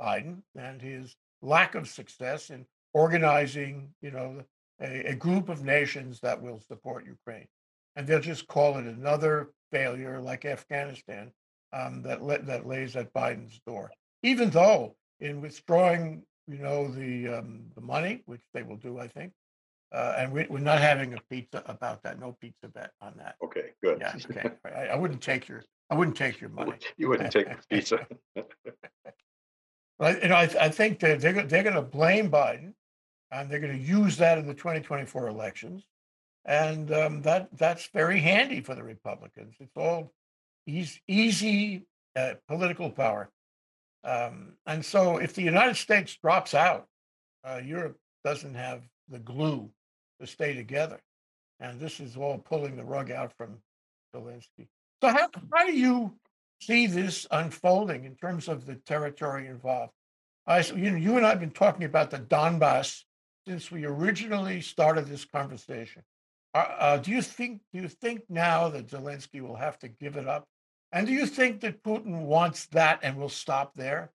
Biden 0.00 0.42
and 0.56 0.80
his 0.80 1.16
lack 1.42 1.74
of 1.74 1.88
success 1.88 2.50
in 2.50 2.64
organizing, 2.94 3.88
you 4.00 4.12
know, 4.12 4.42
a, 4.80 5.10
a 5.10 5.14
group 5.14 5.48
of 5.48 5.64
nations 5.64 6.20
that 6.20 6.40
will 6.40 6.60
support 6.60 7.04
Ukraine. 7.06 7.48
And 7.96 8.06
they'll 8.06 8.20
just 8.20 8.46
call 8.46 8.78
it 8.78 8.86
another 8.86 9.50
failure 9.70 10.20
like 10.20 10.44
Afghanistan 10.44 11.32
um, 11.72 12.02
that, 12.02 12.22
la- 12.22 12.38
that 12.38 12.66
lays 12.66 12.96
at 12.96 13.12
Biden's 13.12 13.60
door. 13.66 13.90
Even 14.22 14.50
though 14.50 14.94
in 15.20 15.40
withdrawing, 15.40 16.22
you 16.48 16.58
know, 16.58 16.88
the, 16.88 17.28
um, 17.28 17.62
the 17.74 17.80
money, 17.80 18.22
which 18.26 18.40
they 18.54 18.62
will 18.62 18.76
do, 18.76 18.98
I 18.98 19.08
think, 19.08 19.32
uh, 19.94 20.14
and 20.18 20.32
we, 20.32 20.46
we're 20.48 20.58
not 20.58 20.80
having 20.80 21.14
a 21.14 21.18
pizza 21.30 21.62
about 21.66 22.02
that. 22.02 22.18
No 22.18 22.36
pizza 22.40 22.68
bet 22.68 22.90
on 23.00 23.14
that. 23.18 23.36
Okay, 23.44 23.70
good. 23.82 23.98
Yeah, 24.00 24.14
okay. 24.30 24.50
I, 24.64 24.86
I 24.88 24.96
wouldn't 24.96 25.20
take 25.22 25.48
your, 25.48 25.62
I 25.90 25.94
wouldn't 25.94 26.16
take 26.16 26.40
your 26.40 26.50
money. 26.50 26.74
You 26.96 27.08
wouldn't 27.08 27.32
take 27.32 27.48
the 27.48 27.56
pizza. 27.68 28.06
But, 29.98 30.20
you 30.22 30.30
know, 30.30 30.34
I, 30.34 30.48
I 30.60 30.68
think 30.68 30.98
that 31.00 31.20
they're, 31.20 31.32
go- 31.32 31.46
they're 31.46 31.62
gonna 31.62 31.80
blame 31.80 32.28
Biden 32.28 32.72
and 33.30 33.48
they're 33.48 33.60
gonna 33.60 33.74
use 33.74 34.16
that 34.16 34.36
in 34.36 34.48
the 34.48 34.54
twenty 34.54 34.80
twenty-four 34.80 35.28
elections. 35.28 35.84
And, 36.44 36.92
um, 36.92 37.22
that, 37.22 37.56
that's 37.56 37.86
very 37.94 38.18
handy 38.18 38.62
for 38.62 38.74
the 38.74 38.82
Republicans. 38.82 39.54
It's 39.60 39.76
all 39.76 40.12
easy, 40.66 41.00
easy, 41.06 41.86
uh, 42.16 42.34
political 42.48 42.90
power. 42.90 43.30
Um, 44.04 44.54
and 44.66 44.84
so 44.84 45.18
if 45.18 45.34
the 45.34 45.42
United 45.42 45.76
States 45.76 46.16
drops 46.22 46.54
out, 46.54 46.86
uh, 47.44 47.60
Europe 47.64 47.96
doesn't 48.24 48.54
have 48.54 48.82
the 49.08 49.18
glue 49.18 49.70
to 50.20 50.26
stay 50.26 50.54
together. 50.54 51.00
And 51.60 51.78
this 51.78 52.00
is 52.00 52.16
all 52.16 52.38
pulling 52.38 52.76
the 52.76 52.84
rug 52.84 53.10
out 53.10 53.32
from 53.36 53.58
Zelensky. 54.14 54.66
So 55.02 55.08
how, 55.08 55.28
how 55.52 55.66
do 55.66 55.72
you 55.72 56.12
see 56.60 56.86
this 56.86 57.26
unfolding 57.30 58.04
in 58.04 58.16
terms 58.16 58.48
of 58.48 58.66
the 58.66 58.76
territory 58.76 59.46
involved? 59.46 59.92
I, 60.46 60.60
you 60.60 60.90
know, 60.90 60.96
you 60.96 61.16
and 61.16 61.26
I 61.26 61.30
have 61.30 61.40
been 61.40 61.50
talking 61.50 61.84
about 61.84 62.10
the 62.10 62.18
Donbass 62.18 63.02
since 63.46 63.70
we 63.70 63.84
originally 63.84 64.60
started 64.60 65.06
this 65.06 65.24
conversation. 65.24 66.02
Uh, 66.54 66.66
uh, 66.78 66.96
do 66.98 67.10
you 67.10 67.22
think, 67.22 67.60
do 67.72 67.80
you 67.80 67.88
think 67.88 68.22
now 68.28 68.68
that 68.68 68.88
Zelensky 68.88 69.40
will 69.40 69.56
have 69.56 69.78
to 69.80 69.88
give 69.88 70.16
it 70.16 70.28
up? 70.28 70.46
And 70.92 71.06
do 71.06 71.12
you 71.12 71.26
think 71.26 71.60
that 71.60 71.82
Putin 71.82 72.22
wants 72.24 72.66
that 72.66 73.00
and 73.02 73.16
will 73.16 73.30
stop 73.30 73.72
there? 73.74 74.10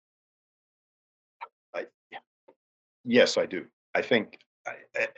Yes, 3.05 3.39
I 3.39 3.47
do. 3.47 3.65
I 3.95 4.03
think, 4.03 4.39
I- 4.67 5.09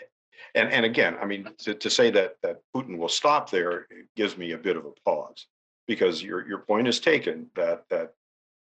and, 0.55 0.71
and 0.73 0.85
again, 0.87 1.17
I 1.21 1.25
mean, 1.27 1.49
to, 1.59 1.75
to 1.75 1.91
say 1.91 2.11
that, 2.13 2.37
that 2.43 2.61
Putin 2.75 2.97
will 2.97 3.09
stop 3.09 3.51
there 3.51 3.87
gives 4.17 4.37
me 4.39 4.53
a 4.53 4.59
bit 4.59 4.77
of 4.77 4.85
a 4.87 4.93
pause. 5.05 5.47
Because 5.87 6.23
your, 6.23 6.47
your 6.47 6.59
point 6.59 6.87
is 6.87 7.01
taken 7.01 7.47
that, 7.55 7.85
that 7.89 8.13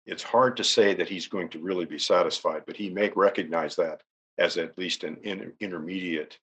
it's 0.05 0.23
hard 0.23 0.55
to 0.57 0.63
say 0.63 0.93
that 0.93 1.09
he's 1.09 1.27
going 1.27 1.49
to 1.49 1.59
really 1.59 1.85
be 1.85 1.97
satisfied, 1.97 2.63
but 2.67 2.77
he 2.77 2.89
may 2.89 3.11
recognize 3.15 3.75
that 3.75 4.01
as 4.37 4.57
at 4.57 4.77
least 4.77 5.03
an 5.03 5.17
in- 5.23 5.53
intermediate. 5.59 6.37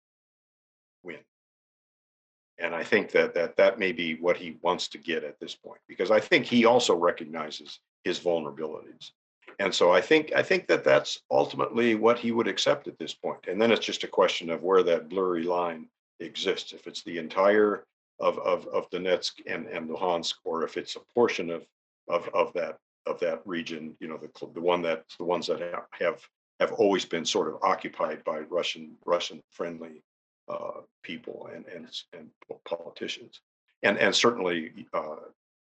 And 2.63 2.75
I 2.77 2.85
think 2.85 3.11
that, 3.11 3.35
that 3.35 3.57
that 3.57 3.79
may 3.79 3.91
be 3.91 4.15
what 4.15 4.37
he 4.37 4.57
wants 4.63 4.87
to 4.89 4.99
get 4.99 5.25
at 5.25 5.39
this 5.41 5.55
point, 5.55 5.81
because 5.89 6.13
I 6.13 6.21
think 6.21 6.47
he 6.47 6.65
also 6.65 6.95
recognizes 6.95 7.81
his 8.05 8.21
vulnerabilities. 8.21 9.11
And 9.59 9.75
so 9.75 9.93
I 9.93 10.01
think, 10.01 10.33
I 10.35 10.43
think 10.43 10.69
that 10.69 10.85
that's 10.85 11.21
ultimately 11.31 11.97
what 11.97 12.19
he 12.19 12.31
would 12.31 12.47
accept 12.47 12.87
at 12.87 12.99
this 12.99 13.15
point. 13.15 13.41
And 13.49 13.61
then 13.61 13.73
it's 13.73 13.85
just 13.85 14.05
a 14.05 14.09
question 14.09 14.49
of 14.49 14.63
where 14.63 14.85
that 14.85 15.09
blurry 15.09 15.43
line 15.43 15.89
exists. 16.21 16.73
If 16.73 16.87
it's 16.87 17.03
the 17.03 17.19
entire 17.19 17.85
of, 18.21 18.39
of, 18.39 18.69
of 18.69 18.89
Donetsk 18.91 19.33
and, 19.47 19.67
and 19.67 19.91
Luhansk, 19.91 20.35
or 20.45 20.63
if 20.63 20.77
it's 20.77 20.95
a 20.97 21.01
portion 21.15 21.51
of, 21.51 21.67
of, 22.09 22.29
of 22.33 22.53
that, 22.55 22.79
of 23.07 23.19
that 23.21 23.43
region, 23.45 23.97
you 23.99 24.07
know, 24.07 24.19
the, 24.19 24.31
the 24.55 24.61
one 24.61 24.83
that, 24.83 25.05
the 25.19 25.25
ones 25.25 25.49
that 25.49 25.61
have, 25.61 25.87
have, 25.99 26.21
have 26.61 26.73
always 26.73 27.05
been 27.05 27.25
sort 27.25 27.49
of 27.49 27.59
occupied 27.63 28.23
by 28.23 28.39
Russian, 28.39 28.93
Russian 29.05 29.43
friendly 29.51 30.03
uh, 30.49 30.81
people 31.03 31.49
and, 31.55 31.65
and, 31.67 31.87
and 32.13 32.31
politicians. 32.65 33.41
And, 33.83 33.99
and 33.99 34.15
certainly 34.15 34.87
uh, 34.95 35.17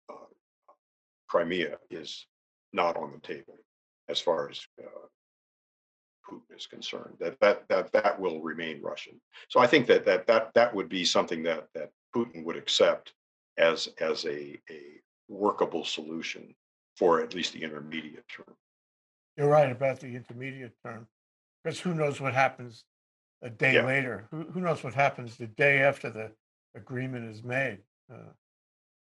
uh, 0.09 0.29
Crimea 1.27 1.77
is 1.89 2.25
not 2.73 2.97
on 2.97 3.11
the 3.11 3.19
table 3.19 3.57
as 4.09 4.19
far 4.19 4.49
as 4.49 4.61
uh, 4.79 5.07
Putin 6.29 6.57
is 6.57 6.67
concerned. 6.67 7.15
That 7.19 7.39
that 7.39 7.67
that 7.69 7.91
that 7.93 8.19
will 8.19 8.41
remain 8.41 8.81
Russian. 8.81 9.19
So 9.49 9.59
I 9.59 9.67
think 9.67 9.87
that 9.87 10.05
that 10.05 10.27
that 10.27 10.53
that 10.55 10.73
would 10.73 10.89
be 10.89 11.05
something 11.05 11.43
that 11.43 11.67
that 11.75 11.91
Putin 12.15 12.43
would 12.43 12.57
accept 12.57 13.13
as 13.57 13.89
as 13.99 14.25
a 14.25 14.59
a 14.69 14.81
workable 15.27 15.85
solution 15.85 16.53
for 16.95 17.21
at 17.21 17.33
least 17.33 17.53
the 17.53 17.63
intermediate 17.63 18.27
term. 18.27 18.55
You're 19.37 19.49
right 19.49 19.71
about 19.71 19.99
the 19.99 20.15
intermediate 20.15 20.73
term, 20.83 21.07
because 21.63 21.79
who 21.79 21.93
knows 21.93 22.21
what 22.21 22.33
happens 22.33 22.85
a 23.45 23.49
day 23.49 23.75
Yeah. 23.75 23.85
later? 23.85 24.27
Who, 24.31 24.43
who 24.51 24.59
knows 24.59 24.83
what 24.83 24.93
happens 24.93 25.37
the 25.37 25.47
day 25.47 25.79
after 25.81 26.09
the 26.09 26.31
agreement 26.75 27.29
is 27.29 27.43
made? 27.43 27.79
Uh, 28.11 28.31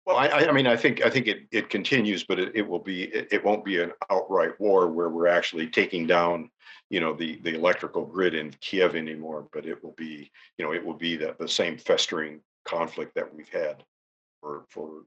Well, 0.05 0.15
I, 0.17 0.27
I 0.29 0.51
mean, 0.51 0.65
I 0.65 0.75
think, 0.75 1.03
I 1.05 1.09
think 1.09 1.27
it, 1.27 1.47
it 1.51 1.69
continues, 1.69 2.23
but 2.23 2.39
it, 2.39 2.55
it 2.55 2.67
will 2.67 2.79
be, 2.79 3.03
it, 3.03 3.27
it 3.31 3.43
won't 3.43 3.63
be 3.65 3.81
an 3.81 3.91
outright 4.09 4.59
war 4.59 4.87
where 4.87 5.09
we're 5.09 5.27
actually 5.27 5.67
taking 5.67 6.07
down, 6.07 6.49
you 6.89 6.99
know, 6.99 7.13
the, 7.13 7.39
the 7.43 7.53
electrical 7.53 8.05
grid 8.05 8.33
in 8.33 8.51
Kiev 8.61 8.95
anymore, 8.95 9.47
but 9.53 9.65
it 9.65 9.83
will 9.83 9.93
be, 9.97 10.31
you 10.57 10.65
know, 10.65 10.73
it 10.73 10.83
will 10.83 10.95
be 10.95 11.15
that 11.17 11.37
the 11.37 11.47
same 11.47 11.77
festering 11.77 12.41
conflict 12.65 13.13
that 13.15 13.31
we've 13.33 13.49
had 13.49 13.83
for, 14.41 14.65
for 14.69 15.03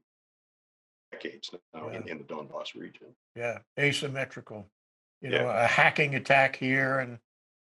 decades 1.11 1.49
now 1.73 1.89
in, 1.89 2.03
Yeah. 2.05 2.11
in 2.11 2.17
the 2.19 2.23
Donbass 2.23 2.75
region. 2.75 3.07
yeah, 3.35 3.59
asymmetrical. 3.79 4.69
You 5.21 5.31
Yeah. 5.31 5.41
know, 5.43 5.49
a 5.49 5.65
hacking 5.67 6.15
attack 6.15 6.55
here 6.55 6.99
and 6.99 7.17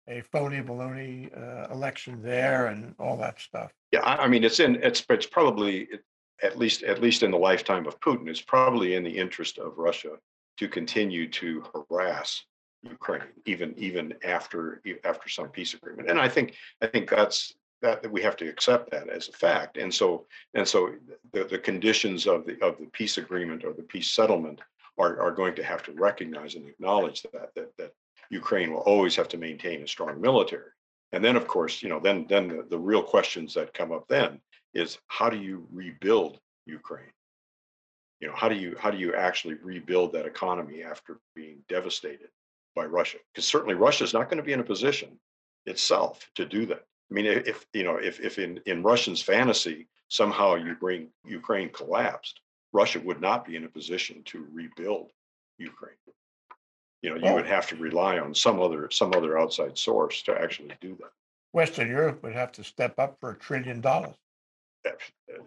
a 0.10 0.22
phony 0.22 0.62
baloney 0.62 1.30
uh, 1.38 1.72
election 1.72 2.22
there 2.22 2.68
and 2.68 2.96
all 3.00 3.16
that 3.18 3.40
stuff. 3.40 3.72
Yeah, 3.92 4.02
I, 4.02 4.24
I 4.24 4.28
mean, 4.28 4.44
it's 4.44 4.60
in, 4.60 4.76
it's, 4.84 5.06
it's 5.10 5.26
probably, 5.26 5.88
at 6.42 6.58
least, 6.58 6.84
at 6.84 7.02
least 7.02 7.24
in 7.24 7.32
the 7.32 7.38
lifetime 7.38 7.86
of 7.86 8.00
Putin, 8.00 8.28
it's 8.28 8.42
probably 8.42 8.96
in 8.96 9.04
the 9.04 9.18
interest 9.18 9.60
of 9.60 9.78
Russia 9.78 10.14
to 10.58 10.68
continue 10.68 11.30
to 11.30 11.64
harass 11.74 12.44
Ukraine, 12.82 13.24
even, 13.46 13.74
even 13.78 14.14
after, 14.24 14.82
after 15.04 15.30
some 15.30 15.50
peace 15.50 15.74
agreement. 15.74 16.10
And 16.10 16.20
I 16.20 16.28
think, 16.28 16.56
I 16.82 16.88
think 16.88 17.10
that's, 17.10 17.54
that, 17.82 18.02
that 18.04 18.12
we 18.12 18.22
have 18.22 18.36
to 18.38 18.50
accept 18.50 18.92
that 18.92 19.08
as 19.10 19.30
a 19.30 19.32
fact. 19.32 19.78
And 19.78 19.94
so, 19.94 20.26
and 20.54 20.68
so 20.68 20.96
the, 21.32 21.46
the 21.46 21.58
conditions 21.58 22.28
of 22.28 22.46
the, 22.46 22.54
of 22.62 22.78
the 22.78 22.88
peace 22.92 23.18
agreement 23.18 23.64
or 23.64 23.74
the 23.74 23.84
peace 23.84 24.12
settlement 24.12 24.60
are, 24.98 25.22
are 25.22 25.32
going 25.32 25.56
to 25.56 25.64
have 25.64 25.84
to 25.84 25.94
recognize 25.94 26.56
and 26.56 26.68
acknowledge 26.68 27.22
that, 27.24 27.54
that, 27.56 27.70
that 27.78 27.94
Ukraine 28.30 28.72
will 28.72 28.82
always 28.82 29.16
have 29.16 29.28
to 29.30 29.38
maintain 29.38 29.84
a 29.84 29.88
strong 29.88 30.22
military. 30.22 30.72
And 31.12 31.24
then, 31.24 31.36
of 31.36 31.48
course, 31.48 31.82
you 31.82 31.90
know, 31.90 32.00
then, 32.00 32.26
then 32.30 32.48
the, 32.48 32.66
the 32.70 32.78
real 32.78 33.02
questions 33.02 33.54
that 33.56 33.74
come 33.74 33.92
up 33.92 34.08
then 34.08 34.40
is 34.74 35.00
how 35.08 35.30
do 35.30 35.38
you 35.38 35.68
rebuild 35.72 36.40
Ukraine? 36.66 37.12
You 38.20 38.28
know, 38.28 38.36
how 38.36 38.50
do 38.50 38.56
you, 38.56 38.76
how 38.78 38.92
do 38.92 38.98
you 38.98 39.16
actually 39.16 39.56
rebuild 39.56 40.14
that 40.14 40.26
economy 40.26 40.84
after 40.84 41.20
being 41.36 41.64
devastated 41.68 42.30
by 42.76 42.86
Russia? 42.86 43.18
Because 43.34 43.46
certainly 43.46 43.76
Russia 43.76 44.04
is 44.04 44.14
not 44.14 44.30
going 44.30 44.38
to 44.38 44.44
be 44.44 44.54
in 44.54 44.60
a 44.60 44.64
position 44.64 45.20
itself 45.66 46.30
to 46.36 46.46
do 46.46 46.66
that. 46.68 46.86
I 47.10 47.14
mean, 47.14 47.26
if, 47.26 47.66
you 47.74 47.84
know, 47.84 47.96
if, 47.96 48.20
if 48.20 48.38
in, 48.38 48.60
in 48.68 48.84
Russians' 48.84 49.22
fantasy, 49.22 49.88
somehow 50.10 50.56
Ukraine, 50.56 51.10
Ukraine 51.26 51.70
collapsed, 51.70 52.42
Russia 52.72 53.00
would 53.00 53.20
not 53.20 53.46
be 53.46 53.56
in 53.56 53.64
a 53.64 53.70
position 53.70 54.22
to 54.26 54.46
rebuild 54.52 55.12
Ukraine. 55.58 55.96
You 57.02 57.12
know, 57.12 57.16
you 57.28 57.34
would 57.34 57.46
Oh. 57.46 57.50
have 57.50 57.68
to 57.68 57.76
rely 57.78 58.20
on 58.20 58.36
some 58.36 58.60
other, 58.60 58.90
some 58.92 59.14
other 59.16 59.40
outside 59.40 59.78
source 59.78 60.22
to 60.24 60.40
actually 60.40 60.76
do 60.82 60.96
that. 61.00 61.12
Western 61.54 61.88
Europe 61.90 62.22
would 62.24 62.34
have 62.34 62.52
to 62.54 62.64
step 62.64 63.00
up 63.00 63.18
for 63.20 63.32
a 63.32 63.38
trillion 63.38 63.82
dollars. 63.82 64.16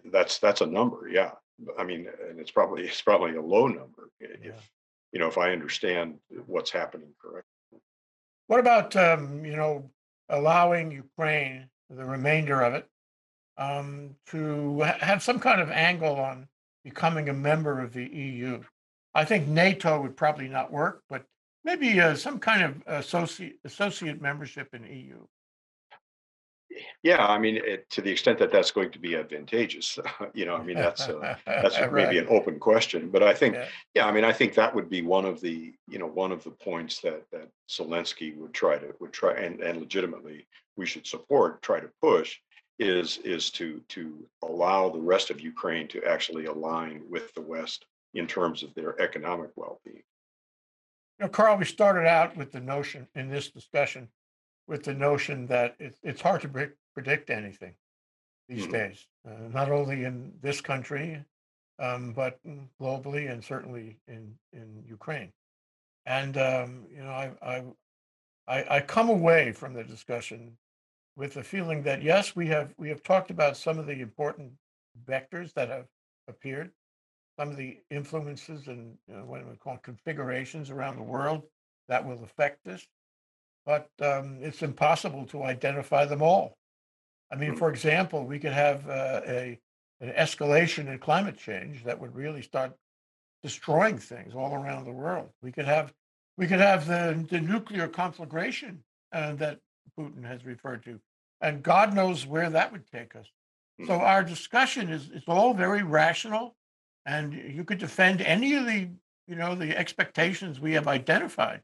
that's 0.05 0.37
that's 0.39 0.61
a 0.61 0.65
number 0.65 1.07
yeah 1.09 1.31
i 1.79 1.83
mean 1.83 2.07
and 2.29 2.39
it's 2.39 2.51
probably 2.51 2.83
it's 2.85 3.01
probably 3.01 3.35
a 3.35 3.41
low 3.41 3.67
number 3.67 4.09
if 4.19 4.43
Yeah. 4.45 4.51
you 5.11 5.19
know 5.19 5.27
if 5.27 5.37
i 5.39 5.51
understand 5.51 6.19
what's 6.45 6.71
happening 6.71 7.13
correctly. 7.21 7.49
What 8.47 8.59
about, 8.59 8.95
um, 8.97 9.45
you 9.45 9.55
know, 9.55 9.89
allowing 10.29 10.91
Ukraine, 10.91 11.69
the 11.89 12.05
remainder 12.05 12.61
of 12.61 12.73
it, 12.73 12.87
um, 13.57 14.15
to 14.27 14.81
ha- 14.83 14.97
have 14.99 15.23
some 15.23 15.39
kind 15.39 15.61
of 15.61 15.71
angle 15.71 16.15
on 16.19 16.47
becoming 16.83 17.29
a 17.29 17.33
member 17.33 17.79
of 17.81 17.93
the 17.93 18.05
EU? 18.05 18.61
I 19.15 19.23
think 19.25 19.47
NATO 19.47 20.01
would 20.01 20.17
probably 20.17 20.49
not 20.49 20.71
work, 20.71 21.03
but 21.09 21.25
maybe 21.63 21.99
uh, 21.99 22.15
some 22.15 22.39
kind 22.39 22.61
of 22.63 22.83
associate 22.87 23.59
associate 23.65 24.21
membership 24.21 24.73
in 24.73 24.83
EU. 24.85 25.19
yeah 27.03 27.23
i 27.27 27.37
mean 27.37 27.57
it, 27.57 27.87
to 27.89 28.01
the 28.01 28.09
extent 28.09 28.39
that 28.39 28.51
that's 28.51 28.71
going 28.71 28.89
to 28.91 28.97
be 29.07 29.15
advantageous 29.15 29.99
you 30.33 30.45
know 30.47 30.55
i 30.55 30.63
mean 30.63 30.75
that's 30.75 31.07
uh, 31.07 31.35
that's 31.45 31.77
maybe 31.91 32.17
an 32.17 32.25
open 32.29 32.57
question 32.59 33.09
but 33.11 33.21
i 33.21 33.33
think 33.33 33.53
Yeah. 33.55 33.67
yeah 33.93 34.05
i 34.07 34.11
mean 34.11 34.23
i 34.23 34.33
think 34.33 34.55
that 34.55 34.73
would 34.75 34.89
be 34.89 35.01
one 35.03 35.25
of 35.25 35.39
the 35.39 35.57
you 35.87 35.99
know 35.99 36.07
one 36.07 36.31
of 36.31 36.43
the 36.43 36.49
points 36.69 36.99
that 37.01 37.21
that 37.31 37.47
zelensky 37.69 38.35
would 38.37 38.53
try 38.53 38.75
to 38.83 38.89
would 38.99 39.13
try 39.13 39.33
and, 39.33 39.61
and 39.61 39.79
legitimately 39.79 40.47
we 40.75 40.85
should 40.85 41.05
support, 41.05 41.61
try 41.61 41.79
to 41.79 41.89
push, 42.01 42.39
is 42.79 43.17
is 43.19 43.51
to 43.51 43.81
to 43.89 44.25
allow 44.43 44.89
the 44.89 44.99
rest 44.99 45.29
of 45.29 45.39
Ukraine 45.39 45.87
to 45.89 46.03
actually 46.03 46.45
align 46.45 47.03
with 47.09 47.33
the 47.35 47.41
West 47.41 47.85
in 48.13 48.25
terms 48.27 48.63
of 48.63 48.73
their 48.73 48.99
economic 49.01 49.51
well-being. 49.55 50.03
Know, 51.23 51.29
Carl, 51.29 51.55
we 51.55 51.63
started 51.63 52.05
out 52.05 52.35
with 52.35 52.51
the 52.51 52.59
notion 52.59 53.07
in 53.15 53.29
this 53.29 53.49
discussion 53.49 54.09
with 54.67 54.83
the 54.83 54.93
notion 54.93 55.47
that 55.47 55.73
it's 55.79 55.97
it's 56.03 56.19
hard 56.19 56.41
to 56.41 56.49
pre- 56.49 56.71
predict 56.93 57.29
anything 57.29 57.75
these 58.49 58.67
Mhm. 58.67 58.71
days, 58.71 59.07
uh, 59.25 59.47
not 59.47 59.71
only 59.71 60.03
in 60.03 60.37
this 60.41 60.59
country, 60.59 61.23
um, 61.79 62.11
but 62.11 62.43
globally 62.77 63.31
and 63.31 63.41
certainly 63.41 64.01
in 64.05 64.37
in 64.51 64.83
Ukraine. 64.85 65.31
And 66.05 66.37
um, 66.37 66.87
you 66.89 67.01
know, 67.01 67.11
I, 67.11 67.31
I 67.41 67.63
I 68.47 68.77
I 68.77 68.81
come 68.81 69.07
away 69.09 69.53
from 69.53 69.73
the 69.73 69.83
discussion 69.85 70.57
with 71.15 71.35
the 71.35 71.43
feeling 71.43 71.83
that 71.83 72.01
yes, 72.01 72.35
we 72.35 72.47
have 72.47 72.73
we 72.77 72.89
have 72.89 73.01
talked 73.01 73.31
about 73.31 73.55
some 73.55 73.79
of 73.79 73.85
the 73.85 74.01
important 74.01 74.51
vectors 75.05 75.53
that 75.53 75.69
have 75.69 75.87
appeared, 76.27 76.73
some 77.37 77.49
of 77.49 77.57
the 77.57 77.79
influences 77.89 78.67
and 78.67 78.97
you 79.07 79.15
know, 79.15 79.25
what 79.25 79.47
we 79.49 79.55
call 79.55 79.77
configurations 79.77 80.69
around 80.69 80.97
the 80.97 81.03
world 81.03 81.43
that 81.87 82.05
will 82.05 82.23
affect 82.23 82.63
this, 82.63 82.85
but 83.65 83.89
um, 84.01 84.37
it's 84.41 84.61
impossible 84.61 85.25
to 85.27 85.43
identify 85.43 86.05
them 86.05 86.21
all. 86.21 86.57
I 87.31 87.35
mean, 87.35 87.53
Mm. 87.53 87.57
for 87.57 87.69
example, 87.69 88.25
we 88.25 88.39
could 88.39 88.53
have 88.53 88.87
uh, 88.87 89.21
a 89.25 89.59
an 90.01 90.11
escalation 90.13 90.87
in 90.91 90.99
climate 90.99 91.37
change 91.37 91.83
that 91.85 91.97
would 91.99 92.13
really 92.13 92.41
start 92.41 92.73
destroying 93.41 93.97
things 93.97 94.35
all 94.35 94.53
around 94.53 94.83
the 94.85 94.91
world. 94.91 95.29
We 95.41 95.51
could 95.51 95.65
have 95.65 95.93
we 96.37 96.47
could 96.47 96.59
have 96.59 96.87
the, 96.87 97.25
the 97.29 97.39
nuclear 97.39 97.87
conflagration 97.87 98.83
uh, 99.11 99.33
that 99.35 99.59
Putin 99.97 100.23
has 100.25 100.45
referred 100.45 100.83
to, 100.83 100.99
and 101.41 101.63
God 101.63 101.93
knows 101.93 102.25
where 102.25 102.49
that 102.49 102.71
would 102.71 102.85
take 102.91 103.15
us. 103.15 103.27
So 103.85 103.93
Mhm. 103.93 104.01
our 104.01 104.23
discussion 104.23 104.89
is 104.89 105.09
it's 105.11 105.27
all 105.27 105.53
very 105.53 105.83
rational, 105.83 106.55
and 107.05 107.33
you 107.33 107.63
could 107.63 107.77
defend 107.79 108.21
any 108.21 108.53
of 108.55 108.65
the 108.65 108.89
you 109.27 109.35
know 109.35 109.55
the 109.55 109.77
expectations 109.77 110.59
we 110.59 110.73
have 110.73 110.87
identified, 110.87 111.61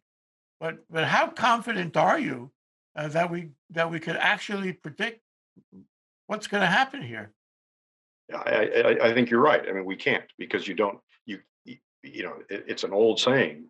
but 0.59 0.79
but 0.89 1.05
how 1.05 1.27
confident 1.27 1.97
are 1.97 2.19
you 2.19 2.51
uh, 2.95 3.07
that 3.09 3.29
we 3.29 3.49
that 3.71 3.89
we 3.91 3.99
could 3.99 4.15
actually 4.17 4.73
predict 4.73 5.21
what's 6.27 6.47
going 6.47 6.61
to 6.61 6.67
happen 6.67 7.01
here? 7.01 7.31
Yeah, 8.29 8.37
I, 8.37 8.51
I, 8.51 9.09
I- 9.09 9.13
think 9.13 9.29
you're 9.29 9.41
right. 9.41 9.67
I 9.67 9.71
mean, 9.71 9.85
we 9.85 9.95
can't 9.95 10.25
because 10.37 10.67
you 10.67 10.75
don't, 10.75 10.99
you, 11.25 11.39
you 11.65 11.77
you 12.03 12.23
know, 12.23 12.35
it, 12.49 12.65
it's 12.67 12.83
an 12.83 12.93
old 12.93 13.19
saying 13.19 13.65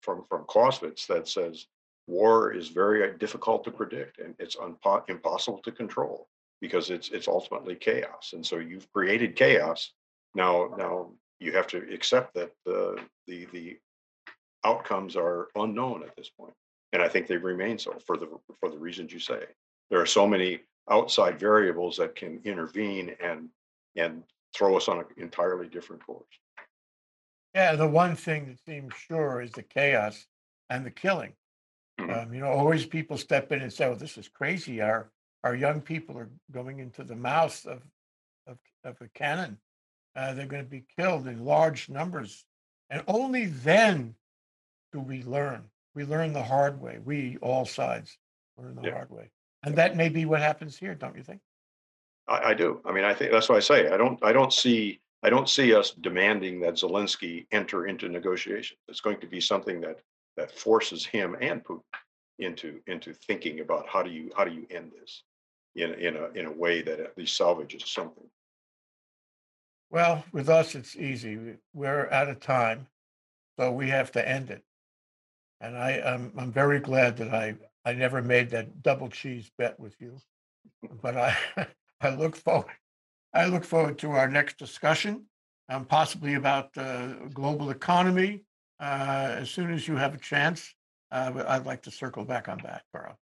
from, 0.00 0.24
from 0.28 0.44
Clausewitz 0.48 1.06
that 1.06 1.28
says 1.28 1.66
war 2.06 2.52
is 2.54 2.68
very 2.68 3.16
difficult 3.18 3.64
to 3.64 3.70
predict 3.70 4.18
and 4.18 4.34
it's 4.38 4.56
unpo- 4.56 5.08
impossible 5.08 5.58
to 5.64 5.70
control 5.70 6.28
because 6.62 6.88
it's, 6.90 7.10
it's 7.10 7.28
ultimately 7.28 7.74
chaos. 7.74 8.30
And 8.32 8.44
so 8.44 8.56
you've 8.56 8.90
created 8.92 9.36
chaos. 9.36 9.92
Now, 10.38 10.72
now 10.78 11.10
you 11.40 11.52
have 11.52 11.66
to 11.66 11.78
accept 11.92 12.32
that 12.34 12.52
the, 12.64 13.02
the, 13.26 13.46
the 13.52 13.76
outcomes 14.64 15.16
are 15.16 15.48
unknown 15.56 16.04
at 16.04 16.14
this. 16.16 16.30
And 16.92 17.02
I 17.02 17.08
think 17.08 17.26
they 17.26 17.36
remain 17.36 17.76
so 17.76 17.96
for 18.06 18.16
the, 18.16 18.28
for 18.60 18.70
the 18.70 18.78
reasons 18.78 19.12
you 19.12 19.18
say. 19.18 19.42
There 19.90 20.00
are 20.00 20.06
so 20.06 20.28
many 20.28 20.60
outside 20.88 21.40
variables 21.40 21.96
that 21.96 22.14
can 22.14 22.40
intervene 22.44 23.16
and 23.20 23.48
and 23.96 24.22
throw 24.56 24.76
us 24.76 24.88
on 24.88 24.98
an 24.98 25.04
entirely 25.16 25.66
different 25.66 26.06
course. 26.06 26.24
Yeah, 27.54 27.74
the 27.74 27.88
one 27.88 28.14
thing 28.14 28.46
that 28.46 28.60
seems 28.64 28.94
sure 28.94 29.42
is 29.42 29.50
the 29.50 29.62
chaos 29.62 30.26
and 30.70 30.86
the 30.86 30.90
killing. 30.90 31.32
Mhm. 31.98 32.16
Um, 32.16 32.32
you 32.32 32.40
know, 32.40 32.52
always 32.52 32.86
people 32.86 33.18
step 33.18 33.50
in 33.50 33.60
and 33.60 33.72
say, 33.72 33.88
"Well, 33.88 33.98
this 33.98 34.16
is 34.16 34.28
crazy. 34.28 34.80
Our 34.80 35.10
our 35.42 35.56
young 35.56 35.80
people 35.80 36.16
are 36.16 36.30
going 36.52 36.78
into 36.78 37.02
the 37.02 37.16
mouth 37.16 37.66
of 37.66 37.82
of, 38.46 38.58
of 38.84 39.00
a 39.00 39.08
cannon. 39.08 39.58
Uh, 40.16 40.34
they're 40.34 40.46
going 40.46 40.64
to 40.64 40.68
be 40.68 40.84
killed 40.96 41.26
in 41.26 41.44
large 41.44 41.88
numbers, 41.88 42.44
and 42.90 43.02
only 43.06 43.46
then 43.46 44.14
do 44.92 45.00
we 45.00 45.22
learn. 45.22 45.64
We 45.94 46.04
learn 46.04 46.32
the 46.32 46.42
hard 46.42 46.80
way. 46.80 46.98
We 47.04 47.36
all 47.42 47.64
sides 47.64 48.18
learn 48.56 48.74
the 48.74 48.82
Yeah. 48.82 48.92
hard 48.92 49.10
way, 49.10 49.30
and 49.62 49.76
that 49.76 49.96
may 49.96 50.08
be 50.08 50.24
what 50.24 50.40
happens 50.40 50.76
here, 50.76 50.94
don't 50.94 51.16
you 51.16 51.22
think? 51.22 51.40
I, 52.26 52.50
I 52.50 52.54
do. 52.54 52.80
I 52.84 52.92
mean, 52.92 53.04
I 53.04 53.14
think 53.14 53.32
that's 53.32 53.48
why 53.48 53.56
I 53.56 53.60
say 53.60 53.88
I 53.88 53.96
don't. 53.96 54.22
I 54.24 54.32
don't 54.32 54.52
see. 54.52 55.00
I 55.22 55.30
don't 55.30 55.48
see 55.48 55.74
us 55.74 55.90
demanding 55.90 56.60
that 56.60 56.74
Zelensky 56.74 57.46
enter 57.50 57.86
into 57.86 58.08
negotiations. 58.08 58.78
It's 58.88 59.00
going 59.00 59.20
to 59.20 59.26
be 59.26 59.40
something 59.40 59.80
that 59.80 60.00
that 60.36 60.56
forces 60.56 61.04
him 61.04 61.36
and 61.40 61.64
Putin 61.64 61.82
into 62.38 62.80
into 62.86 63.12
thinking 63.12 63.60
about 63.60 63.88
how 63.88 64.02
do 64.02 64.10
you 64.10 64.30
how 64.36 64.44
do 64.44 64.52
you 64.52 64.66
end 64.70 64.92
this 64.98 65.24
in 65.74 65.92
in 65.94 66.16
a 66.16 66.28
in 66.30 66.46
a 66.46 66.52
way 66.52 66.82
that 66.82 67.00
at 67.00 67.16
least 67.18 67.36
salvages 67.36 67.82
something. 67.90 68.24
Well, 69.90 70.24
with 70.32 70.48
us, 70.48 70.74
it's 70.74 70.96
easy. 70.96 71.36
We- 71.36 71.56
We're 71.72 72.10
out 72.10 72.28
of 72.28 72.40
time, 72.40 72.88
so 73.58 73.72
we 73.72 73.88
have 73.90 74.12
to 74.12 74.28
end 74.28 74.50
it. 74.50 74.64
And 75.60 75.76
I 75.76 75.92
am 75.92 76.32
I'm 76.36 76.52
very 76.52 76.80
glad 76.80 77.16
that 77.18 77.34
I 77.34 77.56
I 77.84 77.92
never 77.94 78.22
made 78.22 78.50
that 78.50 78.82
double 78.82 79.08
cheese 79.08 79.50
bet 79.58 79.78
with 79.80 80.00
you. 80.00 80.20
But 81.02 81.16
I 81.16 81.36
I 82.00 82.10
look 82.10 82.36
forward 82.36 82.76
I 83.34 83.46
look 83.46 83.64
forward 83.64 83.98
to 83.98 84.12
our 84.12 84.28
next 84.28 84.56
discussion, 84.58 85.26
um, 85.68 85.84
possibly 85.84 86.34
about 86.34 86.76
uh, 86.76 87.14
global 87.34 87.70
economy. 87.70 88.42
Uh, 88.80 89.34
as 89.38 89.50
soon 89.50 89.72
as 89.72 89.86
you 89.88 89.96
have 89.96 90.14
a 90.14 90.18
chance, 90.18 90.74
uh, 91.10 91.44
I'd 91.48 91.66
like 91.66 91.82
to 91.82 91.90
circle 91.90 92.24
back 92.24 92.48
on 92.48 92.58
that, 92.64 92.84
Carl. 92.92 93.18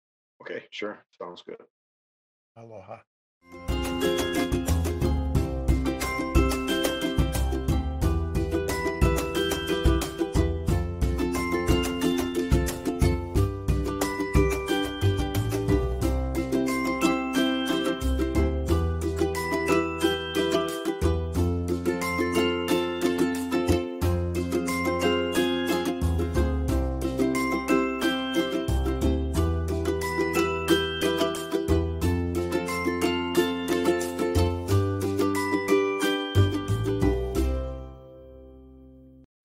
Okay, 0.41 0.65
sure, 0.71 1.05
sounds 1.19 1.43
good. 1.43 1.61
Aloha. 2.57 2.99